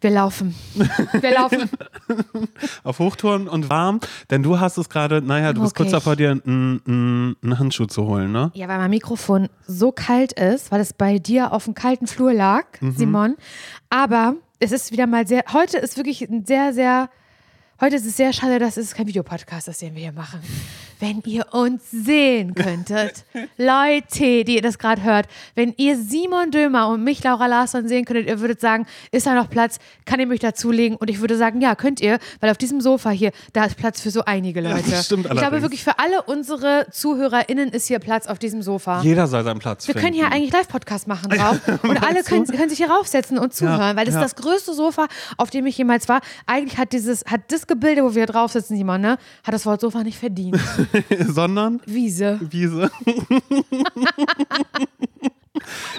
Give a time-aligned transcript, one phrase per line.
[0.00, 0.54] Wir laufen.
[1.20, 1.68] Wir laufen.
[2.84, 6.30] auf Hochtouren und warm, denn du hast es gerade, naja, du bist kurz davor, dir
[6.30, 8.50] einen, einen, einen Handschuh zu holen, ne?
[8.54, 12.32] Ja, weil mein Mikrofon so kalt ist, weil es bei dir auf dem kalten Flur
[12.32, 13.36] lag, Simon.
[13.90, 17.10] Aber es ist wieder mal sehr, heute ist wirklich ein sehr, sehr,
[17.80, 20.40] heute ist es sehr schade, dass es kein Videopodcast ist, den wir hier machen.
[21.00, 23.24] Wenn ihr uns sehen könntet,
[23.56, 28.04] Leute, die ihr das gerade hört, wenn ihr Simon Dömer und mich, Laura Larsson, sehen
[28.04, 30.98] könntet, ihr würdet sagen, ist da noch Platz, kann ich mich dazulegen?
[30.98, 34.02] Und ich würde sagen, ja, könnt ihr, weil auf diesem Sofa hier, da ist Platz
[34.02, 34.90] für so einige Leute.
[34.90, 35.62] das stimmt ich glaube allerdings.
[35.62, 39.00] wirklich, für alle unsere ZuhörerInnen ist hier Platz auf diesem Sofa.
[39.00, 40.06] Jeder soll seinen Platz Wir finden.
[40.06, 43.96] können hier eigentlich Live-Podcast machen drauf und alle können, können sich hier raufsetzen und zuhören,
[43.96, 44.22] weil das ja.
[44.22, 45.06] ist das größte Sofa,
[45.38, 46.20] auf dem ich jemals war.
[46.44, 49.80] Eigentlich hat dieses, hat das Gebilde, wo wir drauf sitzen, Simon, ne, hat das Wort
[49.80, 50.60] Sofa nicht verdient.
[51.28, 52.38] Sondern Wiese.
[52.42, 52.90] Wiese.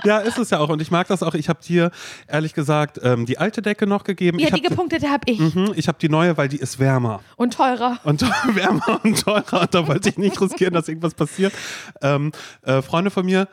[0.03, 0.69] ja, ist es ja auch.
[0.69, 1.33] Und ich mag das auch.
[1.33, 1.91] Ich habe dir,
[2.27, 4.39] ehrlich gesagt, ähm, die alte Decke noch gegeben.
[4.39, 5.39] Ja, die gepunktete habe ich.
[5.39, 7.21] Mhm, ich habe die neue, weil die ist wärmer.
[7.35, 7.99] Und teurer.
[8.03, 8.21] Und
[8.55, 9.61] wärmer und teurer.
[9.61, 11.53] Und da wollte ich nicht riskieren, dass irgendwas passiert.
[12.01, 12.31] Ähm,
[12.63, 13.47] äh, Freunde von mir,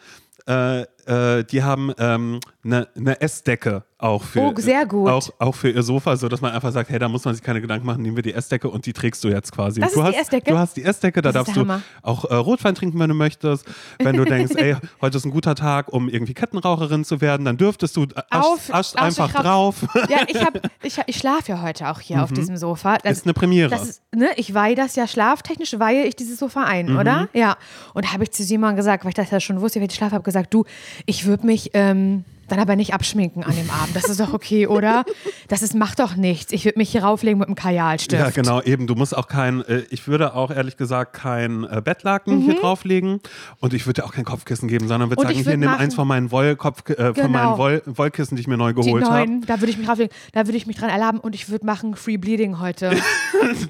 [0.47, 5.11] äh, äh, die haben eine ne, ne Essdecke auch für, Oh, sehr gut.
[5.11, 7.43] Auch, auch für ihr Sofa, so dass man einfach sagt, hey, da muss man sich
[7.43, 9.81] keine Gedanken machen, nehmen wir die Essdecke und die trägst du jetzt quasi.
[9.81, 10.51] Das du ist die hast, Essdecke?
[10.53, 11.67] Du hast die Essdecke, da Das darfst du
[12.03, 13.67] auch äh, Rotwein trinken, wenn du möchtest.
[13.99, 17.57] Wenn du denkst, ey, heute ist ein guter Tag, um irgendwie Kettenraucherin zu werden, dann
[17.57, 19.75] dürftest du äh, Auf- asch, asch einfach drauf.
[20.09, 22.99] Ja, ich, hab, ich, ich schlafe ja heute auch hier auf diesem Sofa.
[22.99, 23.11] Das, Mhm.
[23.11, 23.71] Ist eine Premiere.
[23.71, 26.99] Das ist, ne, ich weihe das ja schlaftechnisch, weihe ich dieses Sofa ein, Mhm.
[26.99, 27.29] oder?
[27.33, 27.57] Ja.
[27.95, 29.95] Und da habe ich zu Simon gesagt, weil ich das ja schon wusste, wie ich
[29.95, 30.65] schlafe, habe gesagt, du,
[31.05, 33.95] ich würde mich ähm, dann aber nicht abschminken an dem Abend.
[33.95, 35.05] Das ist doch okay, oder?
[35.49, 36.53] Das ist, macht doch nichts.
[36.53, 38.21] Ich würde mich hier rauflegen mit einem Kajalstift.
[38.21, 38.87] Ja, genau, eben.
[38.87, 43.21] Du musst auch kein, äh, ich würde auch ehrlich gesagt kein äh, Bettlaken hier drauflegen
[43.61, 45.27] und ich würde dir auch kein Kopfkissen geben, sondern würde Mhm.
[45.29, 47.29] Sagen, ich hier würd nimm eins von meinen Wollkopf, äh, von Genau.
[47.29, 49.41] meinen Woll, Wollkissen, die ich mir neu geholt habe.
[49.47, 51.97] da würde ich mich rauflegen, da würde ich mich dran erlaben und ich würde machen
[51.97, 52.91] Free Bleeding heute.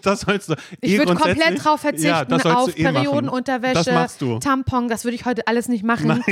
[0.03, 0.55] Das sollst du.
[0.81, 2.07] Ich eh würde grundsätzlich- komplett drauf verzichten
[2.39, 2.83] ja, auf eh.
[2.85, 4.07] Periodenunterwäsche.
[4.41, 6.23] Tampon, das würde ich heute alles nicht machen,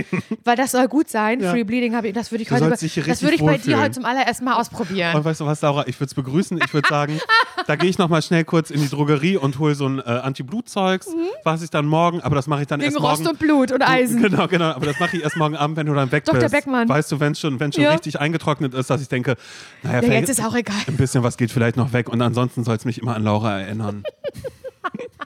[0.44, 1.40] weil das soll gut sein.
[1.40, 1.50] Ja.
[1.52, 3.92] Free Bleeding habe ich, das würde ich Du heute, das würde ich bei dir heute
[3.92, 5.14] zum allerersten Mal ausprobieren.
[5.16, 6.58] Und weißt du was, Laura, ich würde es begrüßen.
[6.64, 7.20] Ich würde sagen,
[7.66, 11.08] da gehe ich nochmal schnell kurz in die Drogerie und hole so ein äh, Anti-Blut-Zeugs,
[11.44, 12.84] was ich dann morgen, aber das mache ich dann Mhm.
[12.84, 13.16] Wegen erst morgen.
[13.16, 14.22] Rost und Blut und Eisen.
[14.22, 14.66] Genau, genau.
[14.72, 16.40] Aber das mache ich erst morgen Abend, wenn du dann weg Dr.
[16.40, 16.52] bist.
[16.52, 16.88] Beckmann.
[16.88, 17.92] Weißt du, wenn es schon, wenn schon Ja.
[17.92, 19.36] richtig eingetrocknet ist, dass ich denke,
[19.82, 20.76] naja, Ja, vielleicht jetzt ist auch egal.
[20.86, 23.60] ein bisschen was geht vielleicht noch weg und ansonsten soll es mich immer an Laura
[23.60, 24.02] erinnern.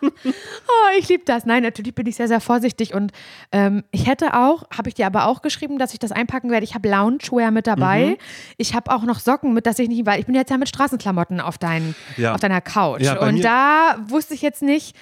[0.24, 1.46] Oh, ich liebe das.
[1.46, 3.12] Nein, natürlich bin ich sehr, sehr vorsichtig und
[3.52, 6.64] ähm, ich hätte auch, habe ich dir aber auch geschrieben, dass ich das einpacken werde.
[6.64, 8.06] Ich habe Loungewear mit dabei.
[8.10, 8.16] Mhm.
[8.56, 10.68] Ich habe auch noch Socken mit, dass ich nicht, weil ich bin jetzt ja mit
[10.68, 12.34] Straßenklamotten auf, dein, Ja.
[12.34, 13.02] auf deiner Couch.
[13.02, 14.96] Ja, und da wusste ich jetzt nicht,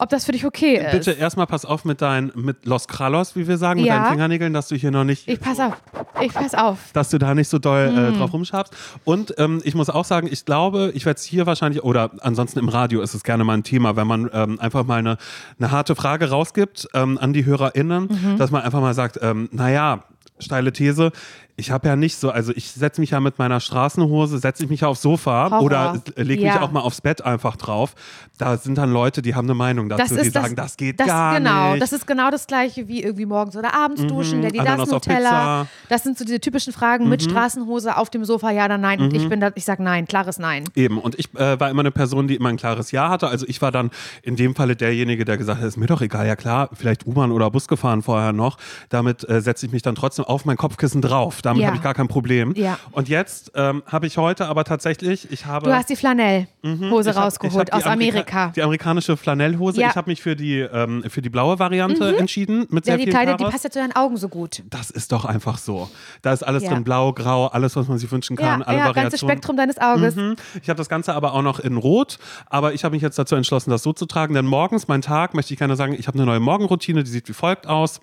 [0.00, 0.90] ob das für dich okay ist.
[0.92, 3.98] Bitte erstmal pass auf mit deinen, mit Los Kralos, wie wir sagen, mit Ja.
[4.00, 5.74] deinen Fingernägeln, dass du hier noch nicht Ich pass auf.
[6.20, 6.78] Ich pass auf.
[6.92, 7.98] dass du da nicht so doll Mhm.
[7.98, 8.74] äh, drauf rumschabst.
[9.04, 12.58] Und ähm, ich muss auch sagen, ich glaube, ich werde es hier wahrscheinlich, oder ansonsten
[12.58, 15.16] im Radio ist es gerne mal ein Thema, wenn man ähm, einfach mal eine,
[15.58, 18.36] eine harte Frage rausgibt ähm, an die HörerInnen, Mhm.
[18.38, 20.04] dass man einfach mal sagt, ähm, naja,
[20.38, 21.12] steile These,
[21.60, 24.70] ich habe ja nicht so, also ich setze mich ja mit meiner Straßenhose, setze ich
[24.70, 25.62] mich aufs Sofa Horror.
[25.62, 26.62] oder lege mich Ja.
[26.62, 27.94] auch mal aufs Bett einfach drauf.
[28.38, 31.06] Da sind dann Leute, die haben eine Meinung dazu, die das, sagen, das geht das,
[31.06, 31.82] gar genau, nicht.
[31.82, 35.66] Das ist genau das gleiche wie irgendwie morgens oder abends duschen, der die das Nutella.
[35.88, 39.00] Das sind so diese typischen Fragen mit Straßenhose auf dem Sofa, ja oder nein.
[39.00, 40.64] Und ich bin da, ich sag nein, klares Nein.
[40.74, 43.28] Eben, und ich äh, war immer eine Person, die immer ein klares Ja hatte.
[43.28, 43.90] Also ich war dann
[44.22, 47.30] in dem Falle derjenige, der gesagt hat, ist mir doch egal, ja klar, vielleicht U-Bahn
[47.32, 48.56] oder Bus gefahren vorher noch.
[48.88, 51.42] Damit äh, setze ich mich dann trotzdem auf mein Kopfkissen drauf.
[51.50, 51.66] Damit Ja.
[51.68, 52.52] habe ich gar kein Problem.
[52.56, 52.78] Ja.
[52.92, 55.66] Und jetzt ähm, habe ich heute aber tatsächlich, ich habe...
[55.68, 58.52] Du hast die Flanell-Hose hab- rausgeholt die aus Amerika- Amerika.
[58.54, 59.80] Die amerikanische Flanellhose.
[59.80, 59.88] Ja.
[59.90, 62.66] Ich habe mich für die, ähm, für die blaue Variante entschieden.
[62.70, 64.62] Mit Ja, sehr die viel Kleine, die passt ja zu deinen Augen so gut.
[64.70, 65.90] Das ist doch einfach so.
[66.22, 66.70] Da ist alles Ja.
[66.70, 68.94] drin, blau, grau, alles, was man sich wünschen kann, Ja, alle ja Variationen.
[68.94, 70.14] ganzes Spektrum deines Auges.
[70.14, 70.36] Mhm.
[70.62, 73.34] Ich habe das Ganze aber auch noch in Rot, aber ich habe mich jetzt dazu
[73.34, 76.16] entschlossen, das so zu tragen, denn morgens, mein Tag, möchte ich gerne sagen, ich habe
[76.16, 78.00] eine neue Morgenroutine, die sieht wie folgt aus.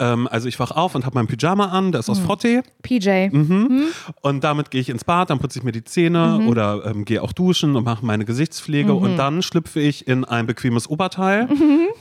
[0.00, 2.12] Ähm, also ich wach auf und habe mein Pyjama an, der ist Mhm.
[2.12, 3.28] aus Frottee PJ.
[3.30, 3.84] Mhm.
[4.22, 7.22] und damit gehe ich ins Bad, dann putze ich mir die Zähne oder ähm, gehe
[7.22, 11.48] auch duschen und mache meine Gesichtspflege und dann schlüpfe ich in ein bequemes Oberteil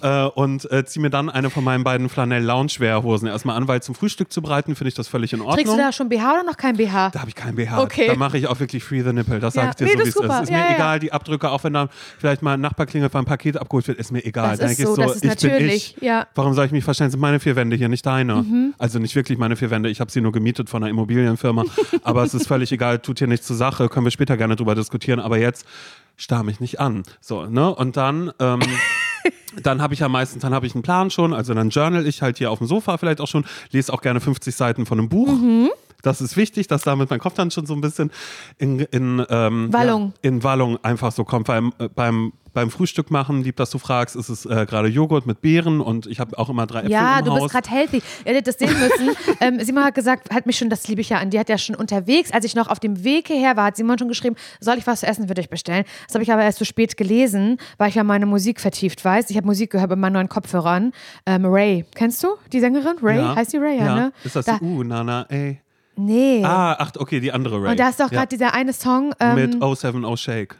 [0.01, 3.68] äh, und äh, ziehe mir dann eine von meinen beiden Flanell Loungewear Hosen erstmal an,
[3.68, 5.57] weil zum Frühstück zu bereiten finde ich das völlig in Ordnung.
[5.57, 7.10] Trägst du da schon BH oder noch kein BH?
[7.12, 7.81] Da habe ich kein BH.
[7.81, 8.07] Okay.
[8.07, 9.39] Da mache ich auch wirklich Free the Nipple.
[9.39, 9.63] Das Ja.
[9.63, 10.44] sage ich dir Nee, so, wie es ist.
[10.44, 10.75] Ist Ja, mir ja.
[10.75, 11.89] egal, die Abdrücke, auch wenn dann
[12.19, 14.51] vielleicht mal ein Nachbarklingel für ein Paket abgeholt wird, ist mir egal.
[14.51, 16.04] Das Dann ist ich so, das ist ich bin natürlich, ich.
[16.04, 16.19] ja.
[16.21, 16.25] Mhm.
[16.36, 17.07] Warum soll ich mich verstellen?
[17.07, 18.74] Das sind meine vier Wände hier, nicht deine.
[18.78, 19.89] Also nicht wirklich meine vier Wände.
[19.89, 21.66] Ich habe sie nur gemietet von einer Immobilienfirma.
[22.04, 23.89] aber es ist völlig egal, tut hier nichts zur Sache.
[23.89, 25.19] Können wir später gerne drüber diskutieren.
[25.19, 25.66] Aber jetzt
[26.16, 27.04] starr mich nicht an.
[27.22, 27.74] So, ne?
[27.74, 28.31] Und dann.
[28.39, 28.62] Ähm,
[29.63, 32.22] dann habe ich ja meistens, dann habe ich einen Plan schon, also dann journal ich
[32.22, 35.10] halt hier auf dem Sofa vielleicht auch schon, lese auch gerne 50 Seiten von einem
[35.10, 35.28] Buch.
[35.28, 35.69] Mhm.
[36.07, 38.12] Das ist wichtig, dass damit mein Kopf dann schon so ein bisschen
[38.57, 40.13] in, in, ähm, Wallung.
[40.24, 41.48] Ja, in Wallung einfach so kommt.
[41.48, 45.27] Beim, äh, beim, beim Frühstück machen, lieb, dass du fragst, ist es äh, gerade Joghurt
[45.27, 47.42] mit Beeren und ich habe auch immer drei Äpfel Ja, im du Haus.
[47.44, 47.98] bist gerade healthy.
[48.25, 49.15] Ihr hättet das sehen müssen.
[49.42, 51.57] ähm, Simon hat gesagt, hat mich schon, das liebe ich ja an, die hat ja
[51.59, 54.77] schon unterwegs, als ich noch auf dem Weg hierher war, hat Simon schon geschrieben, soll
[54.80, 55.83] ich was zu essen für dich bestellen?
[56.07, 59.30] Das habe ich aber erst zu spät gelesen, weil ich ja meine Musik vertieft weiß.
[59.30, 60.94] Ich habe Musik gehört mit meinen neuen Kopfhörern.
[61.27, 62.95] Ähm, Ray, kennst du die Sängerin?
[63.04, 63.18] Ray?
[63.18, 63.36] ja.
[63.36, 64.13] Heißt die Ray, ja, ne?
[64.24, 65.62] Ist das Da- die Uh, Nana, ey.
[65.97, 66.44] Nee.
[66.44, 67.71] Ah, ach, okay, die andere Ray.
[67.71, 69.13] Und da ist doch gerade dieser eine Song.
[69.19, 70.55] Ähm, Mit 070 Shake.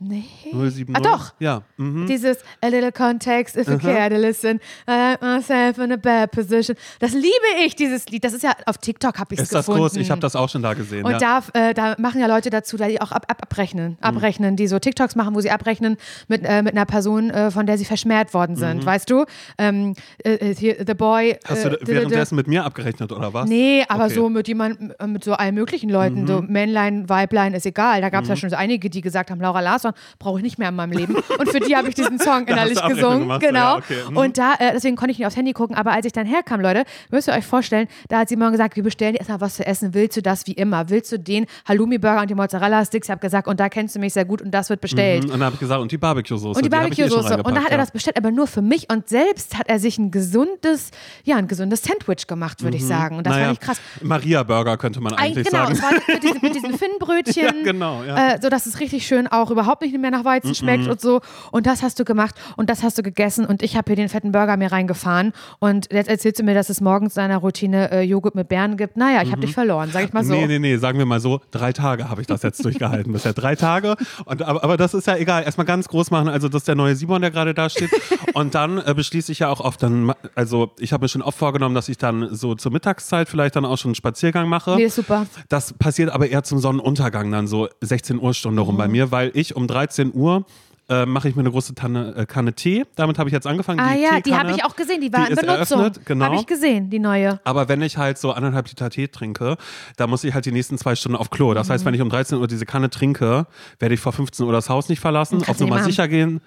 [0.00, 0.24] Nee.
[0.52, 0.96] 070.
[0.96, 1.32] Ah, doch.
[1.38, 1.62] Ja.
[1.76, 2.06] Mhm.
[2.06, 4.58] Dieses A little context if you care to listen.
[4.88, 6.76] I like myself in a bad position.
[7.00, 7.28] Das liebe
[7.64, 8.24] ich, dieses Lied.
[8.24, 9.82] Das ist ja auf TikTok habe ich es Ist das gefunden.
[9.82, 9.96] groß?
[9.96, 11.04] Ich habe das auch schon da gesehen.
[11.04, 11.18] Und ja.
[11.18, 13.96] da, äh, da machen ja Leute dazu, da die auch ab, ab, abrechnen, Mhm.
[14.00, 15.96] abrechnen, die so TikToks machen, wo sie abrechnen
[16.28, 19.24] mit, äh, mit einer Person, äh, von der sie verschmäht worden sind, weißt du?
[19.58, 21.34] Ähm, äh, äh, hier, The Boy.
[21.34, 21.38] Mhm.
[21.48, 23.48] Hast äh, du währenddessen mit mir abgerechnet oder was?
[23.48, 24.14] Nee, aber Okay.
[24.14, 26.48] so mit jemandem, äh, mit so allen möglichen Leuten, so Mhm.
[26.52, 28.00] Männlein, Weiblein, ist egal.
[28.00, 30.58] Da gab es ja schon so einige, die gesagt haben, Laura Larsson brauche ich nicht
[30.58, 31.14] mehr in meinem Leben.
[31.16, 33.20] Und für die habe ich diesen Song innerlich gesungen.
[33.20, 33.58] gemacht, genau.
[33.58, 33.96] ja, okay.
[34.10, 34.16] Mhm.
[34.16, 35.76] Und da, äh, deswegen konnte ich nicht aufs Handy gucken.
[35.76, 38.82] Aber als ich dann herkam, Leute, müsst ihr euch vorstellen, da hat Simon gesagt, wir
[38.82, 39.94] bestellen erstmal was zu essen.
[39.94, 40.88] Willst du das wie immer?
[40.90, 43.06] Willst du den Halloumi-Burger und die Mozzarella-Sticks?
[43.06, 45.24] Ich habe gesagt, und da kennst du mich sehr gut und das wird bestellt.
[45.24, 46.56] Mhm, Und dann habe ich gesagt, und die Barbecue-Soße.
[46.56, 47.42] Und die eh Barbecue-Soße.
[47.42, 48.90] Und da hat er das bestellt, aber nur für mich.
[48.90, 50.90] Und selbst hat er sich ein gesundes,
[51.24, 53.16] ja, ein gesundes Sandwich gemacht, würde ich sagen.
[53.18, 53.40] Und das Mhm.
[53.40, 53.80] naja, fand ich krass.
[54.02, 55.82] Maria-Burger könnte man eigentlich genau, sagen.
[55.82, 57.42] war mit diesen, mit diesen Finnbrötchen.
[57.44, 58.12] Ja, genau, ja.
[58.12, 61.00] Mhm, Äh, so dass es richtig schön auch überhaupt nicht mehr nach Weizen schmeckt und
[61.00, 61.20] so.
[61.50, 64.08] Und das hast du gemacht und das hast du gegessen und ich habe hier den
[64.08, 65.32] fetten Burger mir reingefahren.
[65.58, 68.76] Und jetzt erzählst du mir, dass es morgens in deiner Routine äh, Joghurt mit Beeren
[68.76, 68.96] gibt.
[68.96, 70.34] Naja, ich habe dich verloren, sag ich mal so.
[70.34, 70.40] Mhm.
[70.40, 73.32] Nee, nee, nee, sagen wir mal so, drei Tage habe ich das jetzt durchgehalten bisher.
[73.32, 73.96] Drei Tage.
[74.24, 75.44] Und, aber, aber das ist ja egal.
[75.44, 76.28] Erstmal ganz groß machen.
[76.28, 77.90] Also, das ist der neue Simon, der gerade da steht.
[78.34, 81.38] Und dann äh, beschließe ich ja auch oft dann, also ich habe mir schon oft
[81.38, 84.76] vorgenommen, dass ich dann so zur Mittagszeit vielleicht dann auch schon einen Spaziergang mache.
[84.76, 85.26] Nee, super.
[85.48, 88.92] Das passiert aber eher zum Sonnenuntergang, dann so 16 Uhr Stunde rum bei Mhm.
[88.92, 90.44] mir, weil ich um 13 Uhr
[90.88, 92.84] äh, mache ich mir eine große Tanne, äh, Kanne Tee.
[92.96, 93.78] Damit habe ich jetzt angefangen.
[93.80, 95.80] Ah ja, die habe ich auch gesehen, die war die in Benutzung.
[95.80, 96.24] eröffnet, genau.
[96.26, 97.40] Habe ich gesehen, die neue.
[97.44, 99.56] Aber wenn ich halt so anderthalb Liter Tee trinke,
[99.96, 101.54] da muss ich halt die nächsten zwei Stunden auf Klo.
[101.54, 101.72] Das Mhm.
[101.72, 103.46] heißt, wenn ich um 13 Uhr diese Kanne trinke,
[103.78, 105.38] werde ich vor 15 Uhr das Haus nicht verlassen.
[105.40, 106.40] Kannst Auf Nummer sicher gehen.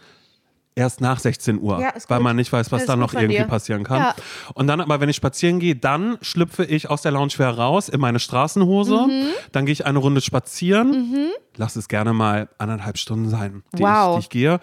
[0.78, 3.46] Erst nach 16 Uhr, Ja, weil man nicht weiß, was Ist da noch irgendwie dir.
[3.46, 4.00] passieren kann.
[4.00, 4.16] Ja.
[4.56, 8.02] Und dann aber, wenn ich spazieren gehe, dann schlüpfe ich aus der Loungewear raus in
[8.02, 9.08] meine Straßenhose.
[9.08, 9.28] Mhm.
[9.54, 11.30] Dann gehe ich eine Runde spazieren.
[11.56, 14.20] Lass es gerne mal anderthalb Stunden sein, die, Wow.
[14.20, 14.60] ich, die ich gehe.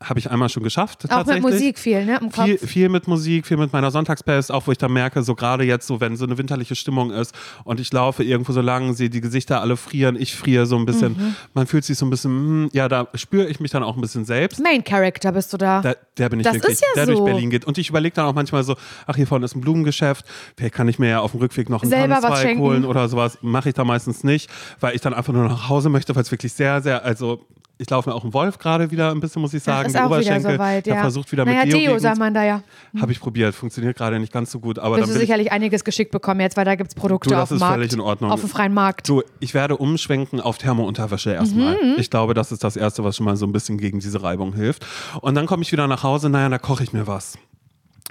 [0.00, 1.10] Habe ich einmal schon geschafft.
[1.10, 1.42] Auch mit.
[1.42, 2.18] Musik viel, ne?
[2.20, 2.44] Im Kopf.
[2.44, 5.64] Viel, viel mit Musik, viel mit meiner Sonntagsbest, auch wo ich dann merke, so gerade
[5.64, 7.34] jetzt, so wenn so eine winterliche Stimmung ist
[7.64, 10.86] und ich laufe irgendwo so lang, sehe die Gesichter alle frieren, ich friere so ein
[10.86, 11.34] bisschen, Mhm.
[11.52, 14.00] man fühlt sich so ein bisschen, hm, ja, da spüre ich mich dann auch ein
[14.00, 14.60] bisschen selbst.
[14.62, 15.80] Main Character bist du da.
[15.80, 17.12] Da, der bin ich Das wirklich, ist ja der so.
[17.14, 17.64] durch Berlin geht.
[17.64, 18.76] Und ich überlege dann auch manchmal so,
[19.08, 20.24] ach, hier vorne ist ein Blumengeschäft,
[20.56, 23.38] vielleicht kann ich mir ja auf dem Rückweg noch einen Selber Tannenzweig holen oder sowas.
[23.42, 24.48] Mache ich da meistens nicht,
[24.78, 27.44] weil ich dann einfach nur nach Hause möchte, weil es wirklich sehr, sehr, also
[27.78, 29.86] ich laufe mir auch einen Wolf gerade wieder ein bisschen, muss ich sagen.
[29.86, 31.00] ist die auch wieder soweit, Der ja.
[31.00, 32.62] versucht wieder naja, mit Deo Deo, sagt man da ja.
[33.00, 34.78] habe ich probiert, funktioniert gerade nicht ganz so gut.
[34.78, 37.28] Aber Wirst dann du ich, sicherlich einiges geschickt bekommen jetzt, weil da gibt es Produkte
[37.28, 37.74] Du, das auf dem Markt.
[37.76, 38.30] völlig in Ordnung.
[38.32, 39.06] Auf dem freien Markt.
[39.06, 41.74] so, ich werde umschwenken auf Thermounterwäsche erstmal.
[41.74, 41.94] Mhm.
[41.98, 44.54] Ich glaube, das ist das Erste, was schon mal so ein bisschen gegen diese Reibung
[44.54, 44.84] hilft.
[45.20, 47.38] Und dann komme ich wieder nach Hause, naja, da koche ich mir was.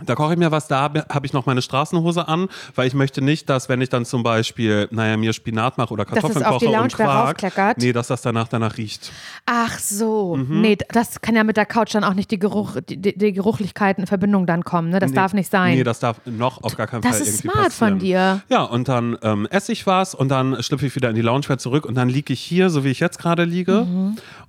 [0.05, 3.23] Da koche ich mir was, da habe ich noch meine Straßenhose an, weil ich möchte
[3.23, 6.67] nicht, dass wenn ich dann zum Beispiel, naja, mir Spinat mache oder Kartoffeln auf die
[6.67, 9.11] koche und Quark, nee, dass das danach danach riecht.
[9.47, 10.35] Ach so.
[10.35, 10.61] Mhm.
[10.61, 14.03] Nee, das kann ja mit der Couch dann auch nicht die, Geruch, die, die, Geruchlichkeiten
[14.03, 14.89] in Verbindung dann kommen.
[14.89, 14.99] Ne?
[14.99, 15.75] Das Nee, darf nicht sein.
[15.75, 18.41] Nee, das darf noch auf gar keinen Das Fall ist irgendwie smart von dir.
[18.49, 21.57] Ja, und dann ähm, esse ich was und dann schlüpfe ich wieder in die Loungewear
[21.57, 23.87] zurück und dann liege ich hier, so wie ich jetzt gerade liege.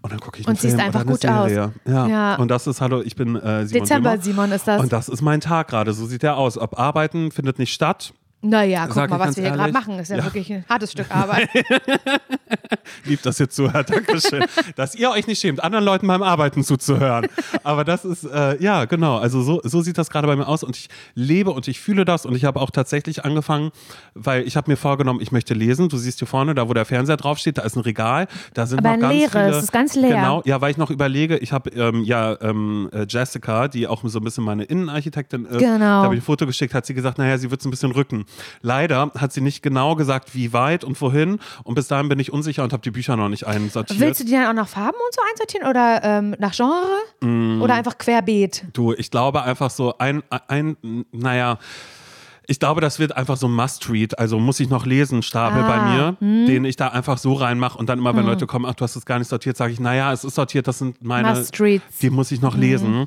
[0.00, 0.56] Und dann gucke ich einen.
[0.56, 1.48] Und siehst Film einfach oder eine gut aus.
[1.48, 1.72] Serie.
[1.86, 2.06] Ja.
[2.06, 2.34] Ja.
[2.36, 4.18] Und das ist, hallo, ich bin äh, Simon Dezember.
[4.18, 4.80] Simon ist das.
[4.80, 6.56] Und das ist mein Tag gerade, so sieht der aus.
[6.56, 8.12] Ob Arbeiten findet nicht statt.
[8.40, 9.98] Naja, guck Sag mal, was wir hier gerade machen.
[9.98, 10.24] Ist ja, Ja.
[10.24, 11.48] wirklich ein hartes Stück Arbeit.
[13.04, 13.90] Lieb, dass ihr zuhört.
[13.90, 14.44] Dankeschön.
[14.76, 17.26] dass ihr euch nicht schämt, anderen Leuten beim Arbeiten zuzuhören.
[17.64, 19.18] Aber das ist, äh, ja, genau.
[19.18, 22.04] Also so, so sieht das gerade bei mir aus und ich lebe und ich fühle
[22.04, 23.70] das und ich habe auch tatsächlich angefangen,
[24.14, 25.88] weil ich habe mir vorgenommen, ich möchte lesen.
[25.88, 28.28] Du siehst hier vorne, da wo der Fernseher draufsteht, da ist ein Regal.
[28.54, 30.14] Da sind Aber noch ein ganz leeres, viele, es ist ganz leer.
[30.14, 34.02] Genau, ja, weil ich noch überlege, ich habe ähm, ja ähm, äh, Jessica, die auch
[34.04, 35.58] so ein bisschen meine Innenarchitektin ist.
[35.58, 35.78] Genau.
[35.78, 37.90] Da habe ich ein Foto geschickt, hat sie gesagt, naja, sie wird es ein bisschen
[37.92, 38.24] rücken.
[38.62, 41.38] Leider hat sie nicht genau gesagt, wie weit und wohin.
[41.64, 44.00] Und bis dahin bin ich unsicher und habe die Bücher noch nicht einsortiert.
[44.00, 46.98] Willst du die dann auch nach Farben und so einsortieren oder ähm, nach Genre?
[47.20, 47.62] Mm.
[47.62, 48.64] Oder einfach querbeet?
[48.72, 50.76] Du, ich glaube einfach so ein, ein
[51.12, 51.58] naja,
[52.50, 55.68] ich glaube, das wird einfach so ein Must-Read, also muss ich noch lesen, Stapel Ah,
[55.68, 58.74] bei mir, den ich da einfach so reinmache und dann immer, wenn Leute kommen, ach,
[58.74, 61.44] du hast es gar nicht sortiert, sage ich, naja, es ist sortiert, das sind meine,
[62.00, 63.06] die muss ich noch lesen.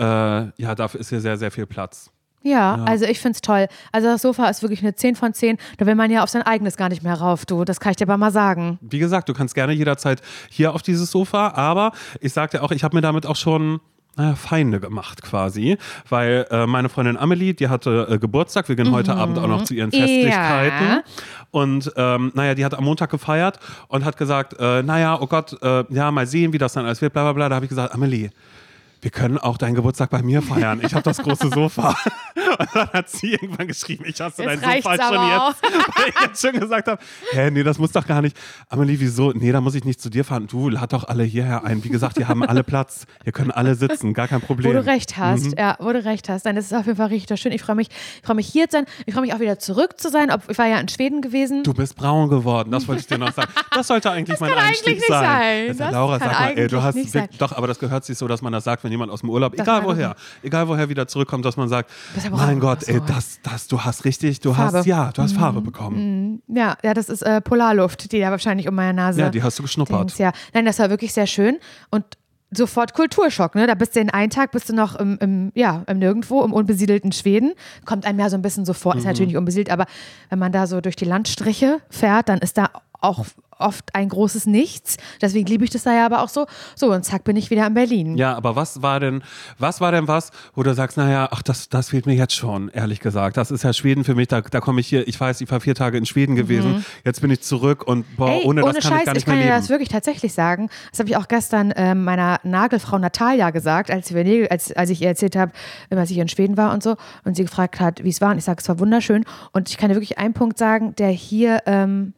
[0.00, 2.10] Äh, ja, dafür ist hier sehr, sehr viel Platz.
[2.42, 2.84] Ja, Ja.
[2.84, 3.66] also ich finde es toll.
[3.92, 5.58] Also das Sofa ist wirklich eine 10 von 10.
[5.76, 7.64] Da will man ja auf sein eigenes gar nicht mehr rauf, du.
[7.64, 8.78] Das kann ich dir aber mal sagen.
[8.80, 12.84] Wie gesagt, du kannst gerne jederzeit hier auf dieses Sofa, aber ich sagte auch, ich
[12.84, 13.80] habe mir damit auch schon
[14.16, 15.78] naja, Feinde gemacht quasi,
[16.08, 19.62] weil äh, meine Freundin Amelie, die hatte äh, Geburtstag, wir gehen heute Abend auch noch
[19.62, 19.94] zu ihren Mhm.
[19.94, 20.00] Ja.
[20.06, 21.00] Festlichkeiten
[21.52, 25.56] und ähm, naja, die hat am Montag gefeiert und hat gesagt, äh, naja, oh Gott,
[25.62, 27.68] äh, ja, mal sehen, wie das dann alles wird, bla bla bla, da habe ich
[27.68, 28.30] gesagt, Amelie,
[29.02, 30.80] wir können auch deinen Geburtstag bei mir feiern.
[30.82, 31.94] Ich habe das große Sofa.
[32.58, 35.62] Und dann hat sie irgendwann geschrieben, ich hasse Jetzt dein Sofa schon jetzt.
[35.96, 37.00] Weil ich jetzt schon gesagt habe,
[37.32, 38.36] hä, nee, das muss doch gar nicht.
[38.68, 39.32] Amelie, wieso?
[39.32, 40.46] Nee, da muss ich nicht zu dir fahren.
[40.46, 41.82] Du, lad doch alle hierher ein.
[41.84, 43.06] Wie gesagt, hier haben alle Platz.
[43.24, 44.68] Hier können alle sitzen, gar kein Problem.
[44.70, 45.54] Wo du recht hast, Mhm.
[45.58, 46.44] ja, wo du recht hast.
[46.44, 47.52] Nein, das ist auf jeden Fall richtig schön.
[47.52, 48.86] Ich freue mich, ich freue mich hier zu sein.
[49.06, 50.30] Ich freue mich auch wieder zurück zu sein.
[50.48, 51.62] Ich war ja in Schweden gewesen.
[51.64, 53.50] Du bist braun geworden, das wollte ich dir noch sagen.
[53.72, 55.66] Das sollte eigentlich mein kann Einstieg eigentlich nicht sein.
[55.68, 55.78] sein.
[55.78, 58.42] Das Laura, sag mal, ey, du hast wirklich- doch, aber das gehört sich so, dass
[58.42, 61.44] man das sagt, wenn jemand aus dem Urlaub, Das egal woher, egal woher wieder zurückkommt,
[61.44, 61.90] dass man sagt,
[62.30, 64.72] mein Gott, ey, das, das, du hast richtig, du Farbe.
[64.72, 64.76] Mhm.
[64.78, 66.42] hast, ja, du hast Farbe bekommen.
[66.48, 69.20] Ja, ja, das ist äh, Polarluft, die da wahrscheinlich um meine Nase.
[69.20, 70.00] Ja, die hast du geschnuppert.
[70.00, 70.32] Dings, ja.
[70.54, 71.58] Nein, das war wirklich sehr schön
[71.90, 72.04] und
[72.50, 73.66] sofort Kulturschock, ne?
[73.66, 76.52] Da bist du in einen Tag bist du noch im, im ja, im Nirgendwo, im
[76.54, 77.52] unbesiedelten Schweden.
[77.84, 79.08] Kommt einem ja so ein bisschen so vor, ist Mhm.
[79.08, 79.84] natürlich nicht unbesiedelt, aber
[80.30, 83.24] wenn man da so durch die Landstriche fährt, dann ist da auch
[83.60, 84.98] oft ein großes Nichts.
[85.20, 86.46] Deswegen liebe ich das da ja aber auch so.
[86.76, 88.16] So, und zack, bin ich wieder in Berlin.
[88.16, 89.22] Ja, aber was war denn,
[89.58, 92.68] was war denn was, wo du sagst, naja, ach, das, das fehlt mir jetzt schon,
[92.68, 93.36] ehrlich gesagt.
[93.36, 95.60] Das ist ja Schweden für mich, da, da komme ich hier, ich weiß, ich war
[95.60, 98.32] vier Tage in Schweden gewesen, jetzt bin ich zurück und boah, Mhm.
[98.34, 99.60] Ey, ohne, ohne das kann Scheiß, ich gar nicht ich kann mehr dir leben.
[99.62, 100.70] das wirklich tatsächlich sagen.
[100.90, 104.90] Das habe ich auch gestern ähm, meiner Nagelfrau Natalia gesagt, als, wir Nägel, als, als
[104.90, 105.50] ich ihr erzählt habe,
[105.90, 106.94] als ich in Schweden war und so.
[107.24, 108.30] Und sie gefragt hat, wie es war.
[108.30, 109.24] Und ich sage, es war wunderschön.
[109.52, 112.12] Und ich kann dir wirklich einen Punkt sagen, der hier, ähm,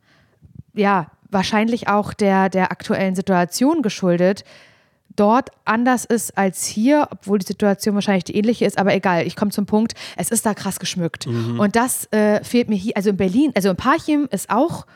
[0.74, 4.44] ja, wahrscheinlich auch der, der aktuellen Situation geschuldet,
[5.16, 9.36] dort anders ist als hier, obwohl die Situation wahrscheinlich die ähnliche ist, aber egal, ich
[9.36, 11.26] komme zum Punkt, es ist da krass geschmückt.
[11.26, 11.60] Mhm.
[11.60, 14.86] Und das äh, fehlt mir hier, also in Berlin, also in Parchim ist auch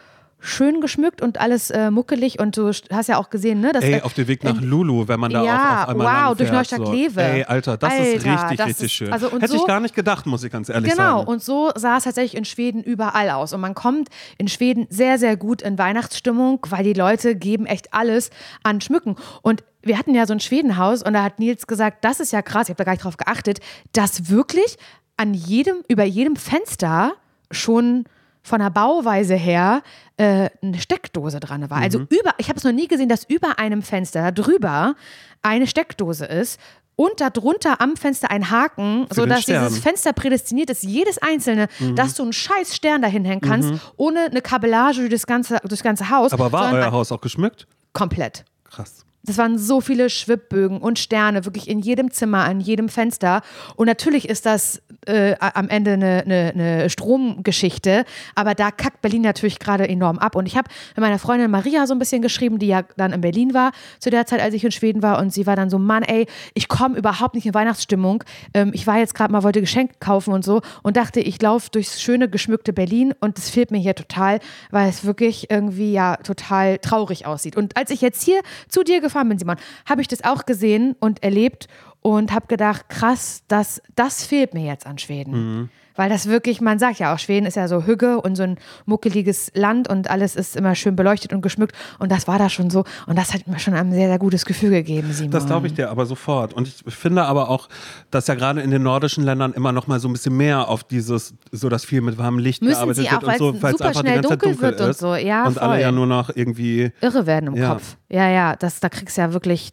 [0.46, 3.72] schön geschmückt und alles äh, muckelig und du hast ja auch gesehen, ne?
[3.72, 6.36] dass, Ey, auf dem Weg nach Lulu, wenn man da Ja, auch auf einmal wow,
[6.36, 7.14] durch Neustadt-Kleve.
[7.14, 7.20] So.
[7.20, 9.12] Ey, Alter, das ist Alter, richtig, das richtig ist- schön.
[9.12, 11.28] also Hätte ich so- gar nicht gedacht, muss ich ganz ehrlich Genau, sagen.
[11.28, 13.52] und so sah es tatsächlich in Schweden überall aus.
[13.54, 17.94] Und man kommt in Schweden sehr, sehr gut in Weihnachtsstimmung, weil die Leute geben echt
[17.94, 18.28] alles
[18.62, 19.16] an Schmücken.
[19.40, 22.42] Und wir hatten ja so ein Schwedenhaus und da hat Nils gesagt, das ist ja
[22.42, 23.60] krass, ich habe da gar nicht drauf geachtet,
[23.92, 24.76] dass wirklich
[25.16, 27.12] an jedem, über jedem Fenster
[27.50, 28.04] schon
[28.44, 29.82] von der Bauweise her
[30.16, 31.78] äh, eine Steckdose dran war.
[31.78, 34.94] Also über, ich habe es noch nie gesehen, dass über einem Fenster drüber
[35.42, 36.60] eine Steckdose ist
[36.94, 42.22] und darunter am Fenster ein Haken, sodass dieses Fenster prädestiniert ist, jedes einzelne, dass du
[42.22, 46.10] einen scheiß Stern dahin hängen kannst, ohne eine Kabellage durch das ganze, durch das ganze
[46.10, 46.32] Haus.
[46.32, 47.66] Aber war euer Haus auch geschmückt?
[47.92, 48.44] komplett.
[48.64, 49.03] Krass.
[49.24, 53.42] Das waren so viele Schwibbögen und Sterne, wirklich in jedem Zimmer, an jedem Fenster.
[53.76, 58.04] Und natürlich ist das äh, am Ende eine, eine, eine Stromgeschichte,
[58.34, 60.36] aber da kackt Berlin natürlich gerade enorm ab.
[60.36, 63.20] Und ich habe mit meiner Freundin Maria so ein bisschen geschrieben, die ja dann in
[63.20, 65.18] Berlin war, zu der Zeit, als ich in Schweden war.
[65.18, 68.24] Und sie war dann so, Mann, ey, ich komme überhaupt nicht in Weihnachtsstimmung.
[68.52, 71.70] Ähm, ich war jetzt gerade mal, wollte Geschenke kaufen und so und dachte, ich laufe
[71.70, 74.40] durchs schöne, geschmückte Berlin und es fehlt mir hier total,
[74.70, 77.56] weil es wirklich irgendwie ja total traurig aussieht.
[77.56, 79.56] Und als ich jetzt hier zu dir gefahren bin, Simon,
[79.88, 81.68] habe ich das auch gesehen und erlebt
[82.02, 85.70] und habe gedacht, krass, das, das fehlt mir jetzt an Schweden.
[85.96, 88.58] Weil das wirklich, man sagt ja auch, Schweden ist ja so Hügge und so ein
[88.84, 91.74] muckeliges Land und alles ist immer schön beleuchtet und geschmückt.
[91.98, 92.84] Und das war da schon so.
[93.06, 95.30] Und das hat mir schon ein sehr, sehr gutes Gefühl gegeben, Simon.
[95.30, 96.52] Das glaube ich dir aber sofort.
[96.52, 97.68] Und ich finde aber auch,
[98.10, 100.84] dass ja gerade in den nordischen Ländern immer noch mal so ein bisschen mehr auf
[100.84, 103.72] dieses, so dass viel mit warmem Licht Müssen gearbeitet sie wird auch, und so, weil
[103.74, 104.98] es super einfach die schnell ganze Zeit dunkel wird und ist.
[104.98, 105.14] so.
[105.14, 105.80] Ja, und alle voll.
[105.80, 106.90] ja nur noch irgendwie.
[107.00, 107.74] irre werden im Ja.
[107.74, 107.96] Kopf.
[108.08, 109.72] Ja, ja, das, da kriegst du ja wirklich,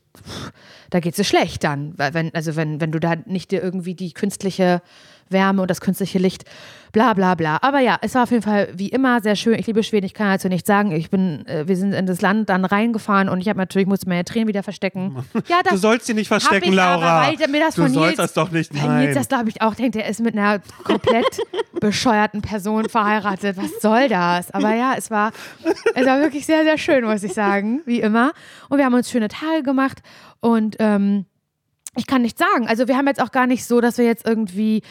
[0.90, 1.94] da geht's dir schlecht dann.
[1.98, 4.82] Weil Wenn, also wenn, wenn du da nicht dir irgendwie die künstliche
[5.32, 6.46] Wärme und das künstliche Licht,
[6.92, 7.60] bla bla bla.
[7.62, 9.58] Aber ja, es war auf jeden Fall wie immer sehr schön.
[9.58, 10.92] Ich liebe Schweden, ich kann dazu nichts sagen.
[10.92, 14.10] Ich bin, äh, wir sind in das Land dann reingefahren und ich habe natürlich, musste
[14.10, 15.16] meine Tränen wieder verstecken.
[15.48, 17.28] Ja, das Du sollst sie nicht verstecken, ich aber, Laura.
[17.28, 18.74] weil mir das du von sollst Nils, das doch nicht.
[18.74, 19.06] Nein.
[19.06, 21.40] Nils das, glaube ich, auch denkt, er ist mit einer komplett
[21.80, 23.58] bescheuerten Person verheiratet.
[23.58, 24.52] Was soll das?
[24.52, 25.32] Aber ja, es war,
[25.96, 28.32] es war wirklich sehr, sehr schön, muss ich sagen, wie immer.
[28.70, 30.02] Und wir haben uns schöne Tage gemacht
[30.40, 31.26] und ähm,
[31.98, 32.68] ich kann nicht sagen.
[32.68, 34.82] Also wir haben jetzt auch gar nicht so, dass wir jetzt irgendwie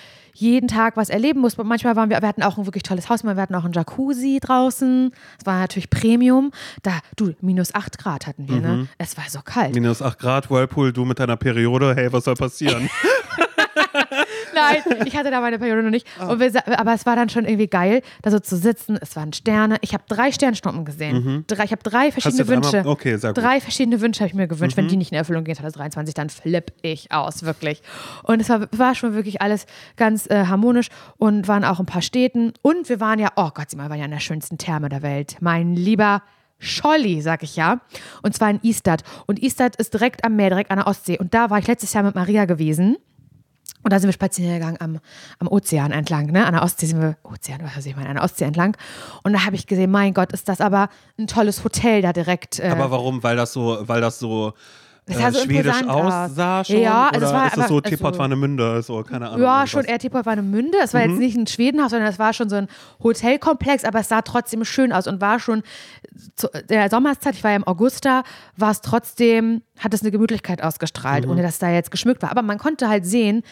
[0.40, 1.66] jeden Tag was erleben mussten.
[1.66, 4.38] Manchmal waren wir, wir hatten auch ein wirklich tolles Haus, wir hatten auch einen Jacuzzi
[4.42, 5.12] draußen.
[5.38, 6.50] Das war natürlich Premium.
[6.82, 8.62] Da, du, minus 8 Grad hatten wir, Mhm.
[8.62, 8.88] ne?
[8.98, 9.74] Es war so kalt.
[9.74, 12.88] Minus 8 Grad, Whirlpool, du mit deiner Periode, hey, was soll passieren?
[14.54, 16.06] Nein, ich hatte da meine Periode noch nicht.
[16.18, 16.38] Ah.
[16.38, 18.98] Wir, aber es war dann schon irgendwie geil, da so zu sitzen.
[19.00, 19.76] Es waren Sterne.
[19.80, 21.44] Ich habe drei Sternschnuppen gesehen.
[21.46, 22.48] Drei, ich habe drei verschiedene Mhm.
[22.48, 22.82] Wünsche.
[22.86, 23.22] okay, gut.
[23.24, 23.34] Mhm.
[23.34, 24.76] Drei verschiedene Wünsche habe ich mir gewünscht.
[24.76, 27.82] Wenn die nicht in Erfüllung gehen 2023, dann flipp ich aus, wirklich.
[28.22, 29.66] Und es war, war schon wirklich alles
[29.96, 30.88] ganz äh, harmonisch
[31.18, 32.52] und waren auch ein paar Städten.
[32.62, 35.02] Und wir waren ja, oh Gott, sie mal, waren ja in der schönsten Therme der
[35.02, 35.36] Welt.
[35.40, 36.22] Mein lieber
[36.58, 37.80] Scholli, sag ich ja.
[38.22, 39.02] Und zwar in Istad.
[39.26, 41.18] Und Istad ist direkt am Meer, direkt an der Ostsee.
[41.18, 42.96] Und da war ich letztes Jahr mit Maria gewesen.
[43.82, 44.98] Und da sind wir spazieren gegangen am,
[45.38, 46.46] am Ozean entlang, ne?
[46.46, 48.76] An der Ostsee sind wir, Ozean, was weiß ich mal, an der Ostsee entlang.
[49.22, 52.58] Und da habe ich gesehen, mein Gott, ist das aber ein tolles Hotel da direkt.
[52.58, 53.22] Äh, Aber warum?
[53.22, 54.52] Weil das so, weil das so
[55.06, 56.78] äh, sah so schwedisch aussah schon?
[56.80, 58.82] Ja, also oder es war ist das aber- so Teepot Warnemünde?
[58.82, 59.42] So, keine Ahnung.
[59.42, 60.78] Ja, schon eher Teepot Warnemünde.
[60.82, 62.68] Es war jetzt nicht ein Schwedenhaus, sondern es war schon so ein
[63.02, 65.62] Hotelkomplex, aber es sah trotzdem schön aus und war schon
[66.36, 68.22] zu der Sommerszeit, ich war ja im August da,
[68.56, 72.30] war es trotzdem, hat es eine Gemütlichkeit ausgestrahlt, ohne dass da jetzt geschmückt war.
[72.30, 73.42] Aber man konnte halt sehen,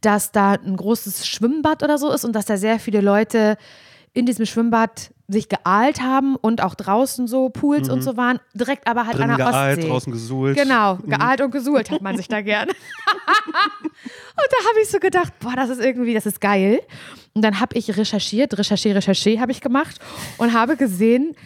[0.00, 3.56] dass da ein großes Schwimmbad oder so ist und dass da sehr viele Leute
[4.12, 8.86] in diesem Schwimmbad sich geahlt haben und auch draußen so Pools und so waren, direkt
[8.86, 9.90] aber halt Drinnen an der geeilt, Ostsee.
[9.90, 10.56] draußen gesuhlt.
[10.56, 12.68] Genau, geahlt und gesuhlt hat man sich da gern.
[12.68, 16.80] und da habe ich so gedacht, boah, das ist irgendwie, das ist geil.
[17.34, 19.98] Und dann habe ich recherchiert, recherchiert, recherchiert habe ich gemacht
[20.38, 21.36] und habe gesehen,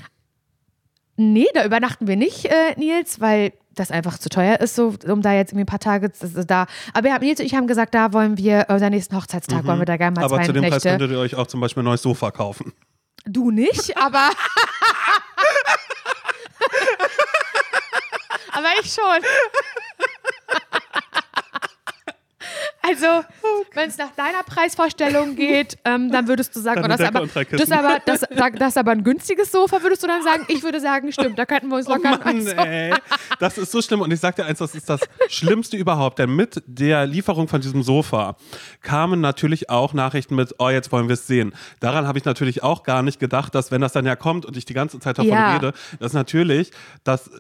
[1.16, 5.22] nee, da übernachten wir nicht, äh, Nils, weil das einfach zu teuer ist, so, um
[5.22, 6.66] da jetzt irgendwie ein paar Tage ist da.
[6.92, 9.80] Aber wir haben, Nils und ich haben gesagt, da wollen wir, unseren nächsten Hochzeitstag, wollen
[9.80, 10.88] wir da gerne mal Aber zwei zu dem Preis Nächte.
[10.90, 12.72] könntet ihr euch auch zum Beispiel ein neues Sofa kaufen.
[13.24, 14.30] Du nicht, aber.
[18.52, 19.22] aber ich schon.
[22.84, 23.06] Also,
[23.74, 27.70] wenn es nach deiner Preisvorstellung geht, ähm, dann würdest du sagen, oh, das, aber, das,
[27.70, 28.20] aber, das,
[28.58, 30.44] das ist aber ein günstiges Sofa, würdest du dann sagen?
[30.48, 32.92] Ich würde sagen, stimmt, da könnten wir uns locker Oh Mann, ey.
[33.38, 34.00] Das ist so schlimm.
[34.00, 36.18] Und ich sag dir eins, das ist das Schlimmste überhaupt.
[36.18, 38.36] Denn mit der Lieferung von diesem Sofa
[38.80, 41.54] kamen natürlich auch Nachrichten mit, oh, jetzt wollen wir es sehen.
[41.80, 44.56] Daran habe ich natürlich auch gar nicht gedacht, dass wenn das dann ja kommt und
[44.56, 45.54] ich die ganze Zeit davon Ja.
[45.54, 46.72] rede, dass natürlich
[47.04, 47.30] das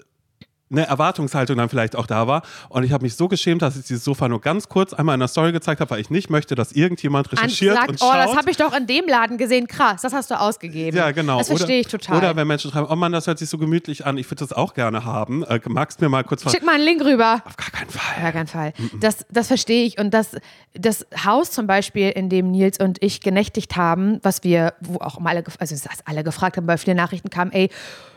[0.72, 2.42] eine Erwartungshaltung dann vielleicht auch da war.
[2.68, 5.20] Und ich habe mich so geschämt, dass ich dieses Sofa nur ganz kurz einmal in
[5.20, 8.06] der Story gezeigt habe, weil ich nicht möchte, dass irgendjemand an, recherchiert sagt, und oh,
[8.06, 8.16] schaut.
[8.16, 10.96] das habe ich doch in dem Laden gesehen, krass, das hast du ausgegeben.
[10.96, 11.38] Ja, genau.
[11.38, 12.18] Das verstehe ich total.
[12.18, 14.52] Oder wenn Menschen schreiben, oh Mann, das hört sich so gemütlich an, ich würde das
[14.52, 15.44] auch gerne haben.
[15.44, 17.42] Äh, magst du mir mal kurz ver- Schick mal einen Link rüber.
[17.44, 18.22] Auf gar keinen Fall.
[18.22, 18.72] Gar keinen Fall.
[19.00, 19.98] Das, das verstehe ich.
[19.98, 20.36] Und das,
[20.74, 25.18] das Haus zum Beispiel, in dem Nils und ich genächtigt haben, was wir, wo auch
[25.18, 27.70] immer alle, also das alle gefragt haben, weil viele Nachrichten kamen, ey,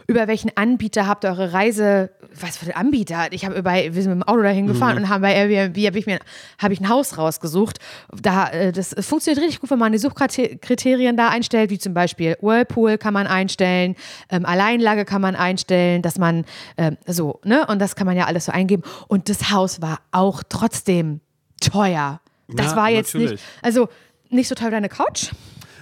[0.07, 3.27] über welchen Anbieter habt ihr eure Reise, was für ein Anbieter?
[3.31, 5.97] Ich habe über, wir sind mit dem Auto dahin gefahren und haben bei Airbnb, habe
[5.99, 6.19] ich mir,
[6.59, 7.79] habe ich ein Haus rausgesucht.
[8.21, 12.35] Da, äh, das funktioniert richtig gut, wenn man die Suchkriterien da einstellt, wie zum Beispiel
[12.41, 13.95] Whirlpool kann man einstellen,
[14.29, 16.45] ähm, Alleinlage kann man einstellen, dass man
[16.77, 17.65] ähm, so, ne?
[17.67, 18.83] Und das kann man ja alles so eingeben.
[19.07, 21.21] Und das Haus war auch trotzdem
[21.61, 22.21] teuer.
[22.47, 23.31] Das Ja, war jetzt natürlich.
[23.31, 23.89] nicht, also
[24.29, 25.31] nicht so teuer wie deine Couch,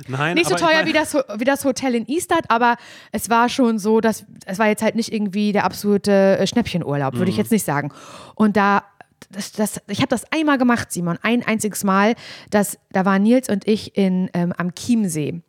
[0.08, 2.76] Nein, nicht so teuer wie das, wie das Hotel in Eastad, aber
[3.12, 7.14] es war schon so, dass es war jetzt halt nicht irgendwie der absolute äh, Schnäppchenurlaub,
[7.14, 7.18] Mhm.
[7.20, 7.92] würde ich jetzt nicht sagen.
[8.36, 8.84] Und da,
[9.32, 12.16] das, das, ich habe das einmal gemacht, Simon, ein einziges Mal.
[12.50, 15.42] Das, da waren Nils und ich in, ähm, am Chiemsee.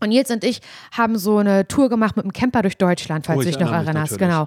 [0.00, 0.60] Und Nils und ich
[0.92, 3.64] haben so eine Tour gemacht mit dem Camper durch Deutschland, falls Oh, du ich dich
[3.64, 4.18] noch erinnerst.
[4.18, 4.46] Genau.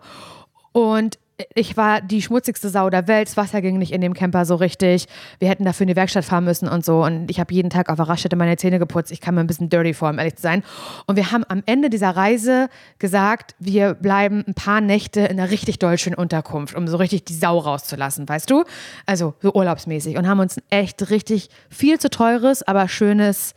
[0.71, 1.17] Und
[1.55, 3.29] ich war die schmutzigste Sau der Welt.
[3.29, 5.07] Das Wasser ging nicht in dem Camper so richtig.
[5.39, 7.03] Wir hätten dafür in die Werkstatt fahren müssen und so.
[7.03, 9.11] Und ich habe jeden Tag auf der Raststätte meine Zähne geputzt.
[9.11, 10.63] Ich kam mir ein bisschen dirty vor, um ehrlich zu sein.
[11.05, 15.49] Und wir haben am Ende dieser Reise gesagt, wir bleiben ein paar Nächte in einer
[15.49, 18.65] richtig deutschen Unterkunft, um so richtig die Sau rauszulassen, weißt du?
[19.05, 20.17] Also so urlaubsmäßig.
[20.17, 23.53] Und haben uns ein echt richtig viel zu teures, aber schönes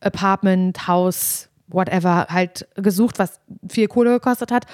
[0.00, 4.66] Apartment, Haus, whatever halt gesucht, was viel Kohle gekostet hat.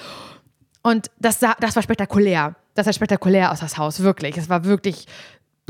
[0.83, 2.55] Und das, sah, das war spektakulär.
[2.75, 4.37] Das sah spektakulär aus, das Haus, wirklich.
[4.37, 5.07] Es war wirklich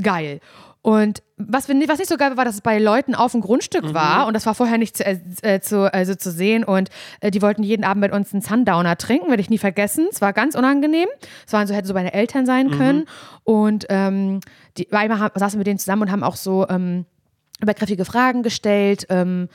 [0.01, 0.39] geil.
[0.83, 3.39] Und was, wir, was nicht so geil war, war, dass es bei Leuten auf dem
[3.39, 6.89] Grundstück war und das war vorher nicht zu, äh, zu, also zu sehen und
[7.21, 10.07] äh, die wollten jeden Abend mit uns einen Sundowner trinken, werde ich nie vergessen.
[10.11, 11.07] Es war ganz unangenehm.
[11.47, 13.05] Es waren so, hätte so meine Eltern sein können
[13.45, 14.41] und ähm,
[14.77, 17.05] die, einmal haben, saßen wir mit denen zusammen und haben auch so ähm,
[17.61, 19.47] übergriffige Fragen gestellt, ähm,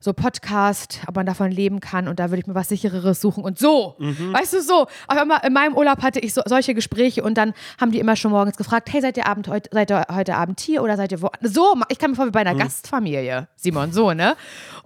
[0.00, 3.42] so Podcast, ob man davon leben kann und da würde ich mir was sichereres suchen
[3.44, 4.86] und so, weißt du, so.
[5.06, 8.16] Aber immer in meinem Urlaub hatte ich so, solche Gespräche und dann haben die immer
[8.16, 11.12] schon morgens gefragt, hey, seid ihr, Abend, heut, seid ihr heute Abend hier oder seid
[11.12, 11.30] ihr wo?
[11.42, 14.36] So, ich kam mir vor wie bei einer Gastfamilie, Simon, so, ne?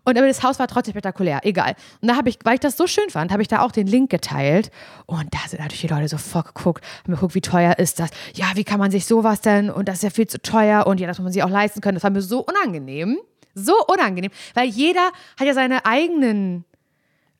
[0.04, 1.74] Und aber das Haus war trotzdem spektakulär, egal.
[2.00, 3.86] Und da habe ich, weil ich das so schön fand, habe ich da auch den
[3.86, 4.70] Link geteilt
[5.06, 8.10] und da sind natürlich die Leute sofort geguckt, haben geguckt, wie teuer ist das?
[8.34, 9.70] Ja, wie kann man sich sowas denn?
[9.70, 11.80] Und das ist ja viel zu teuer und ja, das muss man sich auch leisten
[11.80, 11.96] können.
[11.96, 13.18] Das war mir so unangenehm.
[13.54, 16.64] So unangenehm, weil jeder hat ja seine eigenen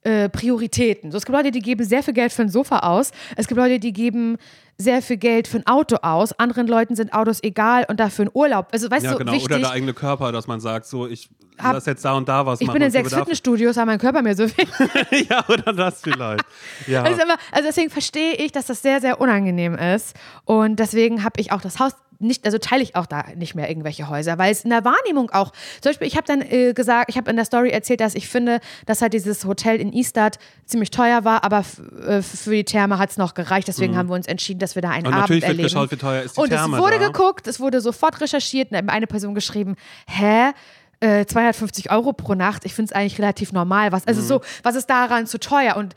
[0.03, 1.11] äh, Prioritäten.
[1.13, 3.11] So, es gibt Leute, die geben sehr viel Geld für ein Sofa aus.
[3.37, 4.39] Es gibt Leute, die geben
[4.79, 8.31] sehr viel Geld für ein Auto aus, anderen Leuten sind Autos egal und dafür ein
[8.33, 8.69] Urlaub.
[8.73, 9.33] Also weißt Ja, du, genau.
[9.33, 12.27] wichtig, Oder der eigene Körper, dass man sagt, so, ich Hab- lass jetzt da und
[12.31, 12.79] da was ich machen.
[12.79, 14.65] bin in sechs Fitnessstudios, aber mein Körper mir so viel.
[15.29, 16.45] ja, oder das vielleicht.
[16.87, 17.03] Ja.
[17.05, 17.21] Also,
[17.53, 20.17] also deswegen verstehe ich, dass das sehr, sehr unangenehm ist.
[20.47, 23.69] Und deswegen habe ich auch das Haus nicht, also teile ich auch da nicht mehr
[23.69, 27.11] irgendwelche Häuser, weil es in der Wahrnehmung auch, zum Beispiel, ich habe dann äh, gesagt,
[27.11, 30.39] ich habe in der Story erzählt, dass ich finde, dass halt dieses Hotel in Istad
[30.67, 31.65] ziemlich teuer war, aber
[32.07, 33.67] äh, für die Therme hat es noch gereicht.
[33.69, 35.07] Deswegen haben wir uns entschieden, dass wir da einen Mhm.
[35.09, 35.67] Und Abend natürlich wird erleben.
[35.69, 37.07] geschaut, wie teuer ist die Und Therme es wurde da.
[37.09, 40.53] geguckt, es wurde sofort recherchiert eine Person geschrieben, hä?
[41.03, 43.91] Äh, 250 Euro pro Nacht, ich finde es eigentlich relativ normal.
[43.91, 44.09] Was, Mhm.
[44.09, 45.77] also so, was ist daran zu teuer?
[45.77, 45.95] Und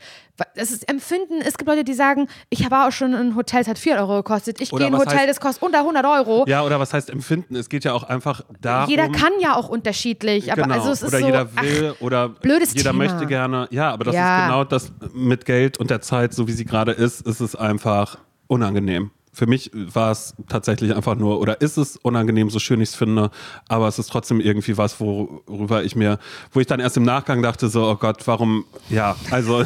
[0.54, 3.60] es ist Empfinden, es gibt Leute, die sagen, ich war auch schon in ein Hotel,
[3.60, 4.62] das hat 4 Euro gekostet.
[4.62, 6.46] Ich gehe in ein Hotel, heißt- das kostet unter 100 Euro.
[6.48, 7.54] ja, oder was heißt empfinden?
[7.54, 8.88] Es geht ja auch einfach darum.
[8.88, 10.74] Jeder kann ja auch unterschiedlich, aber genau.
[10.76, 13.04] also es ist oder so, jeder ach, will oder blödes jeder Thema.
[13.04, 13.68] möchte gerne.
[13.72, 14.38] Ja, aber das Ja.
[14.38, 17.54] ist genau das mit Geld und der Zeit, so wie sie gerade ist, ist es
[17.54, 19.10] einfach unangenehm.
[19.34, 22.94] Für mich war es tatsächlich einfach nur, oder ist es unangenehm, so schön ich es
[22.94, 23.30] finde,
[23.68, 26.18] aber es ist trotzdem irgendwie was, worüber ich mir,
[26.52, 29.64] wo ich dann erst im Nachgang dachte, so, oh Gott, warum, ja, also,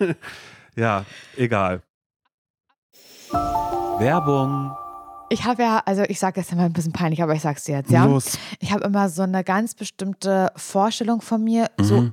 [0.76, 1.04] ja,
[1.36, 1.82] egal.
[3.98, 4.76] Werbung.
[5.30, 7.76] Ich habe ja, also ich sage das immer ein bisschen peinlich, aber ich sag's dir
[7.76, 8.04] jetzt, ja.
[8.04, 8.38] Los.
[8.60, 12.12] Ich habe immer so eine ganz bestimmte Vorstellung von mir, so Mhm.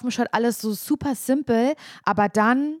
[0.00, 2.80] dem Shirt, alles so super simpel, aber dann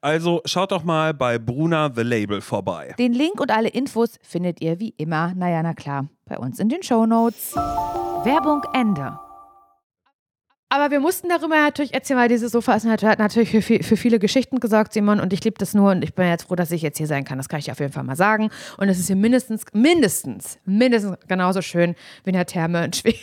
[0.00, 2.94] Also schaut doch mal bei Bruna The Label vorbei.
[2.98, 6.68] Den Link und alle Infos findet ihr wie immer, naja, na klar, bei uns in
[6.68, 7.54] den Shownotes.
[7.54, 9.18] Werbung Ende.
[10.70, 14.18] Aber wir mussten darüber natürlich erzählen, weil dieses Sofa ist hat natürlich für, für viele
[14.18, 15.18] Geschichten gesorgt, Simon.
[15.18, 17.24] Und ich liebe das nur und ich bin jetzt froh, dass ich jetzt hier sein
[17.24, 17.38] kann.
[17.38, 18.50] Das kann ich dir auf jeden Fall mal sagen.
[18.76, 23.18] Und es ist hier mindestens, mindestens, mindestens genauso schön wie in der Therme in Schweden.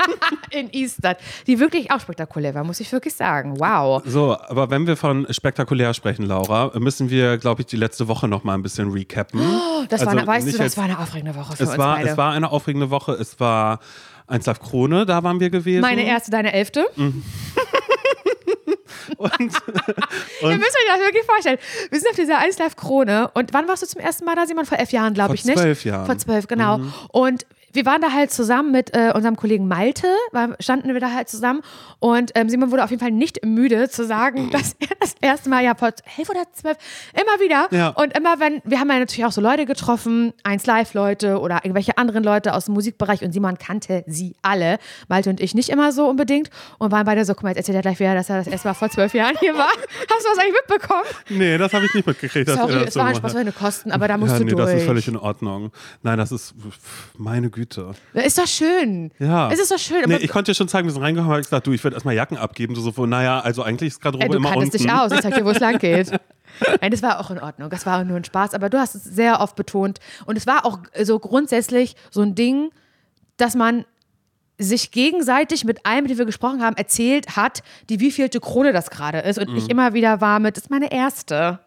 [0.50, 1.18] in Istad.
[1.46, 3.60] Die wirklich auch spektakulär war, muss ich wirklich sagen.
[3.60, 4.02] Wow.
[4.06, 8.26] So, aber wenn wir von spektakulär sprechen, Laura, müssen wir, glaube ich, die letzte Woche
[8.26, 9.38] noch mal ein bisschen recappen.
[9.40, 11.68] Oh, das war Also eine, weißt du, das jetzt- war eine aufregende Woche für Es
[11.70, 12.08] uns war, beide.
[12.08, 13.12] es war eine aufregende Woche.
[13.12, 13.80] Es war
[14.28, 15.80] 1 Live Krone, da waren wir gewesen.
[15.80, 16.86] Meine erste, deine elfte.
[19.16, 19.48] Und, Ihr
[20.58, 21.58] müsst euch das wirklich vorstellen.
[21.90, 24.46] Wir sind auf dieser 1 Live Krone und wann warst du zum ersten Mal da,
[24.46, 24.66] Simon?
[24.66, 25.56] Vor elf Jahren, glaube Vor ich, nicht?
[25.56, 26.02] zwölf Jahren.
[26.02, 26.06] Mhm.
[26.06, 26.80] Vor zwölf, genau.
[27.12, 31.12] Und wir waren da halt zusammen mit äh, unserem Kollegen Malte, war, standen wir da
[31.12, 31.60] halt zusammen
[32.00, 35.48] und ähm, Simon wurde auf jeden Fall nicht müde zu sagen, dass er das erste
[35.50, 36.76] Mal ja vor elf oder zwölf
[37.12, 37.88] immer wieder Ja.
[37.90, 41.98] und immer wenn, wir haben ja natürlich auch so Leute getroffen, 1 Live-Leute oder irgendwelche
[41.98, 45.92] anderen Leute aus dem Musikbereich und Simon kannte sie alle, Malte und ich nicht immer
[45.92, 48.38] so unbedingt und waren beide so, guck mal, jetzt erzählt er gleich wieder, dass er
[48.38, 49.66] das erste Mal vor zwölf Jahren hier war.
[50.10, 51.04] Hast du das eigentlich mitbekommen?
[51.28, 52.48] Nee, das habe ich nicht mitgekriegt.
[52.48, 53.16] Sorry, das es so war ein.
[53.16, 54.70] Spaß für eine Kosten, aber da musst ja, du nee, durch.
[54.70, 55.72] das ist völlig in Ordnung.
[56.02, 56.54] Nein, das ist
[57.18, 57.65] meine Güte.
[58.14, 59.10] Ist doch schön.
[59.18, 59.50] Ja.
[59.50, 60.02] Es ist doch schön.
[60.06, 61.94] Nee, ich konnte dir schon zeigen, wir sind reingekommen, habe ich gesagt, du, ich würde
[61.96, 62.74] erstmal Jacken abgeben.
[62.74, 64.70] Du so, von, naja, also eigentlich ist Ey, du immer unten.
[64.70, 66.10] dich aus, ich zeig dir, wo es lang geht.
[66.80, 67.68] Nein, das war auch in Ordnung.
[67.70, 69.98] Das war nur ein Spaß, aber du hast es sehr oft betont.
[70.24, 72.70] Und es war auch so grundsätzlich so ein Ding,
[73.36, 73.84] dass man
[74.58, 78.88] sich gegenseitig mit allem, mit dem wir gesprochen haben, erzählt hat, die wievielte Krone das
[78.88, 79.38] gerade ist.
[79.38, 79.56] Und Mhm.
[79.58, 81.58] ich immer wieder war mit, das ist meine erste.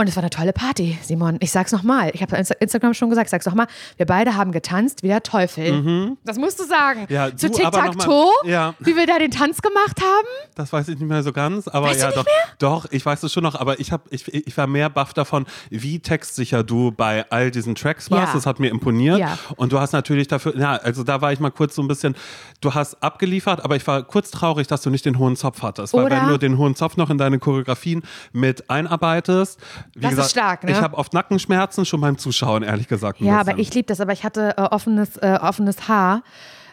[0.00, 1.38] Und es war eine tolle Party, Simon.
[1.40, 2.12] Ich sag's nochmal.
[2.14, 3.66] Ich habe Insta Instagram schon gesagt, ich sag's nochmal.
[3.96, 6.16] Wir beide haben getanzt wie der Teufel.
[6.22, 7.00] Das musst du sagen.
[7.08, 7.12] Mhm.
[7.12, 8.74] Ja, Zu Tic-Tac-Toe, Ja.
[8.78, 10.28] wie wir da den Tanz gemacht haben.
[10.54, 12.24] Das weiß ich nicht mehr so ganz, aber Weißt ja, doch,
[12.60, 15.46] doch, ich weiß es schon noch, aber ich, hab, ich, ich war mehr baff davon,
[15.68, 18.28] wie textsicher du bei all diesen Tracks warst.
[18.28, 18.34] Ja.
[18.34, 19.18] Das hat mir imponiert.
[19.18, 19.36] Ja.
[19.56, 22.14] Und du hast natürlich dafür, ja, also da war ich mal kurz so ein bisschen,
[22.60, 25.92] du hast abgeliefert, aber ich war kurz traurig, dass du nicht den hohen Zopf hattest.
[25.92, 29.58] Weil Oder- wenn du den hohen Zopf noch in deine Choreografien mit einarbeitest,
[29.94, 30.72] wie Das ist gesagt, stark, ne?
[30.72, 33.20] ich habe oft Nackenschmerzen schon beim Zuschauen, ehrlich gesagt.
[33.20, 34.00] Ja, aber ich liebe das.
[34.00, 36.22] Aber ich hatte äh, offenes, äh, offenes Haar,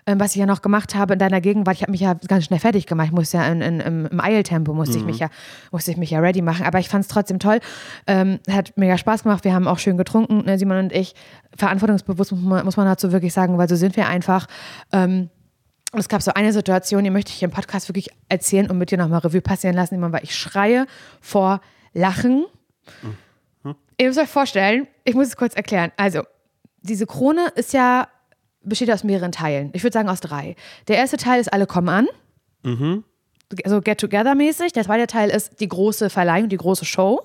[0.06, 1.75] ähm, was ich ja noch gemacht habe in deiner Gegenwart.
[1.75, 3.08] Ich habe mich ja ganz schnell fertig gemacht.
[3.08, 5.30] Ich musste ja in, in, im, im Eiltempo musste ich mich ja
[5.71, 6.65] musste ich mich ja ready machen.
[6.65, 7.60] Aber ich fand es trotzdem toll.
[8.08, 9.43] Ähm, hat mega Spaß gemacht.
[9.43, 11.15] Wir haben auch schön getrunken, ne, Simon und ich.
[11.58, 14.47] Verantwortungsbewusst muss man, muss man dazu wirklich sagen, weil so sind wir einfach.
[14.91, 15.30] Ähm,
[15.95, 18.78] und es gab so eine Situation, die möchte ich hier im Podcast wirklich erzählen und
[18.78, 20.88] mit dir nochmal Revue passieren lassen, Simon, weil ich schreie
[21.21, 21.62] vor
[21.93, 22.45] Lachen.
[23.97, 25.91] Ihr müsst euch vorstellen, ich muss es kurz erklären.
[25.97, 26.23] Also,
[26.81, 28.07] diese Krone ist ja,
[28.61, 29.71] besteht aus mehreren Teilen.
[29.73, 30.55] Ich würde sagen aus drei.
[30.87, 32.07] Der erste Teil ist Alle kommen an.
[33.63, 34.73] Also Get-Together-mäßig.
[34.73, 37.21] Der zweite Teil ist die große Verleihung, die große Show.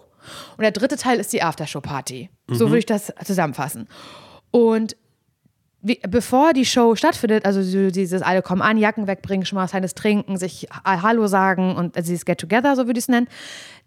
[0.57, 2.31] Und der dritte Teil ist die Aftershow-Party.
[2.49, 3.89] So würde ich das zusammenfassen.
[4.51, 4.97] Und
[5.83, 9.65] wie, bevor die Show stattfindet, also so dieses alle kommen an, Jacken wegbringen, schon mal
[9.65, 13.05] was Kleines trinken, sich Ha- Hallo sagen und also dieses Get Together, so würde ich
[13.05, 13.29] es nennen,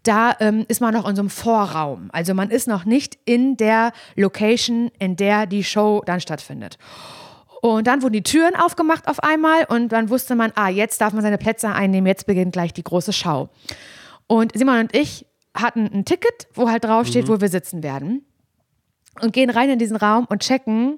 [0.04, 2.10] da ähm, ist man noch in so einem Vorraum.
[2.12, 6.78] Also man ist noch nicht in der Location, in der die Show dann stattfindet.
[7.62, 11.14] Und dann wurden die Türen aufgemacht auf einmal und dann wusste man, ah, jetzt darf
[11.14, 13.50] man seine Plätze einnehmen, jetzt beginnt gleich die große Schau.
[14.28, 15.26] Und Simon und ich
[15.56, 18.26] hatten ein Ticket, wo halt draufsteht, wo wir sitzen werden.
[19.22, 20.98] Und gehen rein in diesen Raum und checken,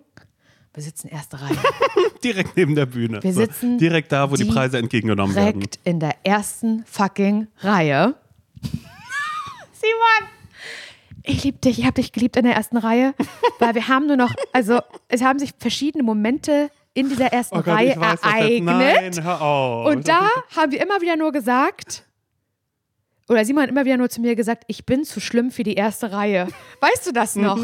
[0.75, 1.55] wir sitzen erste Reihe.
[2.23, 3.23] direkt neben der Bühne.
[3.23, 5.61] Wir sitzen direkt da, wo die, die Preise entgegengenommen werden.
[5.61, 8.15] Direkt in der ersten fucking Reihe.
[8.61, 10.29] Simon!
[11.23, 13.15] Ich liebe dich, ich habe dich geliebt in der ersten Reihe,
[13.59, 17.61] weil wir haben nur noch, also es haben sich verschiedene Momente in dieser ersten Oh
[17.61, 18.75] Gott, Reihe ich weiß ereignet.
[18.75, 19.88] Nein, hör auf.
[19.88, 22.03] Und da haben wir immer wieder nur gesagt,
[23.27, 25.73] oder Simon hat immer wieder nur zu mir gesagt, ich bin zu schlimm für die
[25.75, 26.47] erste Reihe.
[26.81, 27.57] Weißt du das noch?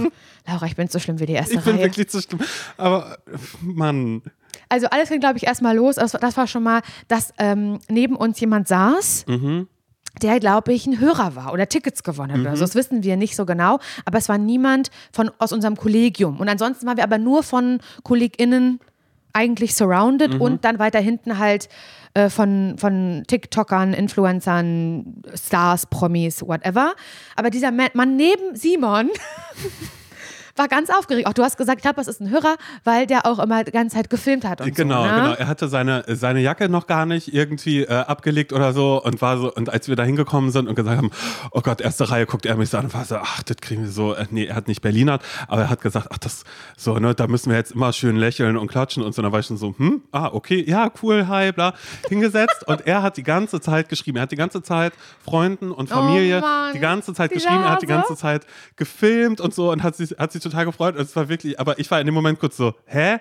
[0.47, 1.59] Laura, ich bin zu schlimm für die erste Mhm.
[1.59, 1.83] ich bin Reihe.
[1.85, 2.39] wirklich zu schlimm.
[2.77, 3.17] Aber,
[3.61, 4.21] Mann.
[4.69, 5.95] Also alles ging, glaube ich, erstmal los.
[5.95, 9.25] Das, war schon mal, dass ähm, neben uns jemand saß,
[10.21, 12.39] der, glaube ich, ein Hörer war oder Tickets gewonnen hat.
[12.41, 12.65] oder so.
[12.65, 13.79] Das wissen wir nicht so genau.
[14.05, 16.39] Aber es war niemand von, aus unserem Kollegium.
[16.39, 18.79] Und ansonsten waren wir aber nur von KollegInnen
[19.33, 21.69] eigentlich surrounded und dann weiter hinten halt
[22.13, 26.93] äh, von, von TikTokern, Influencern, Stars, Promis, whatever.
[27.35, 29.09] Aber dieser Ma- Mann neben Simon
[30.61, 31.27] war ganz aufgeregt.
[31.27, 33.71] Auch du hast gesagt, ich glaube, das ist ein Hörer, weil der auch immer die
[33.71, 35.09] ganze Zeit gefilmt hat und Genau, so.
[35.09, 35.15] Ne?
[35.15, 35.33] genau.
[35.33, 39.37] Er hatte seine, seine Jacke noch gar nicht irgendwie äh, abgelegt oder so und war
[39.37, 41.11] so, und als wir da hingekommen sind und gesagt haben,
[41.51, 43.83] oh Gott, erste Reihe, guckt er mich so an und war so, ach, das kriegen
[43.83, 46.43] wir so, äh, nee, er hat nicht Berlinert, aber er hat gesagt, ach, das,
[46.77, 49.21] so, ne, da müssen wir jetzt immer schön lächeln und klatschen und so.
[49.21, 51.73] Und dann war ich schon so, hm, ah, okay, ja, cool, hi, bla,
[52.07, 54.17] hingesetzt und er hat die ganze Zeit geschrieben.
[54.17, 54.93] Er hat die ganze Zeit
[55.23, 58.45] Freunden und Familie Oh die ganze Zeit dieser geschrieben, er hat die ganze Zeit
[58.75, 60.95] gefilmt und so und hat sich, hat sich total gefreut.
[60.97, 63.17] Es war wirklich, aber ich war in dem Moment kurz so, hä?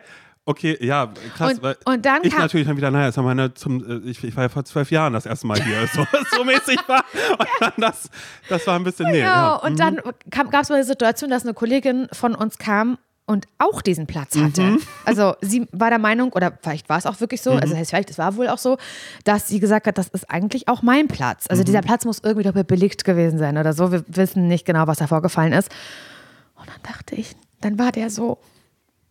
[0.46, 1.52] Okay, ja, krass.
[1.52, 4.24] Und- weil und dann ich kam- natürlich dann wieder, naja, das meine, zum, äh, ich,
[4.24, 6.04] ich war ja vor zwölf Jahren das erste Mal hier, so,
[6.36, 7.04] so mäßig war.
[7.38, 8.10] Und dann das,
[8.48, 9.18] das war ein bisschen, Genau.
[9.18, 9.54] ja.
[9.56, 13.80] Und dann gab es mal eine Situation, dass eine Kollegin von uns kam und auch
[13.82, 14.62] diesen Platz hatte.
[14.62, 14.80] Mhm.
[15.04, 17.90] Also sie war der Meinung, oder vielleicht war es auch wirklich so, also das heißt
[17.90, 18.76] vielleicht, es war wohl auch so,
[19.24, 21.44] dass sie gesagt hat, das ist eigentlich auch mein Platz.
[21.48, 21.66] Also Mhm.
[21.66, 23.92] dieser Platz muss irgendwie doppelt belegt gewesen sein oder so.
[23.92, 25.68] Wir wissen nicht genau, was da vorgefallen ist.
[26.82, 28.38] Dann dachte ich, dann war der so,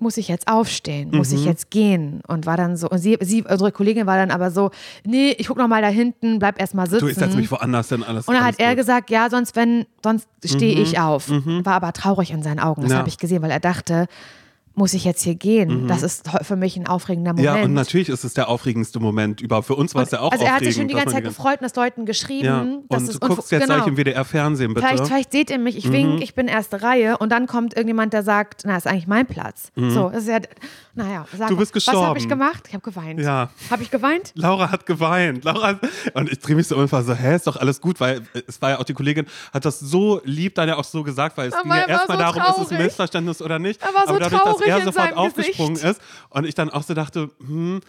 [0.01, 1.35] muss ich jetzt aufstehen, muss Mhm.
[1.37, 4.49] ich jetzt gehen und war dann so und sie, sie unsere Kollegin war dann aber
[4.49, 4.71] so,
[5.05, 7.05] nee, ich guck noch mal da hinten, bleib erst mal sitzen.
[7.05, 8.25] Du, ich setze mich woanders denn alles.
[8.27, 8.77] Und dann alles hat er gut.
[8.77, 11.29] gesagt, ja, sonst wenn, sonst stehe ich auf.
[11.29, 12.83] War aber traurig in seinen Augen.
[12.83, 12.99] Das Ja.
[12.99, 14.07] habe ich gesehen, weil er dachte,
[14.79, 15.87] muss ich jetzt hier gehen?
[15.87, 17.49] Das ist für mich ein aufregender Moment.
[17.49, 17.57] Mhm.
[17.57, 19.67] Ja, und natürlich ist es der aufregendste Moment überhaupt.
[19.67, 21.59] Für uns war es ja auch also er hat sich schon die ganze Zeit gefreut
[21.59, 22.45] und das Leuten geschrieben.
[22.45, 23.75] Ja, dass und es du guckst jetzt genau.
[23.75, 24.85] gleich im WDR-Fernsehen, bitte.
[24.85, 24.89] Mhm.
[24.89, 28.13] Vielleicht, vielleicht seht ihr mich, ich wink, ich bin erste Reihe und dann kommt irgendjemand,
[28.13, 29.71] der sagt, na, ist eigentlich mein Platz.
[29.75, 30.39] So, das ist ja,
[30.99, 31.47] naja, sag.
[31.47, 32.19] Du bist Was habe gestorben.
[32.19, 32.63] ich gemacht?
[32.67, 33.19] Ich habe geweint.
[33.19, 33.49] Ja.
[33.71, 34.31] Habe ich geweint?
[34.35, 35.43] Laura hat geweint.
[35.43, 35.79] Laura
[36.13, 38.71] und ich drehe mich so war so, hä, ist doch alles gut, weil es war
[38.71, 41.53] ja auch die Kollegin, hat das so lieb dann ja auch so gesagt, weil es
[41.53, 42.85] Aber ging ja er erstmal so darum, ist es ein traurig.
[42.85, 43.81] Missverständnis oder nicht.
[43.81, 45.91] Er war so Aber dadurch, dass traurig er sofort aufgesprungen Gesicht.
[45.91, 47.81] ist und ich dann auch so dachte, hm,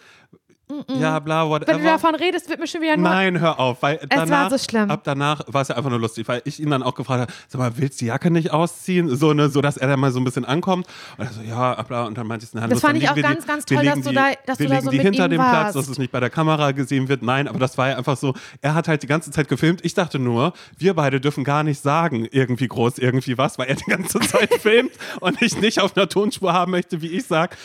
[0.98, 1.82] ja, bla, Wenn du whatever.
[1.84, 3.08] davon redest, wird mir schon wieder nur.
[3.08, 4.90] Nein, hör auf, weil danach, war so schlimm.
[4.90, 7.32] ab danach war es ja einfach nur lustig, weil ich ihn dann auch gefragt habe,
[7.48, 9.14] sag mal, willst du die Jacke nicht ausziehen?
[9.16, 10.86] So, ne, so dass er dann mal so ein bisschen ankommt.
[11.18, 13.14] Und er so, ja, bla, und dann meinte ich, na, Das los, fand ich auch
[13.16, 14.96] ganz, die, ganz toll, dass legen du die, da- dass wir du da so die
[14.98, 15.76] mit hinter ihm dem Platz, warst.
[15.76, 17.22] dass es nicht bei der Kamera gesehen wird.
[17.22, 19.84] Nein, aber das war ja einfach so, er hat halt die ganze Zeit gefilmt.
[19.84, 23.74] Ich dachte nur, wir beide dürfen gar nicht sagen, irgendwie groß, irgendwie was, weil er
[23.76, 27.56] die ganze Zeit filmt und ich nicht auf einer Tonspur haben möchte, wie ich sag.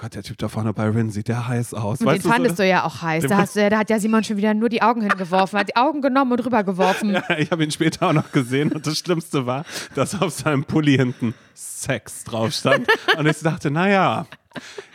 [0.00, 2.00] Gott, der Typ da vorne bei Rin sieht der heiß aus.
[2.00, 3.26] Und weißt den fandest so, du ja auch heiß.
[3.26, 5.68] Da, hast du, ja- da hat ja Simon schon wieder nur die Augen hingeworfen, hat
[5.68, 7.22] die Augen genommen und rübergeworfen.
[7.38, 10.96] Ich habe ihn später auch noch gesehen und das Schlimmste war, dass auf seinem Pulli
[10.96, 12.86] hinten Sex drauf stand.
[13.18, 14.26] Und ich dachte, naja,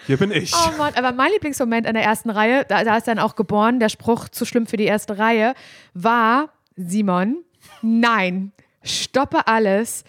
[0.08, 0.54] hier bin ich.
[0.56, 3.80] Oh Mann, aber mein Lieblingsmoment in der ersten Reihe, da, da ist dann auch geboren,
[3.80, 5.54] der Spruch zu schlimm für die erste Reihe,
[5.94, 7.38] war Simon,
[7.82, 8.52] nein,
[8.84, 10.04] stoppe alles.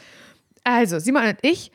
[0.64, 1.70] Also, Simon und ich,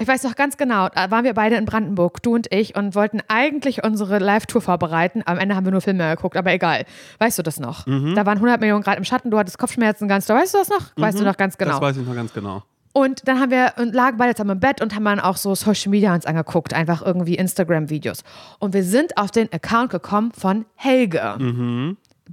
[0.00, 2.94] ich weiß noch ganz genau, da waren wir beide in Brandenburg, du und ich, und
[2.94, 5.22] wollten eigentlich unsere Live-Tour vorbereiten.
[5.26, 6.86] Am Ende haben wir nur Filme geguckt, aber egal.
[7.18, 7.86] Weißt du das noch?
[7.86, 8.14] Mhm.
[8.14, 10.38] Da waren 100 Millionen Grad im Schatten, du hattest Kopfschmerzen ganz doll.
[10.38, 10.90] Weißt du das noch?
[10.96, 11.72] Weißt du noch ganz genau.
[11.76, 11.80] Mhm.
[11.80, 12.62] Das weiß ich noch ganz genau.
[12.92, 15.54] Und dann haben wir und lagen beide zusammen im Bett und haben dann auch so
[15.54, 18.24] Social Media uns angeguckt, einfach irgendwie Instagram-Videos.
[18.58, 21.36] Und wir sind auf den Account gekommen von Helge.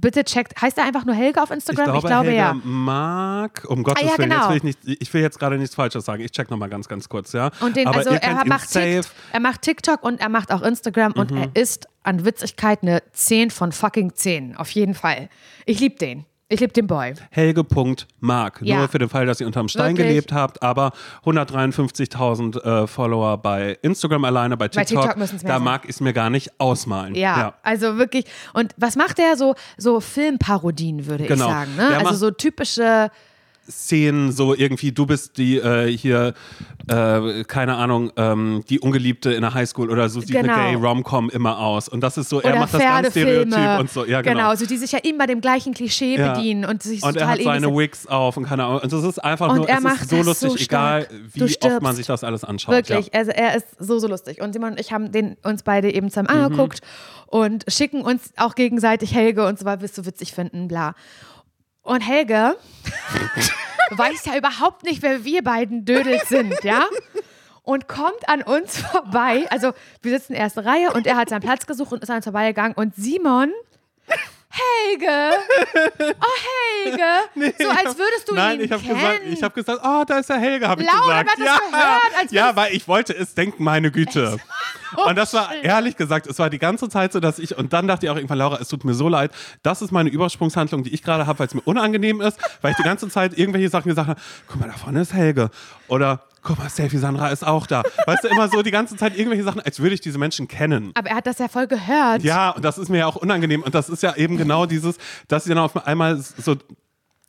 [0.00, 1.54] Bitte checkt, heißt er einfach nur Helge auf Mhm.
[1.58, 1.84] Ich Instagram?
[1.84, 2.54] glaube, ich glaube Helge ja.
[2.64, 4.40] mag, um Gottes Ah, ja, Willen, genau.
[4.42, 6.22] jetzt will ich, nicht, ich will jetzt gerade nichts Falsches sagen.
[6.22, 7.50] Ich check nochmal ganz, ganz kurz, ja.
[7.60, 8.74] Und den, Aber also er macht.
[8.74, 8.80] Mhm.
[8.80, 13.02] Tikt, er macht TikTok und er macht auch Instagram und er ist an Witzigkeit eine
[13.12, 14.56] 10 von fucking 10.
[14.56, 15.28] Auf jeden Fall.
[15.66, 16.24] Ich liebe den.
[16.50, 17.12] Ich liebe den Boy.
[17.30, 18.60] Helge.mark.
[18.62, 18.78] Ja.
[18.78, 20.08] Nur für den Fall, dass ihr unterm Stein Wirklich.
[20.08, 20.92] gelebt habt, aber
[21.26, 25.02] 153.000 äh, Follower bei Instagram alleine, bei Bei TikTok.
[25.02, 25.64] TikTok müssen's mehr da sein.
[25.64, 27.14] mag ich es mir gar nicht ausmalen.
[27.14, 28.24] Ja, also wirklich.
[28.54, 29.36] Und was macht er?
[29.36, 31.46] So, so Filmparodien, würde Genau.
[31.46, 31.76] ich sagen.
[31.76, 31.88] Ne?
[31.90, 33.10] Der Also so typische.
[33.70, 36.34] Szenen, so irgendwie, du bist die äh, hier,
[36.88, 40.54] äh, keine Ahnung, ähm, die Ungeliebte in der Highschool oder so sieht Genau.
[40.54, 41.88] eine Gay-Rom-Com immer aus.
[41.88, 43.10] Und das ist so, er Oder macht das ganz.
[43.10, 44.04] Stereotyp und so.
[44.04, 44.36] Ja, genau.
[44.36, 46.32] genau, so die sich ja immer dem gleichen Klischee Ja.
[46.32, 48.80] bedienen und sich Und er total hat seine Wigs auf und keine Ahnung.
[48.80, 51.82] Und das ist einfach Und nur, er es macht so lustig, so egal wie oft
[51.82, 52.74] man sich das alles anschaut.
[52.74, 53.18] Wirklich, Ja.
[53.20, 54.40] also er ist so, so lustig.
[54.40, 56.44] Und Simon und ich haben den uns beide eben zusammen Mhm.
[56.44, 56.80] angeguckt
[57.26, 60.94] und schicken uns auch gegenseitig Helge und so, weil wir es so witzig finden, bla.
[61.88, 62.54] Und Helge
[63.92, 66.84] weiß ja überhaupt nicht, wer wir beiden Dödels sind, ja?
[67.62, 69.46] Und kommt an uns vorbei.
[69.48, 69.72] Also,
[70.02, 72.16] wir sitzen in der ersten Reihe und er hat seinen Platz gesucht und ist an
[72.16, 72.74] uns vorbeigegangen.
[72.74, 73.52] Und Simon,
[74.50, 75.36] Helge,
[76.20, 78.98] oh Helge, so als würdest du Nein, ihn ich habe kennen.
[78.98, 81.38] gesagt, ich habe gesagt, oh, da ist der Helge, habe ich Laura gesagt.
[81.38, 84.38] hat ja, gehört, als ja, weil ich wollte es denken, meine Güte.
[85.06, 87.86] Und das war ehrlich gesagt, es war die ganze Zeit so, dass ich und dann
[87.86, 89.32] dachte ich auch irgendwann, Laura, es tut mir so leid.
[89.62, 92.78] Das ist meine Übersprungshandlung, die ich gerade habe, weil es mir unangenehm ist, weil ich
[92.78, 94.18] die ganze Zeit irgendwelche Sachen gesagt habe.
[94.46, 95.50] Guck mal, da vorne ist Helge
[95.88, 97.82] oder Guck mal, Selfie Sandra ist auch da.
[98.06, 100.92] Weißt du, immer so die ganze Zeit irgendwelche Sachen, als würde ich diese Menschen kennen.
[100.94, 102.22] Aber er hat das ja voll gehört.
[102.22, 103.62] Ja, und das ist mir ja auch unangenehm.
[103.62, 104.96] Und das ist ja eben genau dieses,
[105.26, 106.56] dass ich dann auf einmal so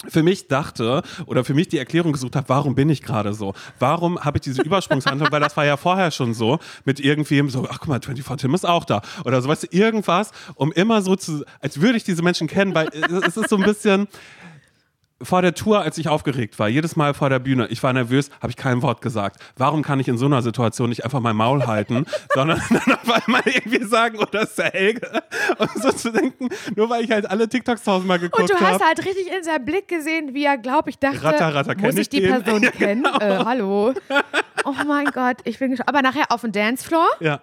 [0.07, 3.53] für mich dachte oder für mich die Erklärung gesucht habe, warum bin ich gerade so?
[3.79, 5.29] Warum habe ich diese Übersprungshandlung?
[5.31, 8.53] Weil das war ja vorher schon so mit irgendwem so, ach guck mal, 24 Tim
[8.53, 12.05] ist auch da oder so, weißt du, irgendwas, um immer so zu, als würde ich
[12.05, 14.07] diese Menschen kennen, weil es ist so ein bisschen
[15.21, 18.29] vor der Tour, als ich aufgeregt war, jedes Mal vor der Bühne, ich war nervös,
[18.41, 19.41] habe ich kein Wort gesagt.
[19.57, 23.11] Warum kann ich in so einer Situation nicht einfach mein Maul halten, sondern dann auf
[23.25, 25.21] einmal irgendwie sagen, oh, das ist der Helge.
[25.57, 28.75] Und so zu denken, nur weil ich halt alle TikToks tausendmal geguckt Und du hast
[28.75, 28.85] habe.
[28.85, 32.01] halt richtig in seinem Blick gesehen, wie er, glaube ich, dachte, Ratter, Ratter, muss ich
[32.01, 32.41] ich die den?
[32.41, 33.03] Person Ja, kennen?
[33.03, 33.17] genau.
[33.19, 33.93] Äh, hallo.
[34.65, 35.89] Oh mein Gott, ich bin gespannt.
[35.89, 37.41] Aber nachher auf dem Dancefloor, Ja.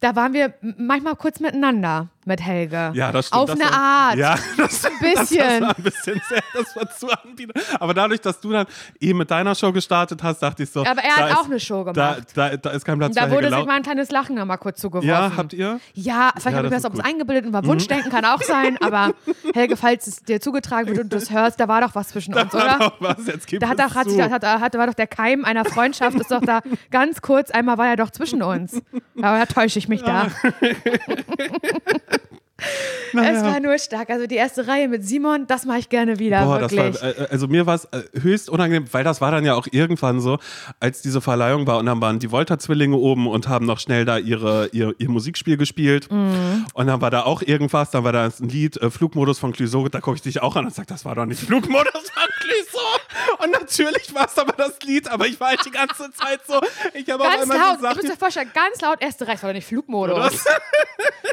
[0.00, 2.90] da waren wir manchmal kurz miteinander mit Helge.
[2.94, 3.42] Ja, das stimmt.
[3.42, 4.16] Auf das eine war, Art.
[4.16, 5.38] Ja, das, Ein bisschen.
[5.38, 7.52] Das, war ein bisschen sehr, das war zu anbieten.
[7.80, 8.66] Aber dadurch, dass du dann
[9.00, 10.80] eben mit deiner Show gestartet hast, dachte ich so.
[10.80, 12.28] Aber er da hat ist, auch eine Show Da, gemacht.
[12.34, 14.58] da, da ist kein Platz Da für wurde Helge sich mal ein kleines Lachen nochmal
[14.58, 15.08] kurz zugeworfen.
[15.08, 15.80] Ja, habt ihr?
[15.94, 17.04] Ja, vielleicht Ja, habe ich mir das ist gut.
[17.04, 18.76] eingebildet und war Wunschdenken, kann auch sein.
[18.82, 19.14] Aber
[19.54, 22.34] Helge, falls es dir zugetragen wird und du es hörst, da war doch was zwischen
[22.34, 22.78] uns, Da war oder?
[22.90, 25.06] doch was, jetzt gib Da hat, es doch, hat, sich, hat, hat, war doch der
[25.06, 26.60] Keim einer Freundschaft, ist doch da
[26.90, 28.82] ganz kurz, einmal war er doch zwischen uns.
[29.22, 30.26] Aber da täusche ich mich da.
[32.58, 34.10] Es war nur stark.
[34.10, 36.44] Also die erste Reihe mit Simon, das mache ich gerne wieder.
[36.44, 37.02] Boah, das wirklich.
[37.02, 39.66] war, äh, also mir war es äh, höchst unangenehm, weil das war dann ja auch
[39.70, 40.38] irgendwann so,
[40.80, 44.18] als diese Verleihung war und dann waren die Volta-Zwillinge oben und haben noch schnell da
[44.18, 46.10] ihre, ihr, ihr Musikspiel gespielt.
[46.10, 46.66] Mhm.
[46.74, 49.88] Und dann war da auch irgendwas, dann war da ein Lied, äh, Flugmodus von Clouseau,
[49.88, 52.95] da gucke ich dich auch an und sage, das war doch nicht Flugmodus von Clouseau.
[53.38, 56.60] Und natürlich war es aber das Lied, aber ich war halt die ganze Zeit so,
[56.94, 59.50] ich habe auch einmal laut, ich gesagt, muss mir vorstellen, ganz laut erste Reihe, war
[59.50, 60.44] doch nicht Flugmodus.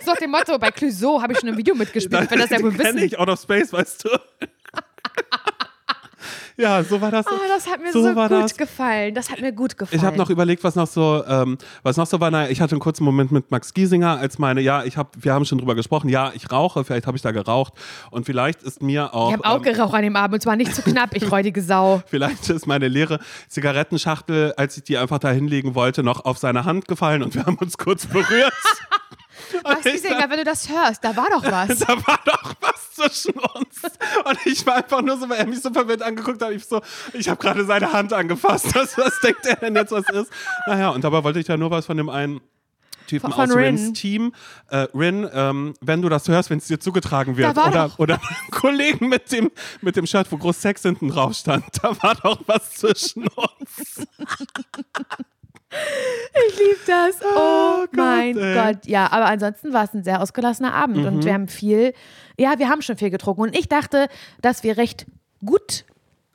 [0.03, 2.61] So nach dem Motto, bei Clouseau habe ich schon im Video mitgespielt, wenn das ja
[2.61, 2.97] wohl wissen.
[2.97, 4.09] ich, Out of Space, weißt du.
[6.57, 7.25] Ja, so war das.
[7.27, 8.57] Oh, das hat mir so, war gut das.
[8.57, 9.15] gefallen.
[9.15, 9.99] Das hat mir gut gefallen.
[9.99, 12.29] Ich habe noch überlegt, was noch so, ähm, was noch so war.
[12.31, 15.33] Naja, ich hatte einen kurzen Moment mit Max Giesinger, als meine, ja, ich habe, wir
[15.33, 17.73] haben schon drüber gesprochen, ja, ich rauche, vielleicht habe ich da geraucht
[18.11, 20.55] und vielleicht ist mir auch, ich habe auch ähm, geraucht an dem Abend und zwar
[20.55, 22.01] nicht zu knapp, ich räudige Sau.
[22.07, 26.65] vielleicht ist meine leere Zigarettenschachtel, als ich die einfach da hinlegen wollte, noch auf seine
[26.65, 28.53] Hand gefallen und wir haben uns kurz berührt.
[29.63, 31.79] Du, Sänger, wenn du das hörst, da war doch was.
[31.87, 33.81] Da war doch was zwischen uns.
[34.25, 36.51] Und ich war einfach nur so, weil er mich so verwirrt angeguckt hat.
[36.51, 36.81] Ich so,
[37.13, 38.73] ich habe gerade seine Hand angefasst.
[38.75, 40.31] Was, was denkt er denn jetzt, was ist?
[40.67, 42.41] Naja, und dabei wollte ich ja nur was von dem einen
[43.07, 43.75] Typen Von- von aus Rin.
[43.75, 44.33] Rins Team.
[44.69, 47.49] Äh, Rin, ähm, wenn du das hörst, wenn es dir zugetragen wird.
[47.57, 49.51] Oder, doch- oder Kollegen mit dem,
[49.81, 51.65] mit dem Shirt, wo groß Sex hinten drauf stand.
[51.81, 54.07] Da war doch was zwischen uns.
[56.47, 57.19] Ich liebe das.
[57.35, 58.53] Oh, Gott, mein ey.
[58.55, 58.85] Gott.
[58.85, 61.05] Ja, aber ansonsten war es ein sehr ausgelassener Abend Mhm.
[61.07, 61.93] und wir haben viel,
[62.39, 63.41] ja, wir haben schon viel getrunken.
[63.41, 64.07] Und ich dachte,
[64.41, 65.05] dass wir recht
[65.45, 65.85] gut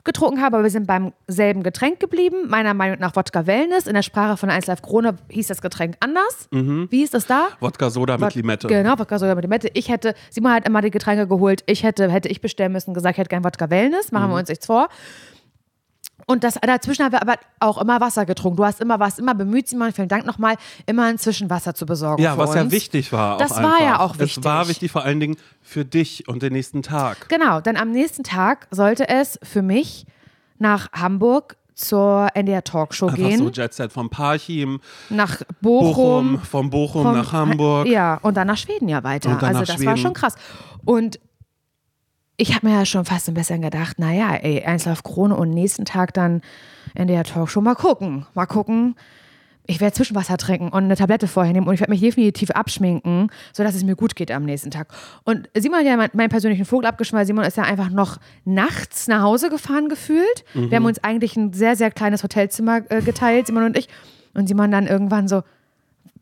[0.05, 2.47] getrunken haben, aber wir sind beim selben Getränk geblieben.
[2.47, 3.85] Meiner Meinung nach Wodka Wellness.
[3.85, 6.47] In der Sprache von 1 Live Krone hieß das Getränk anders.
[6.51, 7.49] Wie ist das da?
[7.59, 8.67] Wodka Soda mit Wod- Limette.
[8.67, 9.69] Genau, Wodka Soda mit Limette.
[9.73, 11.63] Ich hätte, Simon hat immer die Getränke geholt.
[11.65, 14.11] Ich hätte, hätte ich bestellen müssen, gesagt, ich hätte gern Wodka Wellness.
[14.11, 14.31] Machen Mhm.
[14.31, 14.87] wir uns nichts vor.
[16.29, 18.57] Und das, dazwischen haben wir aber auch immer Wasser getrunken.
[18.57, 22.21] Du hast immer was, immer bemüht, Simon, vielen Dank nochmal, immer inzwischen Wasser zu besorgen.
[22.21, 22.71] Ja, was ja uns.
[22.71, 23.37] wichtig war.
[23.39, 23.79] Das war einfach.
[23.81, 24.43] ja auch Es wichtig.
[24.43, 27.29] war wichtig vor allen Dingen für dich und den nächsten Tag.
[27.29, 30.05] Genau, denn am nächsten Tag sollte es für mich
[30.59, 33.39] nach Hamburg zur NDR Talkshow Einfach gehen.
[33.39, 36.33] so Jetset vom Parchim, nach Bochum.
[36.33, 37.87] Bochum, vom Bochum vom- nach Hamburg.
[37.87, 39.31] Ja, und dann nach Schweden ja weiter.
[39.41, 39.97] Also das war Schweden.
[39.97, 40.35] schon krass.
[40.85, 41.19] Und
[42.41, 45.85] ich habe mir ja schon fast ein bisschen gedacht, naja, ey, Einslauf Krone und nächsten
[45.85, 46.41] Tag dann
[46.95, 47.61] NDR Talkshow.
[47.61, 48.95] Mal gucken, mal gucken.
[49.67, 53.29] Ich werde Zwischenwasser trinken und eine Tablette vorher nehmen und ich werde mich definitiv abschminken,
[53.53, 54.87] sodass es mir gut geht am nächsten Tag.
[55.25, 58.17] Und Simon hat ja mein- meinen persönlichen Vogel abgeschmissen, weil Simon ist ja einfach noch
[58.45, 60.43] nachts nach Hause gefahren gefühlt.
[60.55, 60.71] Mhm.
[60.71, 63.89] Wir haben uns eigentlich ein sehr, sehr kleines Hotelzimmer äh, geteilt, Simon und ich.
[64.33, 65.43] Und Simon dann irgendwann so,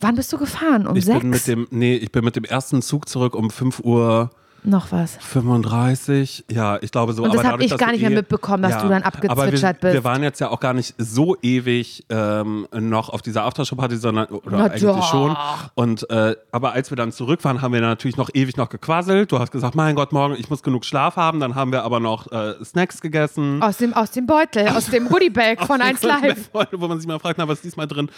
[0.01, 0.85] wann bist du gefahren?
[0.85, 1.19] Um Ich sechs?
[1.21, 4.29] bin mit dem, nee, ich bin mit dem ersten Zug zurück um 5 Uhr
[4.67, 5.15] Noch was.
[5.21, 6.43] 35.
[6.51, 7.23] Ja, ich glaube so.
[7.23, 9.21] Und das aber hab dadurch, ich gar nicht mehr eh- mitbekommen, dass du dann aber
[9.23, 9.93] wir, abgezwitschert bist.
[9.93, 14.27] Wir waren jetzt ja auch gar nicht so ewig ähm, noch auf dieser Aftershow-Party, sondern
[14.27, 15.09] oder Na eigentlich doch.
[15.09, 15.37] schon.
[15.75, 19.31] Und äh, aber als wir dann zurück waren, haben wir natürlich noch ewig noch gequasselt.
[19.31, 21.39] Du hast gesagt, mein Gott, morgen, ich muss genug Schlaf haben.
[21.39, 23.63] Dann haben wir aber noch äh, Snacks gegessen.
[23.63, 26.49] Aus dem, aus dem Beutel, aus dem Goodiebag von 1 Live.
[26.73, 28.09] Wo man sich mal fragt, na, was ist diesmal drin?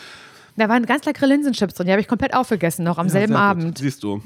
[0.55, 1.85] Da waren ganz leckere Linsenchips drin.
[1.87, 3.45] Die habe ich komplett aufgegessen, noch am selben Sehr gut.
[3.49, 3.65] Abend.
[3.79, 3.83] Mhm.
[3.83, 4.21] Siehst du.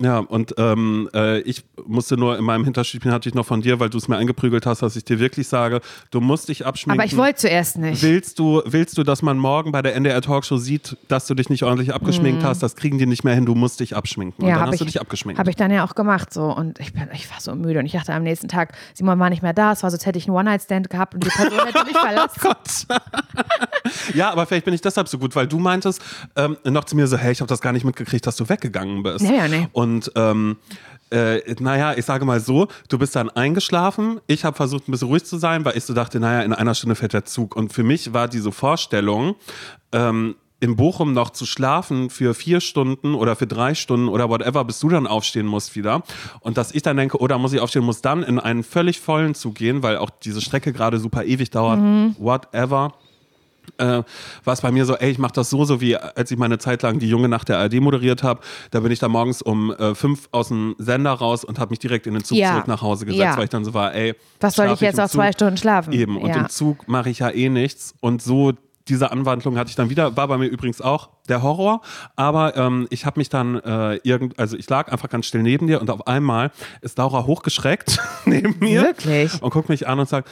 [0.00, 3.80] Ja, und ähm, äh, ich musste nur in meinem Hinterstübchen hatte ich noch von dir,
[3.80, 7.00] weil du es mir eingeprügelt hast, dass ich dir wirklich sage, du musst dich abschminken.
[7.00, 8.02] Aber ich wollte zuerst nicht.
[8.02, 11.50] Willst du, willst du, dass man morgen bei der NDR Talkshow sieht, dass du dich
[11.50, 12.62] nicht ordentlich abgeschminkt hast?
[12.62, 14.42] Das kriegen die nicht mehr hin, du musst dich abschminken.
[14.42, 14.48] Und Mhm.
[14.48, 15.38] Ja, dann habe hast ich, du dich abgeschminkt.
[15.38, 17.86] Hab ich dann ja auch gemacht so und ich, bin, ich war so müde und
[17.86, 20.18] ich dachte am nächsten Tag, Simon war nicht mehr da, es war so, als hätte
[20.18, 22.40] ich einen One-Night-Stand gehabt und die Person hätte mich verlassen.
[22.40, 22.86] Gott.
[24.14, 26.00] ja, aber vielleicht bin ich deshalb so gut, weil du meintest
[26.36, 29.02] ähm, noch zu mir so, hey, ich habe das gar nicht mitgekriegt, dass du weggegangen
[29.02, 29.24] bist.
[29.24, 29.68] Ja, ja, nee.
[29.72, 30.56] Und ähm,
[31.10, 34.20] äh, naja, ich sage mal so, du bist dann eingeschlafen.
[34.26, 36.74] Ich habe versucht, ein bisschen ruhig zu sein, weil ich so dachte, naja, in einer
[36.74, 37.56] Stunde fährt der Zug.
[37.56, 39.34] Und für mich war diese Vorstellung,
[39.92, 44.64] ähm, in Bochum noch zu schlafen für vier Stunden oder für drei Stunden oder whatever,
[44.64, 46.02] bis du dann aufstehen musst wieder.
[46.40, 49.34] Und dass ich dann denke, oder muss ich aufstehen, muss dann in einen völlig vollen
[49.34, 51.80] Zug gehen, weil auch diese Strecke gerade super ewig dauert,
[52.18, 52.94] whatever.
[53.78, 54.02] Äh,
[54.44, 56.58] war es bei mir so, ey, ich mache das so, so wie als ich meine
[56.58, 58.40] Zeit lang die junge Nacht der ARD moderiert habe.
[58.70, 61.78] Da bin ich da morgens um äh, fünf aus dem Sender raus und habe mich
[61.78, 62.52] direkt in den Zug Ja.
[62.52, 63.36] zurück nach Hause gesetzt, Ja.
[63.36, 65.32] weil ich dann so war, ey, Was soll ich jetzt auch zwei?
[65.32, 65.92] Stunden schlafen?
[65.92, 66.36] Eben, und ja.
[66.36, 67.94] im Zug mache ich ja eh nichts.
[68.00, 68.52] Und so
[68.88, 71.80] diese Anwandlung hatte ich dann wieder, war bei mir übrigens auch der Horror,
[72.16, 75.66] aber ähm, ich habe mich dann äh, irgend, also ich lag einfach ganz still neben
[75.66, 76.50] dir und auf einmal
[76.82, 79.42] ist Laura hochgeschreckt neben mir Wirklich?
[79.42, 80.28] und guckt mich an und sagt,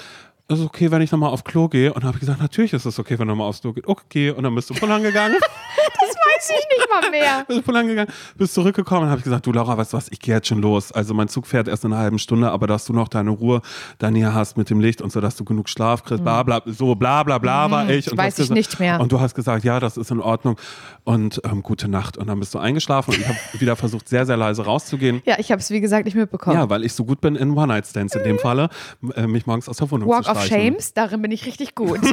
[0.48, 1.92] ist es okay, wenn ich nochmal auf Klo gehe?
[1.92, 3.86] Und habe ich gesagt, natürlich ist es okay, wenn du mal aufs Klo gehst.
[3.86, 5.36] Okay, und dann bist du voll gegangen.
[6.00, 6.11] Das
[6.50, 7.44] weiß ich nicht mal mehr.
[7.48, 10.20] bist pullern gegangen, bist zurückgekommen und habe ich gesagt, du Laura, weißt du was, ich
[10.20, 10.92] gehe jetzt schon los.
[10.92, 13.60] Also mein Zug fährt erst in einer halben Stunde, aber dass du noch deine Ruhe
[13.98, 16.62] dann hier hast mit dem Licht und so, dass du genug Schlaf kriegst, bla bla,
[16.66, 18.10] so bla bla bla war ich.
[18.10, 19.00] Und weiß ich gesagt- nicht mehr.
[19.00, 20.56] Und du hast gesagt, ja, das ist in Ordnung
[21.04, 22.16] und ähm, gute Nacht.
[22.18, 25.22] Und dann bist du eingeschlafen und ich habe wieder versucht, sehr, sehr leise rauszugehen.
[25.24, 26.56] Ja, ich habe es wie gesagt nicht mitbekommen.
[26.56, 28.68] Ja, weil ich so gut bin in One-Night-Stands in dem Falle,
[29.14, 30.72] äh, mich morgens aus der Wohnung Walk zu of streichen.
[30.74, 32.00] Shames, darin bin ich richtig gut.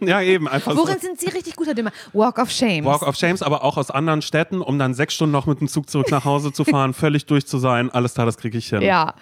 [0.00, 1.06] Ja, eben, einfach Worin so.
[1.06, 1.90] sind Sie richtig gut, Herr Dümmer?
[2.12, 2.84] Walk of Shames.
[2.84, 5.68] Walk of Shames, aber auch aus anderen Städten, um dann sechs Stunden noch mit dem
[5.68, 7.90] Zug zurück nach Hause zu fahren, völlig durch zu sein.
[7.90, 8.82] Alles klar, das kriege ich hin.
[8.82, 9.14] Ja.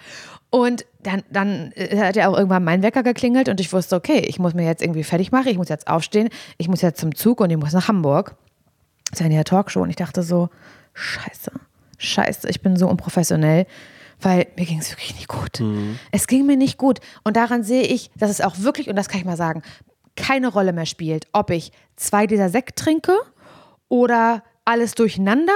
[0.49, 4.19] Und dann, dann äh, hat ja auch irgendwann mein Wecker geklingelt und ich wusste, okay,
[4.19, 7.15] ich muss mir jetzt irgendwie fertig machen, ich muss jetzt aufstehen, ich muss jetzt zum
[7.15, 8.35] Zug und ich muss nach Hamburg.
[9.09, 10.49] Das ist ja in der Talkshow und ich dachte so,
[10.93, 11.51] scheiße,
[11.97, 13.65] scheiße, ich bin so unprofessionell,
[14.19, 15.63] weil mir ging es wirklich nicht gut.
[16.11, 19.07] Es ging mir nicht gut und daran sehe ich, dass es auch wirklich, und das
[19.07, 19.63] kann ich mal sagen,
[20.15, 23.13] keine Rolle mehr spielt, ob ich zwei dieser Sekt trinke
[23.91, 25.53] oder alles durcheinander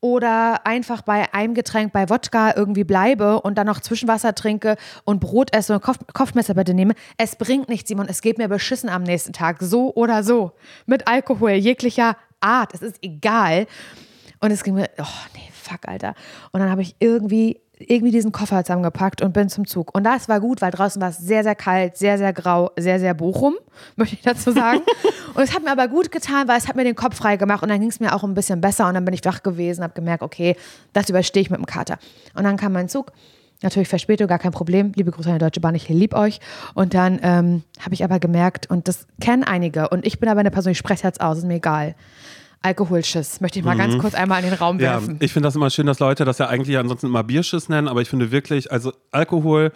[0.00, 5.20] oder einfach bei einem Getränk bei Wodka irgendwie bleibe und dann noch Zwischenwasser trinke und
[5.20, 6.94] Brot esse und Kopf Kopfmesser bitte nehme.
[7.16, 8.06] Es bringt nichts, Simon.
[8.08, 9.56] Es geht mir beschissen am nächsten Tag.
[9.60, 10.52] So oder so.
[10.84, 12.74] Mit Alkohol jeglicher Art.
[12.74, 13.66] Es ist egal.
[14.40, 16.14] Und es ging mir, oh nee, fuck, Alter.
[16.52, 19.94] Und dann habe ich irgendwie, irgendwie diesen Koffer zusammengepackt und bin zum Zug.
[19.94, 23.00] Und das war gut, weil draußen war es sehr, sehr kalt, sehr, sehr grau, sehr,
[23.00, 23.54] sehr Bochum,
[23.96, 24.80] möchte ich dazu sagen.
[25.34, 27.62] und es hat mir aber gut getan, weil es hat mir den Kopf frei gemacht
[27.62, 29.82] und dann ging es mir auch ein bisschen besser und dann bin ich wach gewesen,
[29.82, 30.56] habe gemerkt, okay,
[30.92, 31.98] das überstehe ich mit dem Kater.
[32.34, 33.12] Und dann kam mein Zug.
[33.62, 34.92] Natürlich Verspätung, gar kein Problem.
[34.96, 36.40] Liebe Grüße an die Deutsche Bahn, ich lieb euch.
[36.74, 40.40] Und dann ähm, habe ich aber gemerkt, und das kennen einige, und ich bin aber
[40.40, 41.94] eine Person, ich spreche jetzt aus, ist mir egal.
[42.62, 44.82] Alkoholschiss, möchte ich mal ganz kurz einmal in den Raum Mhm.
[44.82, 45.16] Ja, werfen.
[45.20, 48.02] ich finde das immer schön, dass Leute das ja eigentlich ansonsten immer Bierschiss nennen, aber
[48.02, 49.72] ich finde wirklich, also Alkohol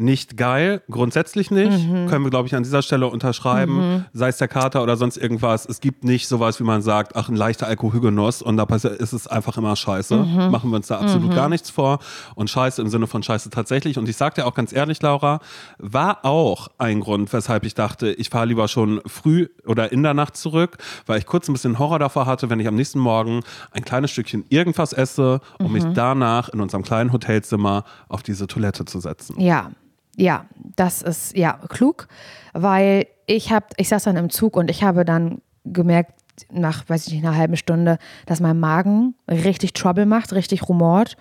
[0.00, 1.86] nicht geil, grundsätzlich nicht.
[1.86, 2.06] Mhm.
[2.06, 4.06] Können wir, glaube ich, an dieser Stelle unterschreiben.
[4.12, 5.66] Sei es der Kater oder sonst irgendwas.
[5.66, 9.26] Es gibt nicht sowas, wie man sagt, ach, ein leichter Alkoholgenuss und da ist es
[9.26, 10.16] einfach immer scheiße.
[10.16, 10.50] Mhm.
[10.50, 11.98] Machen wir uns da absolut gar nichts vor.
[12.34, 13.98] Und scheiße im Sinne von scheiße tatsächlich.
[13.98, 15.40] Und ich sag dir auch ganz ehrlich, Laura,
[15.78, 20.14] war auch ein Grund, weshalb ich dachte, ich fahre lieber schon früh oder in der
[20.14, 23.40] Nacht zurück, weil ich kurz ein bisschen Horror davor hatte, wenn ich am nächsten Morgen
[23.72, 28.84] ein kleines Stückchen irgendwas esse, um mich danach in unserem kleinen Hotelzimmer auf diese Toilette
[28.84, 29.40] zu setzen.
[29.40, 29.70] Ja,
[30.16, 30.46] ja,
[30.76, 32.08] das ist ja klug,
[32.52, 36.14] weil ich habe, ich saß dann im Zug und ich habe dann gemerkt,
[36.50, 41.16] nach, weiß ich nicht, einer halben Stunde, dass mein Magen richtig Trouble macht, richtig rumort.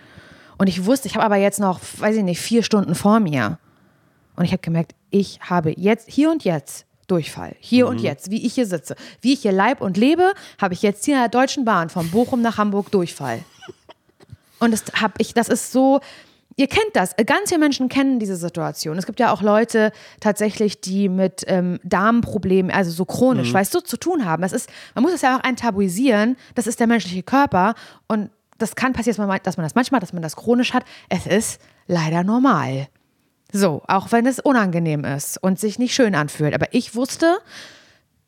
[0.57, 3.59] Und ich wusste, ich habe aber jetzt noch, weiß ich nicht, vier Stunden vor mir.
[4.35, 7.55] Und ich habe gemerkt, ich habe jetzt, hier und jetzt Durchfall.
[7.59, 8.95] Hier und jetzt, wie ich hier sitze.
[9.21, 12.09] Wie ich hier leib und lebe, habe ich jetzt hier in der Deutschen Bahn von
[12.11, 13.39] Bochum nach Hamburg Durchfall.
[14.59, 16.01] Und das habe ich, das ist so,
[16.59, 18.97] ihr kennt das, ganz viele Menschen kennen diese Situation.
[18.97, 23.79] Es gibt ja auch Leute tatsächlich, die mit ähm, Darmproblemen, also so chronisch, weißt du,
[23.79, 24.41] zu tun haben.
[24.41, 27.75] Das ist, man muss es ja auch enttabuisieren, das ist der menschliche Körper
[28.09, 30.83] und das kann passieren, dass man, dass man das manchmal, dass man das chronisch hat.
[31.07, 32.89] Es ist leider normal.
[33.53, 36.53] So, auch wenn es unangenehm ist und sich nicht schön anfühlt.
[36.53, 37.37] Aber ich wusste,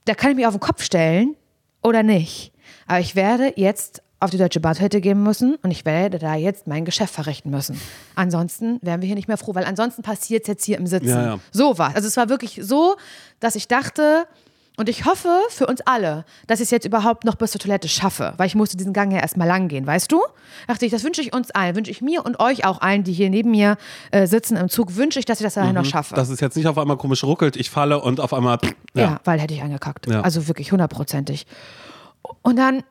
[0.05, 1.36] da kann ich mich auf den Kopf stellen
[1.84, 2.53] oder nicht.
[2.88, 6.67] Aber ich werde jetzt auf die Deutsche Badhütte gehen müssen und ich werde da jetzt
[6.67, 7.80] mein Geschäft verrichten müssen.
[8.15, 11.09] Ansonsten wären wir hier nicht mehr froh, weil ansonsten passiert es jetzt hier im Sitzen.
[11.09, 11.39] Ja, ja.
[11.51, 12.95] So war Also es war wirklich so,
[13.39, 14.28] dass ich dachte,
[14.78, 17.88] und ich hoffe für uns alle, dass ich es jetzt überhaupt noch bis zur Toilette
[17.89, 20.22] schaffe, weil ich musste diesen Gang ja erstmal lang gehen, weißt du?
[20.67, 23.11] Dachte ich, das wünsche ich uns allen, wünsche ich mir und euch auch allen, die
[23.13, 23.76] hier neben mir
[24.11, 26.15] äh, sitzen im Zug, wünsche ich, dass ich das dahin noch schaffe.
[26.15, 28.59] Dass es jetzt nicht auf einmal komisch ruckelt, ich falle und auf einmal.
[28.93, 29.19] Ja, Ja.
[29.24, 30.07] weil hätte ich angekackt.
[30.09, 31.45] Also wirklich hundertprozentig.
[32.43, 32.84] Und dann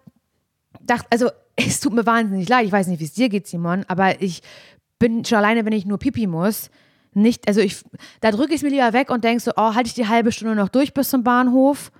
[0.80, 2.66] dachte, also es tut mir wahnsinnig leid.
[2.66, 4.42] Ich weiß nicht, wie es dir geht, Simon, aber ich
[4.98, 6.70] bin schon alleine, wenn ich nur pipi muss,
[7.12, 7.82] nicht, also ich,
[8.20, 10.30] da drücke ich es mir lieber weg und denke so, oh, halte ich die halbe
[10.30, 11.90] Stunde noch durch bis zum Bahnhof?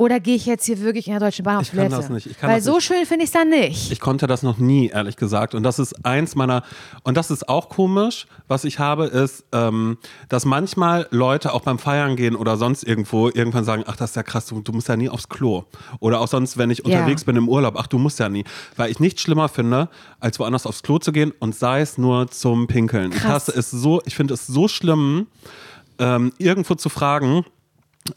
[0.00, 1.96] Oder gehe ich jetzt hier wirklich in der Deutschen Bahn auf Ich kann Toilette?
[1.96, 2.24] das nicht.
[2.26, 2.84] Ich kann Weil das so nicht.
[2.86, 3.92] schön finde ich es dann nicht.
[3.92, 5.54] Ich konnte das noch nie, ehrlich gesagt.
[5.54, 6.62] Und das ist eins meiner,
[7.02, 9.98] und das ist auch komisch, was ich habe, ist, ähm,
[10.30, 14.16] dass manchmal Leute auch beim Feiern gehen oder sonst irgendwo irgendwann sagen, ach, das ist
[14.16, 15.64] ja krass, du, du musst ja nie aufs Klo.
[15.98, 16.84] Oder auch sonst, wenn ich Ja.
[16.86, 18.44] unterwegs bin im Urlaub, ach, du musst ja nie.
[18.76, 22.30] Weil ich nichts schlimmer finde, als woanders aufs Klo zu gehen und sei es nur
[22.30, 23.12] zum Pinkeln.
[23.12, 23.48] Ich Krass.
[23.48, 25.26] hasse es so, ich finde es so schlimm,
[25.98, 27.44] ähm, irgendwo zu fragen,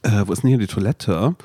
[0.04, 1.36] äh, wo ist denn hier die Toilette?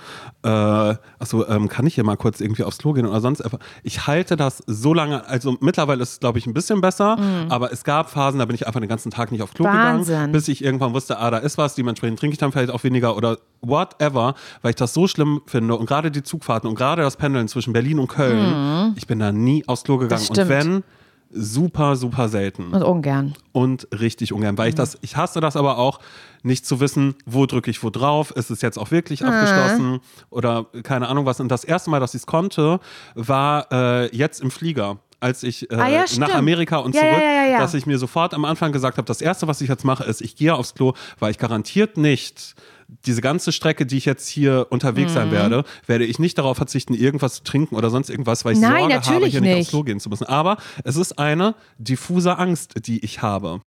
[0.43, 3.59] Äh, achso, ähm, kann ich hier mal kurz irgendwie aufs Klo gehen oder sonst einfach?
[3.83, 7.19] Ich halte das so lange, also mittlerweile ist es, glaube ich, ein bisschen besser,
[7.49, 9.73] aber es gab Phasen, da bin ich einfach den ganzen Tag nicht aufs Klo Mhm.
[9.73, 10.15] Wahnsinn.
[10.15, 12.85] gegangen, bis ich irgendwann wusste, ah, da ist was, dementsprechend trinke ich dann vielleicht auch
[12.85, 17.03] weniger oder whatever, weil ich das so schlimm finde und gerade die Zugfahrten und gerade
[17.03, 20.29] das Pendeln zwischen Berlin und Köln, ich bin da nie aufs Klo gegangen Mhm.
[20.39, 20.85] Und wenn,
[21.31, 22.73] super, super selten.
[22.73, 23.35] Und ungern.
[23.53, 26.01] Und richtig ungern, weil ich das, ich hasse das aber auch,
[26.43, 29.29] nicht zu wissen, wo drücke ich wo drauf, ist es jetzt auch wirklich Ah.
[29.29, 30.01] abgeschlossen
[30.31, 31.41] oder keine Ahnung was.
[31.41, 32.79] Und das erste Mal, dass ich es konnte,
[33.15, 34.99] war äh, jetzt im Flieger.
[35.21, 36.33] Als ich äh, Ah ja, nach.
[36.37, 37.59] Amerika und Ja, zurück, ja.
[37.59, 40.21] dass ich mir sofort am Anfang gesagt habe, das erste, was ich jetzt mache, ist,
[40.21, 42.55] ich gehe aufs Klo, weil ich garantiert nicht
[42.89, 45.15] diese ganze Strecke, die ich jetzt hier unterwegs Mhm.
[45.15, 48.59] sein werde, werde ich nicht darauf verzichten, irgendwas zu trinken oder sonst irgendwas, weil ich
[48.61, 49.71] Nein, Sorge habe, hier nicht aufs nicht.
[49.71, 50.25] Klo gehen zu müssen.
[50.25, 53.61] Aber es ist eine diffuse Angst, die ich habe.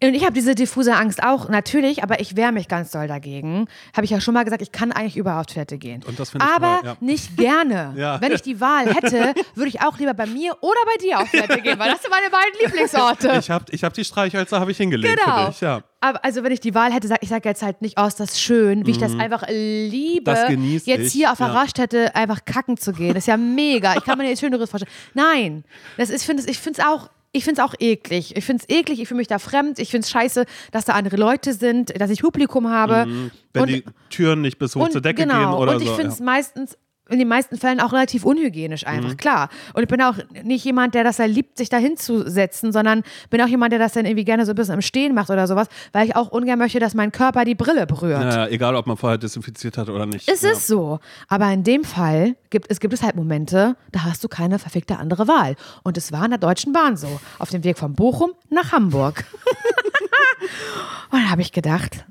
[0.00, 3.66] Und ich habe diese diffuse Angst auch, natürlich, aber ich wehre mich ganz doll dagegen.
[3.96, 6.04] Habe ich ja schon mal gesagt, ich kann eigentlich überall auf Toilette gehen.
[6.06, 6.96] Und das finde ich aber toll, ja.
[7.00, 7.94] nicht gerne.
[7.98, 8.20] Ja.
[8.20, 11.28] Wenn ich die Wahl hätte, würde ich auch lieber bei mir oder bei dir auf
[11.30, 13.38] Toilette gehen, weil das sind meine beiden Lieblingsorte.
[13.40, 15.46] Ich habe ich hab die Streichhölzer habe ich hingelegt Genau.
[15.46, 15.80] für dich, ja.
[16.00, 18.30] Aber also wenn ich die Wahl hätte, sag ich sage jetzt halt nicht aus, das
[18.32, 20.74] ist schön, wie ich das einfach liebe, Mhm.
[20.74, 21.52] Das jetzt ich, hier auf der ja.
[21.54, 23.14] Raststätte einfach kacken zu gehen.
[23.14, 23.96] Das ist ja mega.
[23.96, 24.92] Ich kann mir nichts Schöneres vorstellen.
[25.14, 25.64] Nein,
[25.96, 27.10] das ist, find, ich finde es auch.
[27.32, 28.36] Ich finde es auch eklig.
[28.36, 29.78] Ich finde es eklig, ich fühle mich da fremd.
[29.78, 33.30] Ich finde es scheiße, dass da andere Leute sind, dass ich Publikum habe.
[33.52, 35.38] Wenn Und- die Türen nicht bis hoch und, zur Decke genau.
[35.38, 35.94] gehen oder und ich so.
[35.94, 36.24] finde es ja.
[36.24, 36.78] meistens
[37.08, 39.16] in den meisten Fällen auch relativ unhygienisch einfach, Mhm.
[39.16, 39.48] klar.
[39.74, 43.40] Und ich bin auch nicht jemand, der das ja liebt, sich da hinzusetzen, sondern bin
[43.40, 45.68] auch jemand, der das dann irgendwie gerne so ein bisschen im Stehen macht oder sowas,
[45.92, 48.22] weil ich auch ungern möchte, dass mein Körper die Brille berührt.
[48.22, 50.28] Ja, egal, ob man vorher desinfiziert hat oder nicht.
[50.30, 50.50] Es ja.
[50.52, 50.98] ist so.
[51.28, 54.98] Aber in dem Fall gibt es, gibt es halt Momente, da hast du keine verfickte
[54.98, 55.56] andere Wahl.
[55.82, 57.20] Und es war in der Deutschen Bahn so.
[57.38, 59.24] Auf dem Weg von Bochum nach Hamburg.
[61.10, 62.04] Und da habe ich gedacht,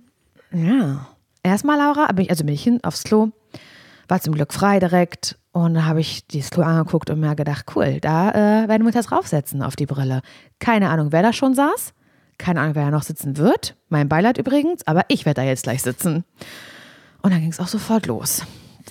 [0.51, 1.07] ja,
[1.43, 3.29] erstmal, Laura, bin ich, also bin ich hin aufs Klo,
[4.07, 5.37] war zum Glück frei direkt.
[5.51, 8.87] Und da habe ich dieses Klo angeguckt und mir gedacht, cool, da äh, werden wir
[8.87, 10.21] uns jetzt draufsetzen auf die Brille.
[10.59, 11.93] Keine Ahnung, wer da schon saß.
[12.37, 13.75] Keine Ahnung, wer da noch sitzen wird.
[13.89, 16.23] Mein Beileid übrigens, aber ich werde da jetzt gleich sitzen.
[17.23, 18.43] Und dann ging es auch sofort los.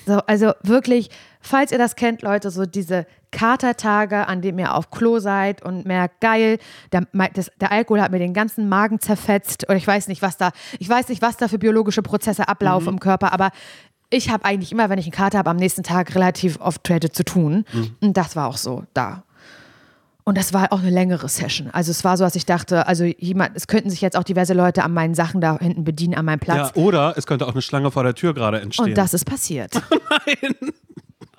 [0.05, 1.11] So, also wirklich,
[1.41, 5.87] falls ihr das kennt, Leute, so diese Katertage, an denen ihr auf Klo seid und
[5.87, 6.59] merkt, geil,
[6.93, 10.37] der, das, der Alkohol hat mir den ganzen Magen zerfetzt oder ich weiß nicht, was
[10.37, 13.51] da, ich weiß nicht, was da für biologische Prozesse ablaufen im Körper, aber
[14.11, 17.11] ich habe eigentlich immer, wenn ich einen Kater habe, am nächsten Tag relativ oft Toilette
[17.11, 17.65] zu tun.
[18.01, 19.25] Und das war auch so da.
[20.25, 21.71] Und das war auch eine längere Session.
[21.71, 24.55] Also es war so, dass ich dachte, also jemand, es könnten sich jetzt auch diverse
[24.55, 26.73] Leute an meinen Sachen da hinten bedienen, an meinem Platz.
[26.75, 28.87] Ja, oder es könnte auch eine Schlange vor der Tür gerade entstehen.
[28.87, 29.73] Und das ist passiert.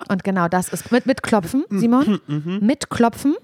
[0.08, 2.20] Und genau das ist mit, mit Klopfen, Simon.
[2.62, 3.36] Mit Klopfen.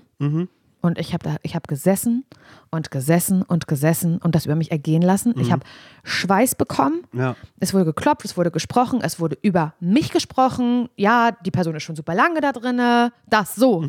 [0.84, 2.24] Und ich habe hab gesessen
[2.70, 5.32] und gesessen und gesessen und das über mich ergehen lassen.
[5.40, 5.64] Ich habe
[6.02, 7.06] Schweiß bekommen.
[7.14, 7.36] Ja.
[7.58, 10.90] Es wurde geklopft, es wurde gesprochen, es wurde über mich gesprochen.
[10.96, 13.12] Ja, die Person ist schon super lange da drinne.
[13.30, 13.88] Das so.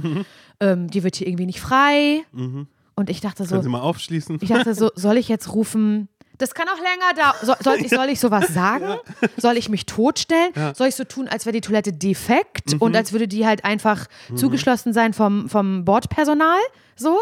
[0.62, 2.22] Ähm, die wird hier irgendwie nicht frei.
[2.96, 4.38] Und ich dachte so, Können Sie mal aufschließen?
[4.42, 6.08] ich dachte so, soll ich jetzt rufen?
[6.38, 7.36] Das kann auch länger dauern.
[7.44, 8.86] Soll, soll, ich, soll ich sowas sagen?
[9.38, 10.52] Soll ich mich totstellen?
[10.74, 12.82] Soll ich so tun, als wäre die Toilette defekt Mhm.
[12.82, 16.60] und als würde die halt einfach zugeschlossen sein vom, vom Bordpersonal?
[16.96, 17.20] So?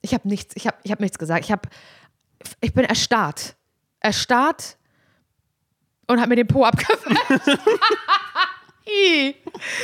[0.00, 1.44] Ich habe nichts, ich habe ich hab nichts gesagt.
[1.44, 1.68] Ich, hab,
[2.60, 3.56] ich bin erstarrt.
[4.00, 4.76] Erstarrt
[6.08, 7.18] und habe mir den Po abgefällt.
[8.86, 9.34] Ih.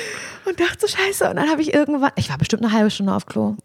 [0.46, 1.30] und dachte so, scheiße.
[1.30, 3.56] Und dann habe ich irgendwann, ich war bestimmt eine halbe Stunde auf Klo.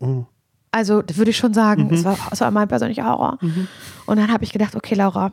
[0.72, 1.92] Also, das würde ich schon sagen.
[1.94, 3.40] Es, war, es war mein persönlicher Horror.
[4.06, 5.32] Und dann habe ich gedacht, okay, Laura,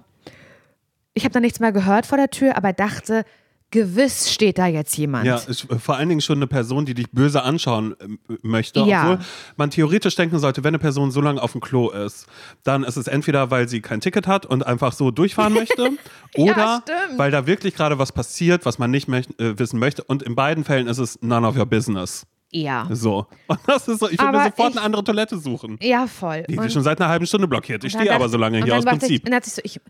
[1.14, 3.24] ich habe da nichts mehr gehört vor der Tür, aber dachte,
[3.70, 5.26] gewiss steht da jetzt jemand.
[5.26, 8.80] Ja, äh, vor allen Dingen schon eine Person, die dich böse anschauen ähm, möchte.
[8.80, 9.02] Ja.
[9.12, 12.26] Obwohl man theoretisch denken sollte, wenn eine Person so lange auf dem Klo ist,
[12.64, 15.90] dann ist es entweder, weil sie kein Ticket hat und einfach so durchfahren möchte,
[16.36, 17.18] oder stimmt.
[17.18, 20.02] weil da wirklich gerade was passiert, was man nicht möcht äh, wissen möchte.
[20.04, 22.26] Und in beiden Fällen ist es none of your business.
[22.52, 22.88] Ja.
[22.90, 23.26] So.
[23.46, 25.78] Und das ist so, ich würde sofort ich- eine andere Toilette suchen.
[25.80, 26.42] Ja, voll.
[26.48, 27.84] Die Und- ist schon seit einer halben Stunde blockiert.
[27.84, 29.10] Ich Und stehe aber so lange und hier aus Prinzip.
[29.10, 29.80] Ich, dann dachte ich so, ich,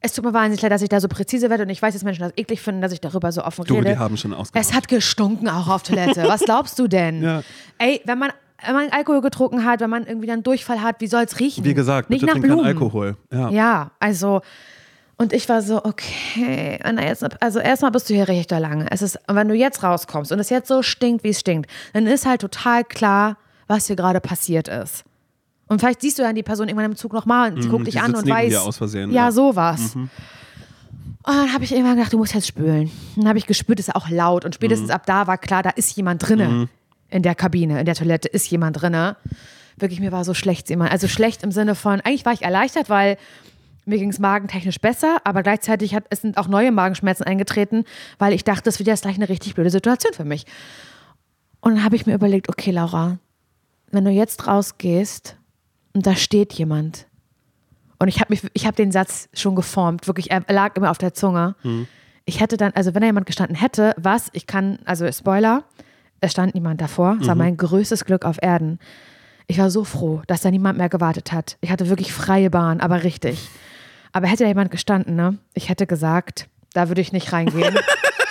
[0.00, 2.02] es tut mir wahnsinnig leid, dass ich da so präzise werde und ich weiß, dass
[2.04, 3.90] Menschen das eklig finden, dass ich darüber so offen Du, rede.
[3.90, 4.66] die haben schon ausgemacht.
[4.68, 6.24] Es hat gestunken auch auf Toilette.
[6.26, 7.22] Was glaubst du denn?
[7.22, 7.42] Ja.
[7.78, 8.30] Ey, wenn man,
[8.64, 11.64] wenn man Alkohol getrunken hat, wenn man irgendwie dann Durchfall hat, wie soll es riechen?
[11.64, 12.64] Wie gesagt, nicht bitte nach Blumen.
[12.64, 13.16] Alkohol.
[13.30, 13.50] Ja.
[13.50, 14.40] Ja, also
[15.18, 16.78] und ich war so, okay,
[17.40, 18.90] also erstmal bist du hier richtig lange.
[18.90, 22.06] Es ist, wenn du jetzt rauskommst und es jetzt so stinkt, wie es stinkt, dann
[22.06, 23.36] ist halt total klar,
[23.66, 25.04] was hier gerade passiert ist.
[25.70, 27.84] Und vielleicht siehst du dann die Person irgendwann im Zug nochmal und sie guckt Mhm,
[27.86, 28.48] die dich an und weiß.
[28.50, 29.30] dir aus Versehen, ja, ja.
[29.30, 29.34] Mhm.
[29.34, 29.94] sowas.
[29.96, 30.10] Und
[31.24, 32.90] dann habe ich irgendwann gedacht, du musst jetzt spülen.
[33.16, 34.44] Dann habe ich gespürt, es ist auch laut.
[34.44, 34.94] Und spätestens Mhm.
[34.94, 36.68] ab da war klar, da ist jemand drinne.
[37.08, 39.16] In der Kabine, in der Toilette ist jemand drinne.
[39.76, 40.88] Wirklich, mir war so schlecht, Simon.
[40.88, 43.16] Also schlecht im Sinne von, eigentlich war ich erleichtert, weil
[43.86, 47.84] mir ging es magentechnisch besser, aber gleichzeitig hat, es sind auch neue Magenschmerzen eingetreten,
[48.18, 50.46] weil ich dachte, das wird jetzt gleich eine richtig blöde Situation für mich.
[51.60, 53.18] Und dann habe ich mir überlegt, okay, Laura,
[53.90, 55.36] wenn du jetzt rausgehst
[55.92, 57.06] und da steht jemand
[58.00, 60.96] und ich habe mich, ich habe den Satz schon geformt, wirklich, er lag immer auf
[60.98, 61.54] der Zunge.
[62.24, 65.64] Ich hätte dann, also wenn da jemand gestanden hätte, was, ich kann, also Spoiler,
[66.22, 67.18] Es stand niemand davor.
[67.20, 68.78] Es war mein größtes Glück auf Erden.
[69.48, 71.58] Ich war so froh, dass da niemand mehr gewartet hat.
[71.60, 73.48] Ich hatte wirklich freie Bahn, aber richtig.
[74.12, 75.38] Aber hätte da jemand gestanden, ne?
[75.54, 77.74] Ich hätte gesagt, da würde ich nicht reingehen.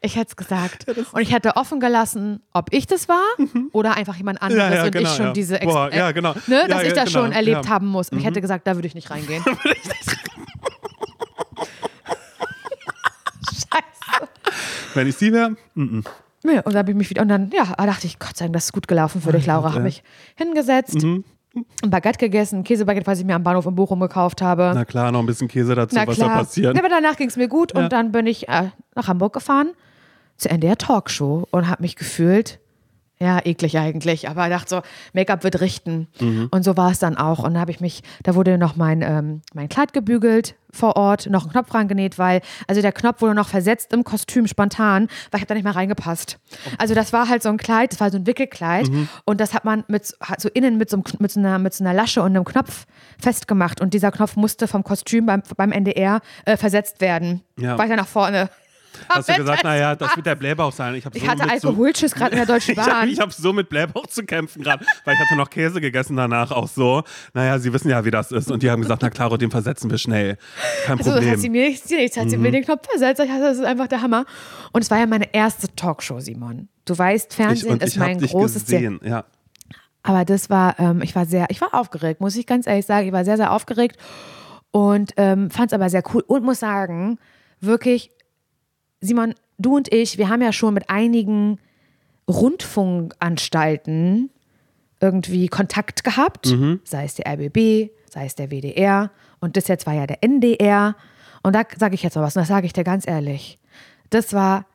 [0.00, 0.86] ich hätte es gesagt.
[0.88, 3.24] Und ich hätte offen gelassen, ob ich das war
[3.72, 4.70] oder einfach jemand anderes Mhm.
[4.72, 5.32] Ja, ja, und genau, ich schon ja.
[5.32, 6.34] diese Boah, ja, genau.
[6.46, 7.70] ne, Ja, dass ich ja, das schon genau, erlebt ja.
[7.70, 8.08] haben muss.
[8.10, 9.42] Und ich hätte gesagt, da würde ich nicht reingehen.
[13.52, 14.28] Scheiße.
[14.94, 15.56] Wenn ich sie wäre,
[16.44, 18.54] Nee, und dann habe ich mich wieder, und dann, ja, dachte ich, Gott sei Dank,
[18.54, 19.70] das ist gut gelaufen für dich, Laura.
[19.72, 20.02] Habe mich
[20.36, 21.24] hingesetzt, Mhm.
[21.82, 24.70] ein Baguette gegessen, Käsebaguette, was ich mir am Bahnhof in Bochum gekauft habe.
[24.74, 26.28] na klar, noch ein bisschen Käse dazu, Na was klar.
[26.28, 26.76] da passiert.
[26.76, 27.80] Ja, aber danach ging es mir gut Ja.
[27.80, 29.70] und dann bin ich äh, nach Hamburg gefahren
[30.38, 32.58] zur NDR Talkshow und habe mich gefühlt,
[33.20, 34.82] ja, eklig eigentlich, aber ich dachte so,
[35.12, 36.06] Make-up wird richten.
[36.20, 36.46] Mhm.
[36.52, 37.40] Und so war es dann auch.
[37.40, 41.26] Und da habe ich mich, da wurde noch mein, ähm, mein Kleid gebügelt vor Ort,
[41.28, 45.38] noch ein Knopf rangenäht, weil, also der Knopf wurde noch versetzt im Kostüm spontan, weil
[45.38, 46.38] ich habe da nicht mehr reingepasst.
[46.78, 49.08] Also das war halt so ein Kleid, das war so ein Wickelkleid Mhm.
[49.24, 51.74] und das hat man mit, hat so innen mit so, einem, mit, so einer, mit
[51.74, 52.86] so einer Lasche und einem Knopf
[53.20, 57.40] festgemacht und dieser Knopf musste vom Kostüm beim, beim NDR äh, versetzt werden.
[57.58, 57.76] Ja.
[57.78, 58.48] Weiter nach vorne.
[59.08, 60.94] Hast du gesagt, naja, das wird der Blähbauch sein.
[60.94, 63.08] Ich, Ich so hatte so, Alkoholschiss gerade in der Deutschen Ich habe Bahn.
[63.08, 66.50] ich hab so mit Blähbauch zu kämpfen gerade, weil ich hatte noch Käse gegessen danach
[66.50, 67.02] auch so.
[67.34, 68.50] Naja, sie wissen ja, wie das ist.
[68.50, 70.36] Und die haben gesagt, na klar, den versetzen wir schnell.
[70.86, 71.52] Kein Also, das hat sie Problem.
[71.52, 72.42] mir nichts, nichts hat sie Mhm.
[72.42, 73.20] mir den Knopf versetzt.
[73.20, 74.24] Ich dachte, das ist einfach der Hammer.
[74.72, 76.68] Und es war ja meine erste Talkshow, Simon.
[76.84, 78.98] Du weißt, Ich, Fernsehen und ist ich habe mein großes Ziel.
[79.02, 79.24] Ja.
[80.02, 83.06] Aber das war, ähm, ich war sehr, ich war aufgeregt, muss ich ganz ehrlich sagen.
[83.08, 83.96] Ich war sehr, sehr aufgeregt
[84.70, 87.18] und ähm, fand es aber sehr cool und muss sagen,
[87.60, 88.10] wirklich,
[89.00, 91.58] Simon, du und ich, wir haben ja schon mit einigen
[92.28, 94.30] Rundfunkanstalten
[95.00, 96.80] irgendwie Kontakt gehabt, Mhm.
[96.84, 100.96] sei es der RBB, sei es der WDR und das jetzt war ja der NDR.
[101.42, 103.58] Und da sage ich jetzt mal was, und das sage ich dir ganz ehrlich.
[104.10, 104.66] Das war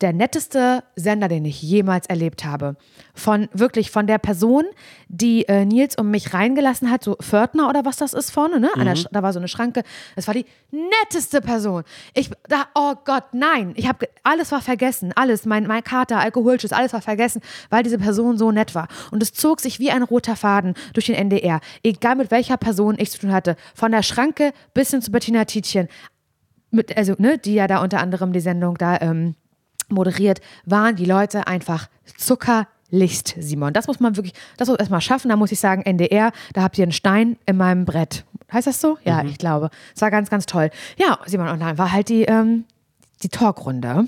[0.00, 2.76] der netteste Sender, den ich jemals erlebt habe.
[3.14, 4.64] Von wirklich von der Person,
[5.08, 8.70] die äh, Nils und mich reingelassen hat, so Pförtner oder was das ist vorne, ne?
[8.74, 9.82] An der, da war so eine Schranke.
[10.16, 11.84] Das war die netteste Person.
[12.14, 16.72] Ich da, oh Gott, nein, ich habe alles war vergessen, alles, mein mein Kater, Alkoholschiss,
[16.72, 17.40] alles war vergessen,
[17.70, 18.88] weil diese Person so nett war.
[19.10, 22.96] Und es zog sich wie ein roter Faden durch den NDR, egal mit welcher Person
[22.98, 25.88] ich zu tun hatte, von der Schranke bis hin zu Bettina Tietjen,
[26.70, 29.34] mit, also ne, die ja da unter anderem die Sendung da ähm,
[29.92, 33.72] moderiert, waren die Leute einfach Zuckerlicht, Simon.
[33.72, 35.28] Das muss man wirklich, das muss man erstmal schaffen.
[35.28, 38.24] Da muss ich sagen, NDR, da habt ihr einen Stein in meinem Brett.
[38.52, 38.98] Heißt das so?
[39.04, 39.70] Ja, ich glaube.
[39.94, 40.70] Es war ganz, ganz toll.
[40.98, 42.64] Ja, Simon, und dann war halt die, ähm,
[43.22, 44.06] die Talkrunde.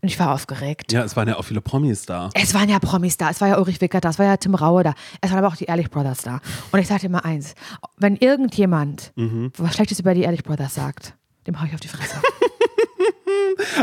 [0.00, 0.92] Und ich war aufgeregt.
[0.92, 2.28] ja, es waren ja auch viele Promis da.
[2.34, 4.54] Es waren ja Promis da, es war ja Ulrich Wickert da, es war ja Tim
[4.54, 6.40] Raue da, es waren aber auch die Ehrlich Brothers da.
[6.72, 7.54] Und ich sag dir mal eins,
[7.96, 9.14] wenn irgendjemand
[9.56, 11.14] was Schlechtes über die Ehrlich Brothers sagt,
[11.46, 12.16] dem hau ich auf die Fresse.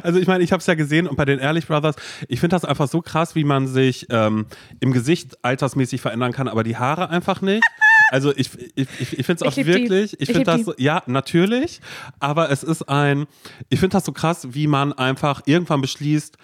[0.03, 1.95] Also ich meine, ich habe es ja gesehen und bei den Ehrlich Brothers,
[2.28, 4.45] ich finde das einfach so krass, wie man sich ähm,
[4.80, 7.63] im Gesicht altersmäßig verändern kann, aber die Haare einfach nicht.
[8.11, 11.01] Also ich, ich, ich, ich finde es auch wirklich, ich Ich finde das, so- ja,
[11.05, 11.80] natürlich,
[12.19, 13.26] aber es ist ein,
[13.69, 16.38] ich finde das so krass, wie man einfach irgendwann beschließt,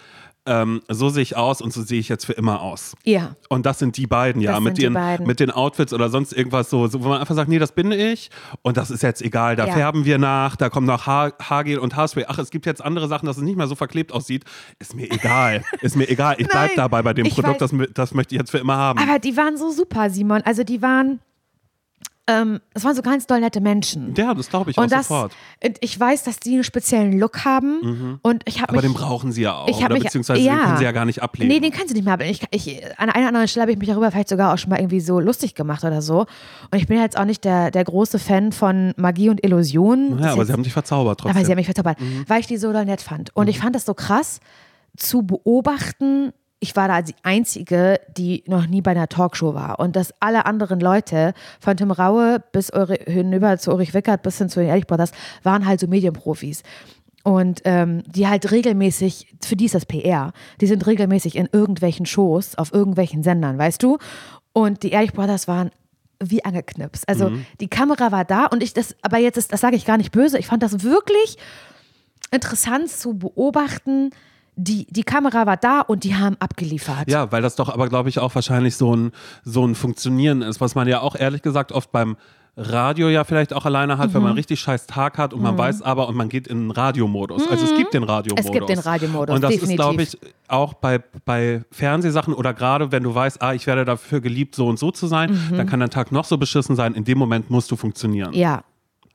[0.48, 2.94] ähm, so sehe ich aus und so sehe ich jetzt für immer aus.
[3.04, 3.36] ja.
[3.50, 5.26] Und das sind die beiden, ja, Das mit sind die den, beiden.
[5.26, 7.92] mit den Outfits oder sonst irgendwas so, so, wo man einfach sagt, nee, das bin
[7.92, 8.30] ich
[8.62, 9.72] und das ist jetzt egal, da Ja.
[9.72, 12.24] färben wir nach, da kommt noch Haar, Haargel und Haarspray.
[12.28, 14.44] Ach, es gibt jetzt andere Sachen, dass es nicht mehr so verklebt aussieht.
[14.78, 16.34] Ist mir egal, ist mir egal.
[16.38, 18.76] Ich bleib Nein, dabei bei dem Produkt, weiß- das, das möchte ich jetzt für immer
[18.76, 18.98] haben.
[18.98, 20.42] Aber die waren so super, Simon.
[20.42, 21.20] Also die waren,
[22.28, 24.14] ähm, das waren so ganz doll nette Menschen.
[24.16, 25.32] ja, das glaube ich auch und das, sofort.
[25.64, 28.18] und ich weiß, dass die einen speziellen Look haben.
[28.22, 29.68] Und ich habe Aber mich den brauchen sie ja auch.
[29.68, 30.54] Ich oder mich- beziehungsweise ja.
[30.56, 31.48] den können sie ja gar nicht ablehnen.
[31.50, 32.36] Nee, den kannst du nicht mehr ablehnen.
[32.50, 34.78] Ich, ich, an einer anderen Stelle habe ich mich darüber vielleicht sogar auch schon mal
[34.78, 36.20] irgendwie so lustig gemacht oder so.
[36.70, 40.10] Und ich bin ja jetzt auch nicht der, der große Fan von Magie und Illusion.
[40.18, 41.36] Das ja, aber jetzt- sie haben dich verzaubert trotzdem.
[41.36, 43.34] aber sie haben mich verzaubert, weil ich die so doll nett fand.
[43.34, 44.40] Und ich fand das so krass
[44.96, 46.32] zu beobachten.
[46.60, 49.78] Ich war da die Einzige, die noch nie bei einer Talkshow war.
[49.78, 54.38] Und dass alle anderen Leute, von Tim Raue bis Uri, hinüber zu Ulrich Wickert bis
[54.38, 56.62] hin zu den Ehrlich Brothers, waren halt so Medienprofis.
[57.22, 62.06] Und ähm, die halt regelmäßig, für die ist das PR, die sind regelmäßig in irgendwelchen
[62.06, 63.98] Shows, auf irgendwelchen Sendern, weißt du?
[64.52, 65.70] Und die Ehrlich Brothers waren
[66.20, 67.08] wie angeknipst.
[67.08, 67.30] Also
[67.60, 70.10] die Kamera war da und ich das, aber jetzt ist, das sage ich gar nicht
[70.10, 71.36] böse, ich fand das wirklich
[72.30, 74.10] interessant zu beobachten.
[74.60, 77.08] Die, die Kamera war da und die haben abgeliefert.
[77.08, 79.12] Ja, weil das doch aber, glaube ich, auch wahrscheinlich so ein,
[79.44, 82.16] so ein Funktionieren ist, was man ja auch ehrlich gesagt oft beim
[82.60, 84.22] Radio ja vielleicht auch alleine hat, wenn Mhm.
[84.24, 86.70] man einen richtig scheiß Tag hat und man weiß aber und man geht in den
[86.72, 87.48] Radiomodus.
[87.48, 88.46] Also es gibt den Radiomodus.
[88.46, 88.50] Mhm.
[88.50, 89.76] Es gibt den Radiomodus, Und das ist, definitiv.
[89.86, 94.20] glaube ich, auch bei, bei Fernsehsachen oder gerade wenn du weißt, ah, ich werde dafür
[94.20, 96.94] geliebt, so und so zu sein, dann kann dein Tag noch so beschissen sein.
[96.94, 98.30] In dem Moment musst du funktionieren.
[98.30, 98.36] Mhm.
[98.38, 98.64] Ja,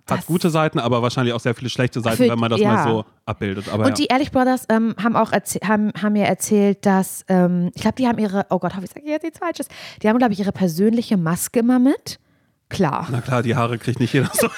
[0.10, 2.60] Hat Das- gute Seiten, aber wahrscheinlich auch sehr viele schlechte Seiten, Für- wenn man das
[2.60, 2.74] ja.
[2.74, 3.70] mal so abbildet.
[3.70, 7.82] Aber Und die Ehrlich Brothers ähm, haben auch haben, haben mir erzählt, dass, ähm, ich
[7.82, 9.68] glaube, die haben ihre, oh Gott, hoffe ich sage jetzt nichts Falsches,
[10.02, 12.20] die haben, glaube ich, ihre persönliche Maske immer mit.
[12.70, 13.08] Klar.
[13.12, 14.48] Na klar, die Haare kriegt nicht jeder so.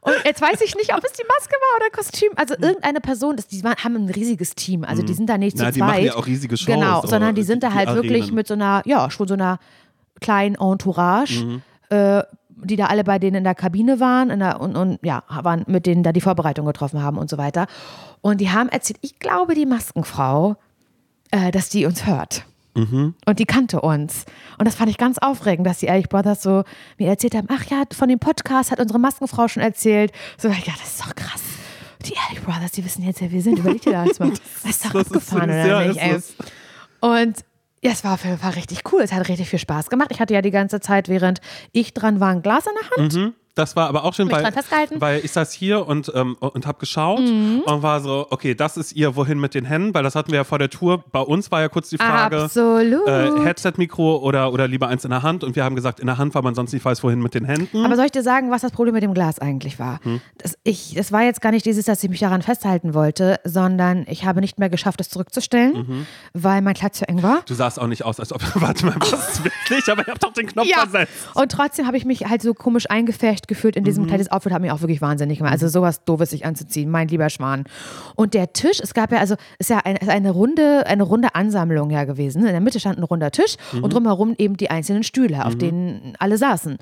[0.00, 2.30] Und jetzt weiß ich nicht, ob es die Maske war oder Kostüm.
[2.36, 4.84] Also irgendeine Person, das, die haben ein riesiges Team.
[4.84, 5.88] Also die sind da nicht Na, zu die zweit.
[5.88, 8.54] machen ja auch riesige Shows, Genau, sondern die sind da die halt wirklich mit so
[8.54, 9.58] einer, ja, schon so einer
[10.20, 11.44] kleinen Entourage.
[11.44, 11.62] Mhm.
[11.90, 12.22] Äh,
[12.64, 15.64] die da alle bei denen in der Kabine waren in der, und, und ja, waren
[15.66, 17.66] mit denen da die Vorbereitung getroffen haben und so weiter.
[18.20, 20.56] Und die haben erzählt, ich glaube, die Maskenfrau,
[21.30, 22.44] äh, dass die uns hört.
[22.74, 23.14] Mhm.
[23.26, 24.24] Und die kannte uns.
[24.58, 26.64] Und das fand ich ganz aufregend, dass die Ehrlich Brothers so
[26.96, 30.12] mir erzählt haben, ach ja, von dem Podcast hat unsere Maskenfrau schon erzählt.
[30.36, 31.42] So, ja, das ist doch krass.
[32.04, 33.58] Die Ehrlich Brothers, die wissen jetzt, wer wir sind.
[33.58, 34.30] Überleg dir das mal.
[34.62, 36.16] Das ist doch das ist abgefahren, süß, oder ja, nicht?
[36.16, 36.34] ist.
[37.00, 37.44] Und
[37.82, 39.02] ja, es war Fall richtig cool.
[39.02, 40.08] Es hat richtig viel Spaß gemacht.
[40.10, 41.40] Ich hatte ja die ganze Zeit, während
[41.72, 43.14] ich dran war, ein Glas in der Hand.
[43.14, 43.34] Mhm.
[43.58, 44.44] Das war aber auch schön, weil,
[44.98, 47.62] weil ich saß hier und, ähm, und habe geschaut Mhm.
[47.66, 50.36] und war so, okay, das ist ihr Wohin mit den Händen, weil das hatten wir
[50.38, 51.02] ja vor der Tour.
[51.10, 55.22] Bei uns war ja kurz die Frage, äh, Headset-Mikro oder, oder lieber eins in der
[55.22, 57.34] Hand und wir haben gesagt, in der Hand, weil man sonst nicht weiß, wohin mit
[57.34, 57.84] den Händen.
[57.84, 59.98] Aber soll ich dir sagen, was das Problem mit dem Glas eigentlich war?
[60.04, 60.20] Hm.
[60.38, 64.04] Das, ich, das war jetzt gar nicht dieses, dass ich mich daran festhalten wollte, sondern
[64.08, 66.06] ich habe nicht mehr geschafft, es zurückzustellen, Mhm.
[66.32, 67.40] weil mein Kleid zu eng war.
[67.46, 70.32] Du sahst auch nicht aus, als ob, warte mal, was wirklich, aber ich hab doch
[70.32, 71.12] den Knopf versetzt.
[71.34, 73.86] Und trotzdem habe ich mich halt so komisch eingefärbt gefühlt in Mhm.
[73.86, 74.20] diesem Kleid.
[74.20, 75.52] Das Outfit hat mich auch wirklich wahnsinnig gemacht.
[75.52, 77.64] Also sowas doofes sich anzuziehen, mein lieber Schwan.
[78.14, 81.90] Und der Tisch, es gab ja, also ist ja eine, eine runde, eine runde Ansammlung
[81.90, 82.40] ja gewesen.
[82.46, 83.82] In der Mitte stand ein runder Tisch Mhm.
[83.84, 86.76] und drumherum eben die einzelnen Stühle, auf denen alle saßen.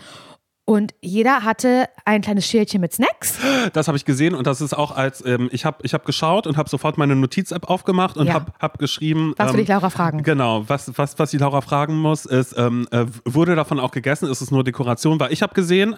[0.69, 3.39] Und jeder hatte ein kleines Schälchen mit Snacks.
[3.73, 6.49] Das habe ich gesehen und das ist auch als, ähm, ich habe ich hab geschaut
[6.49, 8.35] und habe sofort meine Notiz-App aufgemacht und Ja.
[8.35, 9.33] habe hab geschrieben.
[9.37, 10.25] Was will ähm, ich Laura fragen?
[10.25, 14.29] Genau, was, was, was die Laura fragen muss, ist, ähm, äh, wurde davon auch gegessen?
[14.29, 15.21] Ist es nur Dekoration?
[15.21, 15.95] Weil ich habe gesehen,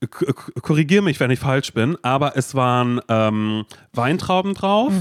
[0.00, 4.92] k- k- korrigier mich, wenn ich falsch bin, aber es waren ähm, Weintrauben drauf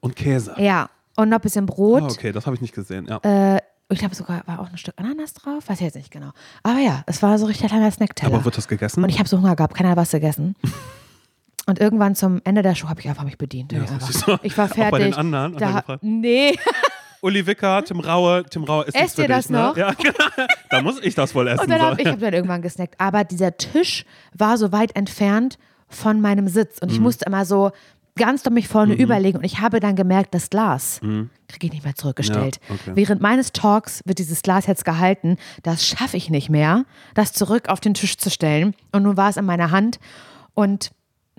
[0.00, 0.54] und Käse.
[0.58, 0.88] Ja.
[1.16, 2.02] Und noch ein bisschen Brot.
[2.02, 3.06] Ah, okay, das habe ich nicht gesehen.
[3.08, 3.18] Ja.
[3.54, 5.68] Äh, ich glaube sogar war auch ein Stück Ananas drauf.
[5.68, 6.30] Weiß ich jetzt nicht genau.
[6.62, 8.34] Aber ja, es war so richtig ein kleiner Snackteller.
[8.34, 9.04] aber wird das gegessen?
[9.04, 10.56] Und ich habe so Hunger gehabt, keiner hat was gegessen.
[11.66, 13.72] Und irgendwann zum Ende der Show habe ich einfach mich bedient.
[13.72, 14.38] Ja, ich, einfach.
[14.42, 14.90] ich war Auch fertig.
[14.90, 15.54] bei den anderen?
[15.54, 16.58] Er Da, nee.
[17.24, 19.74] Uli Wicker, Tim Raue, Tim Raue ist Esst ihr das noch?
[19.74, 19.80] Ne?
[19.80, 19.94] Ja,
[20.70, 21.62] da muss ich das wohl essen.
[21.62, 21.86] Und dann so.
[21.86, 22.94] hab, ich habe dann irgendwann gesnackt.
[23.00, 24.04] Aber dieser Tisch
[24.36, 25.58] war so weit entfernt
[25.88, 26.78] von meinem Sitz.
[26.80, 27.04] Und ich Mhm.
[27.04, 27.70] musste immer so
[28.16, 29.38] ganz doll mich vorne überlegen.
[29.38, 32.60] Und ich habe dann gemerkt, das Glas kriege ich nicht mehr zurückgestellt.
[32.68, 32.74] Mhm.
[32.74, 32.90] Ja, okay.
[32.94, 35.36] Während meines Talks wird dieses Glas jetzt gehalten.
[35.62, 38.74] Das schaffe ich nicht mehr, das zurück auf den Tisch zu stellen.
[38.92, 39.98] Und nun war es in meiner Hand.
[40.54, 40.90] Und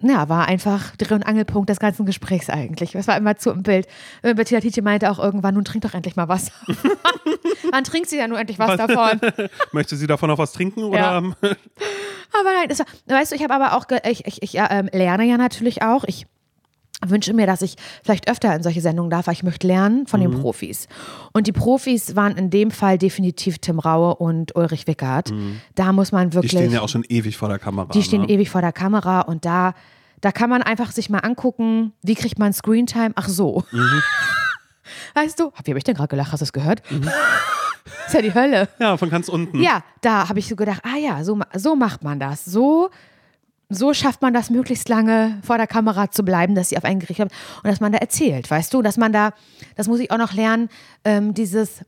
[0.01, 2.95] ja, war einfach Dreh- und Angelpunkt des ganzen Gesprächs eigentlich.
[2.95, 3.87] Es war immer zu im Bild.
[4.21, 6.51] Äh, Bettina Tietje meinte auch irgendwann, nun trink doch endlich mal was.
[7.71, 9.19] Wann trinkt sie ja nur endlich was davon?
[9.71, 10.83] Möchte sie davon noch was trinken?
[10.83, 10.97] Oder?
[10.99, 11.17] Ja.
[11.17, 11.33] Aber
[12.43, 15.37] nein, war, weißt du, ich habe aber auch, ge- ich, ich, ich ähm, lerne ja
[15.37, 16.03] natürlich auch.
[16.05, 16.27] Ich
[17.05, 20.19] wünsche mir, dass ich vielleicht öfter in solche Sendungen darf, weil ich möchte lernen von
[20.21, 20.31] Mhm.
[20.31, 20.87] den Profis.
[21.33, 25.31] Und die Profis waren in dem Fall definitiv Tim Raue und Ulrich Wickert.
[25.75, 26.29] Da muss man Mhm.
[26.31, 26.51] Die wirklich.
[26.51, 27.89] stehen ja auch schon ewig vor der Kamera.
[27.93, 28.29] Die stehen ne?
[28.29, 29.73] ewig vor der Kamera und da,
[30.21, 33.11] da kann man einfach sich mal angucken, wie kriegt man Screentime?
[33.15, 33.63] Ach so.
[33.71, 34.01] Mhm.
[35.15, 36.31] Weißt du, wie habe ich denn gerade gelacht?
[36.31, 36.81] Hast du es gehört?
[38.07, 38.67] ist ja die Hölle.
[38.79, 39.61] Ja, von ganz unten.
[39.61, 42.45] Ja, da habe ich so gedacht, ah ja, so, so macht man das.
[42.45, 42.89] So,
[43.69, 46.99] so schafft man das, möglichst lange vor der Kamera zu bleiben, dass sie auf einen
[46.99, 49.31] gerichtet haben und dass man da erzählt, weißt du, dass man da,
[49.75, 50.69] das muss ich auch noch lernen,
[51.03, 51.81] ähm, dieses,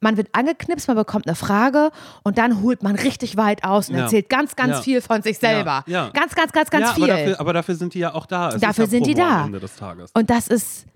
[0.00, 1.90] man wird angeknipst, man bekommt eine Frage
[2.22, 4.02] und dann holt man richtig weit aus und Ja.
[4.02, 4.82] erzählt ganz, ganz Ja.
[4.82, 5.82] viel von sich selber.
[5.88, 6.10] Ja.
[6.10, 7.04] Ganz, ganz, ganz, ganz viel.
[7.10, 8.50] Aber dafür, aber dafür sind die ja auch da.
[8.50, 9.40] Es Dafür sind die da.
[9.40, 10.12] Am Ende des Tages.
[10.14, 10.86] Und das ist,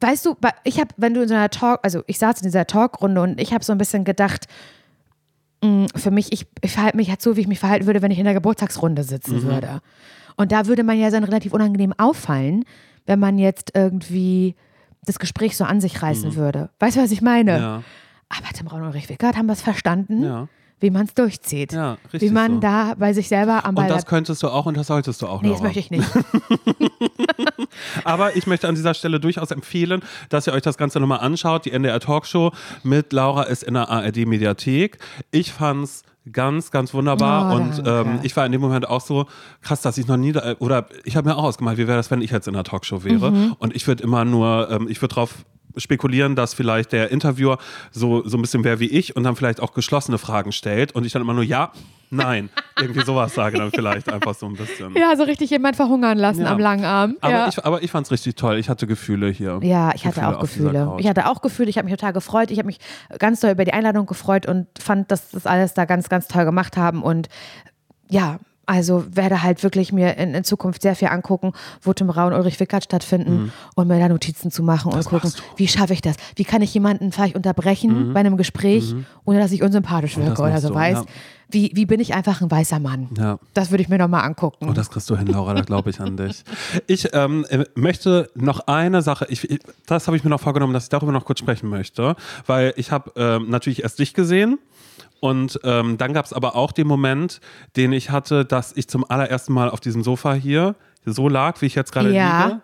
[0.00, 2.66] weißt du, ich habe, wenn du in so einer Talk, also ich saß in dieser
[2.66, 4.46] Talkrunde und ich habe so ein bisschen gedacht,
[5.96, 8.18] für mich, ich, ich verhalte mich halt so, wie ich mich verhalten würde, wenn ich
[8.18, 9.42] in der Geburtstagsrunde sitzen Mhm.
[9.44, 9.80] würde.
[10.36, 12.64] Und da würde man ja dann relativ unangenehm auffallen,
[13.06, 14.54] wenn man jetzt irgendwie
[15.04, 16.70] das Gespräch so an sich reißen würde.
[16.78, 17.52] Weißt du, was ich meine?
[17.52, 17.58] Mhm.
[17.62, 17.82] Ja,
[18.28, 20.48] Aber Tim Braun und Ulrich Wickert haben das verstanden, ja,
[20.82, 21.72] wie man es durchzieht.
[21.72, 22.22] ja, richtig.
[22.22, 22.60] wie man so.
[22.60, 25.26] da bei sich selber am Ball und das könntest du auch und das solltest du
[25.26, 25.40] auch.
[25.42, 26.06] Nee, das möchte ich nicht.
[28.04, 31.64] Aber ich möchte an dieser Stelle durchaus empfehlen, dass ihr euch das Ganze nochmal anschaut.
[31.64, 32.52] Die NDR Talkshow
[32.82, 34.98] mit Laura ist in der ARD Mediathek.
[35.30, 39.26] Ich fand's ganz, ganz wunderbar Oh, und ähm, ich war in dem Moment auch so
[39.60, 42.10] krass, dass ich noch nie, da, oder ich habe mir auch ausgemalt, wie wäre das,
[42.12, 43.56] wenn ich jetzt in der Talkshow wäre Mhm.
[43.58, 45.44] und ich würde immer nur, ähm, ich würde drauf
[45.76, 47.58] spekulieren, dass vielleicht der Interviewer
[47.90, 51.04] so, so ein bisschen wäre wie ich und dann vielleicht auch geschlossene Fragen stellt und
[51.06, 51.72] ich dann immer nur ja,
[52.10, 52.50] nein,
[52.80, 54.94] irgendwie sowas sage dann vielleicht einfach so ein bisschen.
[54.96, 56.52] ja, so richtig jemand verhungern lassen Ja.
[56.52, 57.16] am langen Arm.
[57.20, 57.48] Aber, ja.
[57.48, 58.58] ich, aber ich fand es richtig toll.
[58.58, 59.60] Ich hatte Gefühle hier.
[59.62, 60.96] Ja, ich hatte Gefühle auch auf dieser Gefühle.
[60.98, 61.70] Ich hatte auch Gefühle.
[61.70, 62.50] Ich habe mich total gefreut.
[62.50, 62.78] Ich habe mich
[63.18, 66.44] ganz doll über die Einladung gefreut und fand, dass das alles da ganz, ganz toll
[66.44, 67.02] gemacht haben.
[67.02, 67.28] Und
[68.10, 71.52] ja, also werde halt wirklich mir in, in Zukunft sehr viel angucken,
[71.82, 73.52] wo Tim Rau und Ulrich Wickert stattfinden Mhm.
[73.74, 76.16] und mir da Notizen zu machen und gucken, wie schaffe ich das?
[76.36, 78.94] Wie kann ich jemanden vielleicht unterbrechen bei einem Gespräch,
[79.24, 80.34] ohne dass ich unsympathisch wirke Mhm.
[80.34, 81.04] das oder so, du, weißt?
[81.04, 81.10] ja.
[81.50, 83.10] Wie, wie bin ich einfach ein weißer Mann?
[83.18, 83.38] Ja.
[83.52, 84.68] Das würde ich mir nochmal angucken.
[84.70, 86.44] Oh, das kriegst du hin, Laura, da glaube ich an dich.
[86.86, 90.72] Ich ähm, äh, möchte noch eine Sache, ich, ich, das habe ich mir noch vorgenommen,
[90.72, 94.58] dass ich darüber noch kurz sprechen möchte, weil ich habe ähm, natürlich erst dich gesehen
[95.22, 97.40] und ähm, dann gab es aber auch den Moment,
[97.76, 101.66] den ich hatte, dass ich zum allerersten Mal auf diesem Sofa hier so lag, wie
[101.66, 102.46] ich jetzt gerade Ja.
[102.46, 102.60] liege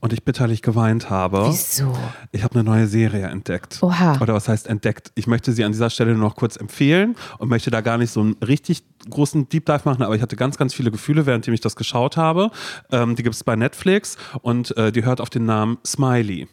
[0.00, 1.46] und ich bitterlich geweint habe.
[1.48, 1.90] Wieso?
[2.30, 3.78] Ich habe eine neue Serie entdeckt.
[3.82, 4.18] Oha.
[4.20, 5.10] Oder was heißt entdeckt?
[5.14, 8.10] Ich möchte sie an dieser Stelle nur noch kurz empfehlen und möchte da gar nicht
[8.10, 11.54] so einen richtig großen Deep Dive machen, aber ich hatte ganz, ganz viele Gefühle, währenddem
[11.54, 12.50] ich das geschaut habe.
[12.90, 16.46] Ähm, die gibt es bei Netflix und äh, die hört auf den Namen Smiley.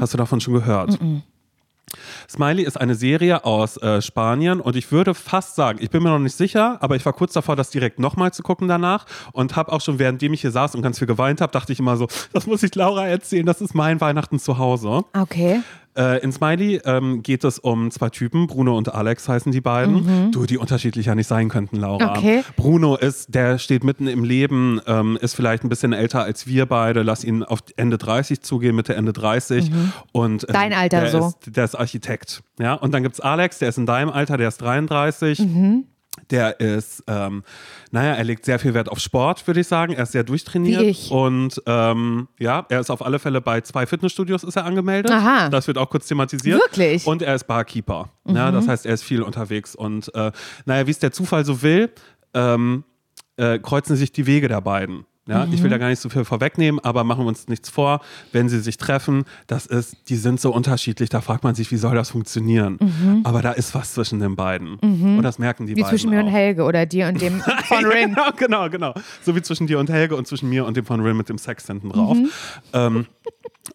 [0.00, 0.98] Hast du davon schon gehört?
[2.28, 6.10] Smiley ist eine Serie aus äh, Spanien und ich würde fast sagen, ich bin mir
[6.10, 9.56] noch nicht sicher, aber ich war kurz davor, das direkt nochmal zu gucken danach und
[9.56, 11.96] habe auch schon, währenddem ich hier saß und ganz viel geweint habe, dachte ich immer
[11.96, 15.04] so, das muss ich Laura erzählen, das ist mein Weihnachten zu Hause.
[15.16, 15.60] Okay.
[15.98, 20.30] Äh, in Smiley ähm, geht es um zwei Typen, Bruno und Alex heißen die beiden.
[20.30, 22.16] Du, die unterschiedlicher nicht sein könnten, Laura.
[22.16, 22.44] Okay.
[22.56, 26.66] Bruno ist, der steht mitten im Leben, ähm, ist vielleicht ein bisschen älter als wir
[26.66, 29.72] beide, lass ihn auf Ende 30 zugehen, Mitte Ende 30.
[30.12, 31.26] Und, ähm, Dein Alter der so.
[31.28, 32.42] Ist, der ist Architekt.
[32.60, 32.74] Ja?
[32.74, 35.40] Und dann gibt es Alex, der ist in deinem Alter, der ist 33.
[35.40, 35.84] Mhm.
[36.30, 37.42] Der ist, ähm,
[37.90, 39.92] naja, er legt sehr viel Wert auf Sport, würde ich sagen.
[39.92, 40.82] Er ist sehr durchtrainiert.
[40.82, 41.10] Wie ich.
[41.10, 45.10] Und ähm, ja, er ist auf alle Fälle bei zwei Fitnessstudios ist er angemeldet.
[45.10, 45.48] Aha.
[45.48, 46.60] Das wird auch kurz thematisiert.
[46.60, 47.06] Wirklich?
[47.06, 48.10] Und er ist Barkeeper.
[48.26, 49.74] Ja, das heißt, er ist viel unterwegs.
[49.74, 50.32] Und äh,
[50.66, 51.90] naja, wie es der Zufall so will,
[52.34, 52.84] ähm,
[53.36, 55.06] äh, kreuzen sich die Wege der beiden.
[55.28, 58.00] Ja, Ich will da gar nicht so viel vorwegnehmen, aber machen wir uns nichts vor,
[58.32, 61.76] wenn sie sich treffen, das ist, die sind so unterschiedlich, da fragt man sich, wie
[61.76, 62.78] soll das funktionieren?
[63.24, 64.76] Aber da ist was zwischen den beiden.
[64.78, 65.90] Und das merken die Wie beiden.
[65.90, 66.32] zwischen mir und auch.
[66.32, 68.14] Helge oder dir und dem von Rin.
[68.14, 68.94] Genau, genau, genau.
[69.22, 71.38] So wie zwischen dir und Helge und zwischen mir und dem von Rin mit dem
[71.38, 72.16] Sex hinten drauf.
[72.16, 72.30] Mhm.
[72.72, 73.06] Ähm,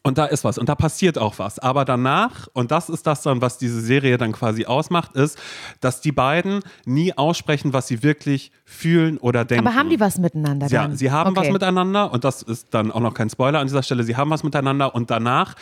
[0.04, 1.60] und da ist was und da passiert auch was.
[1.60, 5.38] Aber danach, und das ist das dann, was diese Serie dann quasi ausmacht, ist,
[5.82, 9.68] dass die beiden nie aussprechen, was sie wirklich fühlen oder denken.
[9.68, 10.97] Aber haben die was miteinander Ja, dann?
[10.97, 11.54] sie haben was Okay.
[11.54, 14.04] miteinander und das ist dann auch noch kein Spoiler an dieser Stelle.
[14.04, 15.56] Sie haben was miteinander und danach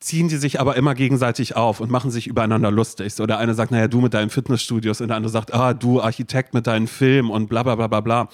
[0.00, 3.12] ziehen die sich aber immer gegenseitig auf und machen sich übereinander lustig.
[3.14, 6.00] So der eine sagt, naja, du mit deinen Fitnessstudios und der andere sagt, ah, du
[6.00, 8.28] Architekt mit deinen Filmen und bla bla bla bla bla.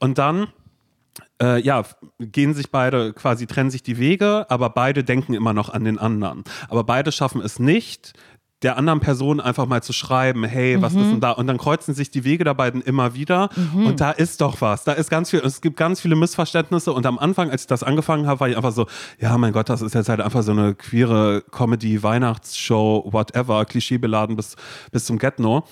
[0.00, 0.48] Und dann
[1.42, 1.84] äh, ja,
[2.18, 5.98] gehen sich beide quasi, trennen sich die Wege, aber beide denken immer noch an den
[5.98, 6.44] anderen.
[6.68, 8.12] Aber beide schaffen es nicht,
[8.64, 11.30] der anderen Person einfach mal zu schreiben, hey, was ist denn da?
[11.30, 14.84] Und dann kreuzen sich die Wege der beiden immer wieder und da ist doch was.
[14.84, 17.82] Da ist ganz viel, es gibt ganz viele Missverständnisse und am Anfang, als ich das
[17.82, 18.86] angefangen habe, war ich einfach so,
[19.20, 24.36] ja, mein Gott, das ist jetzt halt einfach so eine queere Comedy, Weihnachtsshow, whatever, klischeebeladen
[24.36, 24.56] bis,
[24.90, 25.64] bis zum Get-No.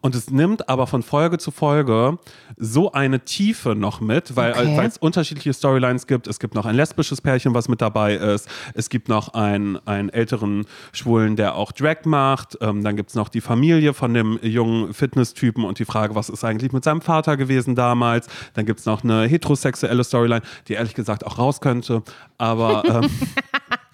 [0.00, 2.18] Und es nimmt aber von Folge zu Folge
[2.56, 4.84] so eine Tiefe noch mit, weil Okay.
[4.86, 6.26] es unterschiedliche Storylines gibt.
[6.28, 8.48] Es gibt noch ein lesbisches Pärchen, was mit dabei ist.
[8.74, 12.35] Es gibt noch einen, einen älteren Schwulen, der auch Drag macht.
[12.60, 16.28] Ähm, dann gibt es noch die Familie von dem jungen Fitness-Typen und die Frage, was
[16.28, 18.26] ist eigentlich mit seinem Vater gewesen damals.
[18.54, 22.02] Dann gibt es noch eine heterosexuelle Storyline, die ehrlich gesagt auch raus könnte.
[22.38, 23.10] Aber ähm,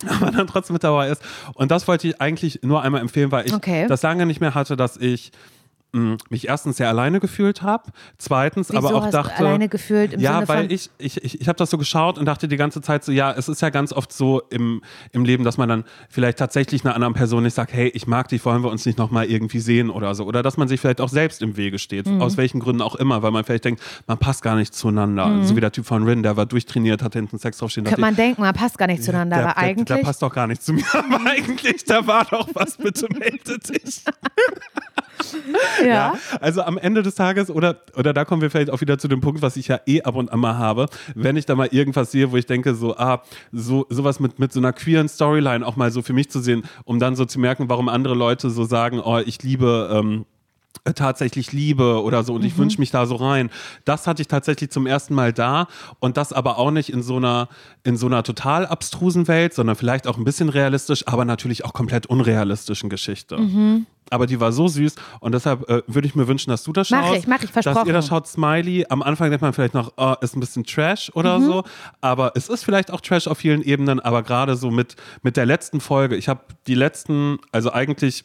[0.09, 1.22] aber dann trotzdem mit dabei ist.
[1.55, 3.86] Und das wollte ich eigentlich nur einmal empfehlen, weil ich Okay.
[3.88, 5.30] das lange nicht mehr hatte, dass ich
[6.30, 10.14] mich erstens sehr alleine gefühlt habe, zweitens Wieso aber auch hast dachte, du alleine gefühlt
[10.14, 12.57] im ja, Sinne weil ich ich ich, ich habe das so geschaut und dachte die
[12.57, 14.80] ganze Zeit so, ja, es ist ja ganz oft so im
[15.12, 18.28] im Leben, dass man dann vielleicht tatsächlich einer anderen Person nicht sagt, hey, ich mag
[18.28, 20.80] dich, wollen wir uns nicht noch mal irgendwie sehen oder so, oder dass man sich
[20.80, 22.22] vielleicht auch selbst im Wege steht, Mhm.
[22.22, 25.57] aus welchen Gründen auch immer, weil man vielleicht denkt, man passt gar nicht zueinander, so
[25.57, 27.88] wie der Typ von Rin, der war durchtrainiert, hatte hinten Sex draufstehen, Mhm.
[27.88, 29.84] könnte ich, man denken, man passt gar nicht zueinander, der, aber der, eigentlich.
[29.84, 30.84] Der passt doch gar nicht zu mir.
[30.95, 34.03] Aber eigentlich, da war doch was, bitte melde dich.
[35.80, 35.86] ja.
[35.86, 36.14] Ja.
[36.40, 39.20] Also am Ende des Tages, oder, oder da kommen wir vielleicht auch wieder zu dem
[39.20, 42.10] Punkt, was ich ja eh ab und an mal habe, wenn ich da mal irgendwas
[42.10, 45.76] sehe, wo ich denke, so, ah, so, sowas mit, mit so einer queeren Storyline auch
[45.76, 48.64] mal so für mich zu sehen, um dann so zu merken, warum andere Leute so
[48.64, 49.90] sagen, oh, ich liebe.
[49.92, 50.32] Ähm, äh,
[50.95, 53.51] tatsächlich liebe oder so und ich wünsche mich da so rein.
[53.85, 55.68] Das hatte ich tatsächlich zum ersten Mal da
[56.01, 57.49] und das aber auch nicht in so einer
[57.85, 61.72] in so einer total abstrusen Welt, sondern vielleicht auch ein bisschen realistisch, aber natürlich auch
[61.72, 63.39] komplett unrealistischen Geschichte.
[64.11, 66.91] Aber die war so süß und deshalb äh, würde ich mir wünschen, dass du das
[66.91, 67.18] Mach schaust.
[67.20, 67.93] ich, mach ich, Dass ihr versprochen.
[67.95, 68.85] das schaut, Smiley.
[68.91, 71.64] Am Anfang denkt man vielleicht noch, oh, ist ein bisschen Trash oder so.
[72.03, 75.47] Aber es ist vielleicht auch Trash auf vielen Ebenen, aber gerade so mit, mit der
[75.47, 76.16] letzten Folge.
[76.16, 78.24] Ich habe die letzten, also eigentlich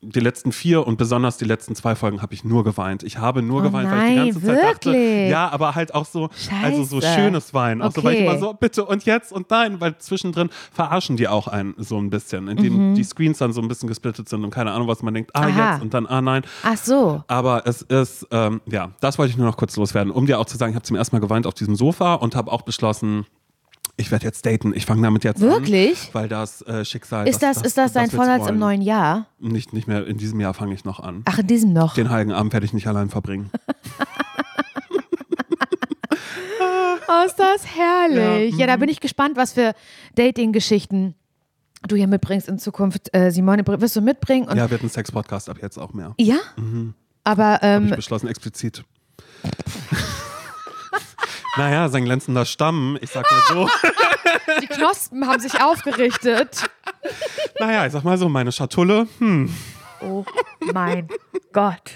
[0.00, 3.02] die letzten vier und besonders die letzten zwei Folgen habe ich nur geweint.
[3.02, 5.30] Ich habe nur Oh geweint, weil ich die nein, ganze Zeit dachte, wirklich?
[5.30, 6.28] ja, aber halt auch so,
[6.62, 7.20] also so Scheiße.
[7.20, 7.82] schönes Weinen.
[7.82, 8.28] Auch so, weil ich Okay.
[8.30, 12.10] immer so, bitte und jetzt und nein, weil zwischendrin verarschen die auch einen so ein
[12.10, 15.14] bisschen, indem die Screens dann so ein bisschen gesplittet sind und keine Ahnung, was man
[15.14, 15.58] denkt, ah, Mhm.
[15.58, 15.72] Aha.
[15.72, 16.42] jetzt und dann, ah, nein.
[16.62, 17.24] Ach so.
[17.26, 20.46] Aber es ist, ähm, ja, das wollte ich nur noch kurz loswerden, um dir auch
[20.46, 23.26] zu sagen, ich habe zum ersten Mal geweint auf diesem Sofa und habe auch beschlossen,
[23.98, 24.72] ich werde jetzt daten.
[24.74, 26.00] Ich fange damit jetzt Wirklich?
[26.06, 26.08] an.
[26.14, 27.28] Weil das äh, Schicksal.
[27.28, 29.26] Ist das, ist das dein wird's Vorsatz im neuen Jahr?
[29.40, 31.22] Nicht, nicht mehr, in diesem Jahr fange ich noch an.
[31.24, 31.94] Ach, in diesem noch.
[31.94, 33.50] Den heiligen Abend werde ich nicht allein verbringen.
[37.10, 38.54] Oh, ist das herrlich.
[38.58, 38.80] Ja, da mhm.
[38.80, 39.72] bin ich gespannt, was für
[40.16, 41.14] Dating-Geschichten
[41.88, 43.08] du hier mitbringst in Zukunft.
[43.14, 44.46] Äh, Simone, wirst du mitbringen?
[44.46, 46.14] Und ja, wird ein Sex-Podcast ab jetzt auch mehr.
[46.18, 46.36] ja?
[47.24, 48.84] Aber Hab ähm, ich beschlossen, explizit.
[51.56, 53.68] Naja, sein glänzender Stamm, ich sag mal so.
[54.60, 56.68] die Knospen haben sich aufgerichtet.
[57.58, 59.52] naja, ich sag mal so, meine Schatulle, hm,
[60.00, 60.24] Oh
[60.72, 61.08] mein
[61.52, 61.94] Gott.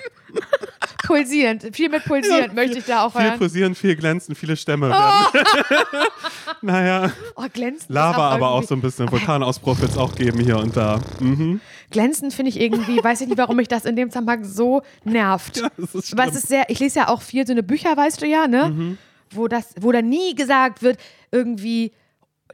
[1.07, 3.39] Pulsierend, viel mit pulsierend möchte ich da auch viel hören.
[3.39, 5.47] pulsieren, viel glänzen, viele Stämme werden.
[6.63, 7.91] naja, Oh, glänzend.
[7.91, 9.11] Lava aber auch irgendwie- so ein bisschen.
[9.11, 11.01] Vulkanausbruch wird es auch geben hier und da.
[11.21, 11.61] Mhm.
[11.91, 15.63] Glänzend finde ich irgendwie, weiß ich nicht, warum mich das in dem Zusammenhang so nervt.
[15.77, 16.37] das ist Was schlimm.
[16.37, 18.69] ist sehr, ich lese ja auch viel so eine Bücher, weißt du ja, ne?
[18.71, 18.99] Mhm.
[19.35, 20.99] Wo das, wo da nie gesagt wird,
[21.31, 21.93] irgendwie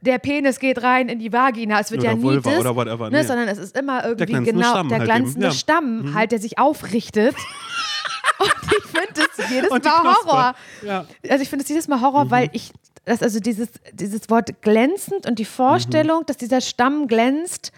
[0.01, 1.81] der Penis geht rein in die Vagina.
[1.81, 3.27] Es wird Oder ja nie Vulva das, oder whatever, ne, nee.
[3.27, 5.53] sondern es ist immer irgendwie glänzende genau Stamm der halt glänzende ja.
[5.53, 5.57] Mhm.
[5.57, 7.35] Stamm halt, der sich aufrichtet.
[8.39, 10.27] Und ich finde das jedes Mal Knospe.
[10.27, 10.55] Horror.
[10.83, 11.07] Ja.
[11.29, 12.31] Also ich finde es jedes Mal Horror, Mhm.
[12.31, 12.73] weil ich
[13.05, 17.73] das also dieses dieses Wort glänzend und die Vorstellung, dass dieser Stamm glänzt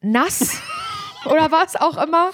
[0.00, 0.58] nass
[1.26, 2.30] oder was auch immer.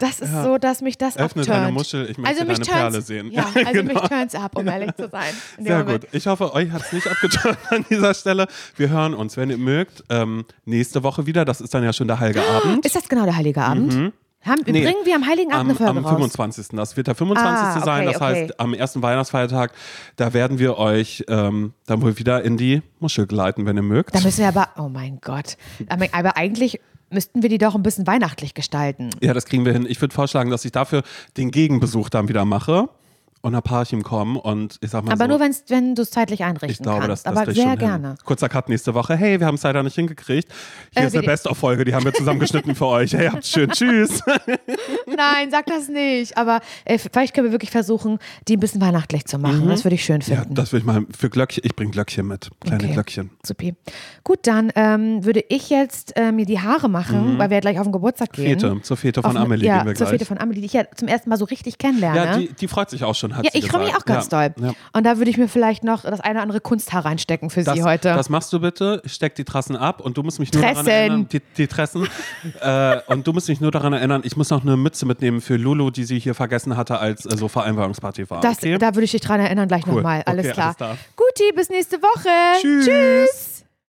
[0.00, 1.48] Das ist so, dass mich das Öffne abturnt.
[1.48, 3.30] deine Muschel, ich möchte also mich deine Perle sehen.
[3.30, 4.00] Ja, Ja, also genau.
[4.00, 5.32] mich turns ab, um ehrlich zu sein.
[5.58, 6.02] Sehr Moment.
[6.02, 6.10] gut.
[6.12, 8.46] Ich hoffe, euch hat es nicht abgeturnt an dieser Stelle.
[8.76, 11.44] Wir hören uns, wenn ihr mögt, ähm, nächste Woche wieder.
[11.44, 12.84] Das ist dann ja schon der Heilige Abend.
[12.84, 14.12] Ist das genau der Heilige Abend?
[14.44, 14.82] Haben, Nee.
[14.82, 16.14] Bringen wir am Heiligen Abend Am, eine Folge am raus?
[16.14, 16.68] 25.
[16.72, 17.46] Das wird der 25.
[17.46, 18.06] Ah, okay, sein.
[18.06, 18.24] Das okay.
[18.24, 19.72] heißt, am ersten Weihnachtsfeiertag,
[20.16, 24.14] da werden wir euch ähm, dann wohl wieder in die Muschel gleiten, wenn ihr mögt.
[24.14, 25.56] Da müssen wir aber, oh mein Gott.
[25.88, 26.80] Aber eigentlich
[27.10, 29.10] müssten wir die doch ein bisschen weihnachtlich gestalten.
[29.20, 29.86] Ja, das kriegen wir hin.
[29.88, 31.02] Ich würde vorschlagen, dass ich dafür
[31.36, 32.88] den Gegenbesuch dann wieder mache
[33.44, 36.10] und ein Paarchen kommen und ich sag mal Aber so, nur wenn's, wenn du es
[36.10, 37.26] zeitlich einrichten ich glaube, das, kannst.
[37.26, 38.08] das aber krieg ich sehr gerne.
[38.08, 38.16] Hin.
[38.24, 39.16] Kurzer Cut nächste Woche.
[39.16, 40.48] Hey, wir haben es leider nicht hingekriegt.
[40.94, 43.12] Hier Äh, ist eine Best-of-Folge, die haben wir zusammengeschnitten für euch.
[43.12, 43.68] Hey, habt schön.
[43.70, 44.22] Tschüss.
[45.06, 46.36] Nein, sag das nicht.
[46.36, 48.18] Aber äh, vielleicht können wir wirklich versuchen,
[48.48, 49.68] die ein bisschen weihnachtlich zu machen.
[49.68, 50.32] Das würde ich schön Mhm.
[50.32, 50.54] ja, finden.
[50.54, 51.62] das will ich mal für Glöckchen.
[51.66, 52.50] Ich bringe Glöckchen mit.
[52.60, 52.92] Kleine Okay.
[52.94, 53.30] Glöckchen.
[53.44, 53.74] Supi.
[54.22, 57.78] Gut, dann ähm, würde ich jetzt äh, mir die Haare machen, weil wir ja gleich
[57.78, 58.52] auf den Geburtstag gehen.
[58.56, 58.60] Mhm.
[58.60, 58.82] Fete.
[58.82, 60.18] Zur Fete Auf von eine- Amelie ja, gehen wir zur gleich.
[60.20, 62.16] Fete von Amelie, die ich ja zum ersten Mal so richtig kennenlerne.
[62.24, 64.28] ja, die, die freut sich auch schon, hat Ja, sie ich freue mich auch ganz
[64.30, 64.48] ja.
[64.48, 64.64] doll.
[64.68, 64.72] Ja.
[64.92, 67.74] Und da würde ich mir vielleicht noch das eine oder andere Kunsthaar reinstecken für Das,
[67.74, 68.08] Sie heute.
[68.14, 69.02] das machst du bitte.
[69.04, 70.90] Steck die Trassen ab und du musst mich nur daran Tressen.
[70.90, 71.28] erinnern.
[71.32, 72.06] Die, die Tressen.
[72.60, 75.56] äh, und du musst mich nur daran erinnern, ich muss noch eine Mütze mitnehmen für
[75.56, 78.40] Lulu, die sie hier vergessen hatte, als äh, so Vereinbarungsparty war.
[78.40, 78.78] das, okay?
[78.78, 79.94] Da würde ich dich dran erinnern, gleich Cool.
[79.96, 80.22] nochmal.
[80.26, 80.66] Alles Okay, klar.
[80.66, 80.96] alles klar.
[81.16, 82.28] Guti, bis nächste Woche.
[82.60, 82.84] Tschüss.
[82.86, 83.53] Tschüss.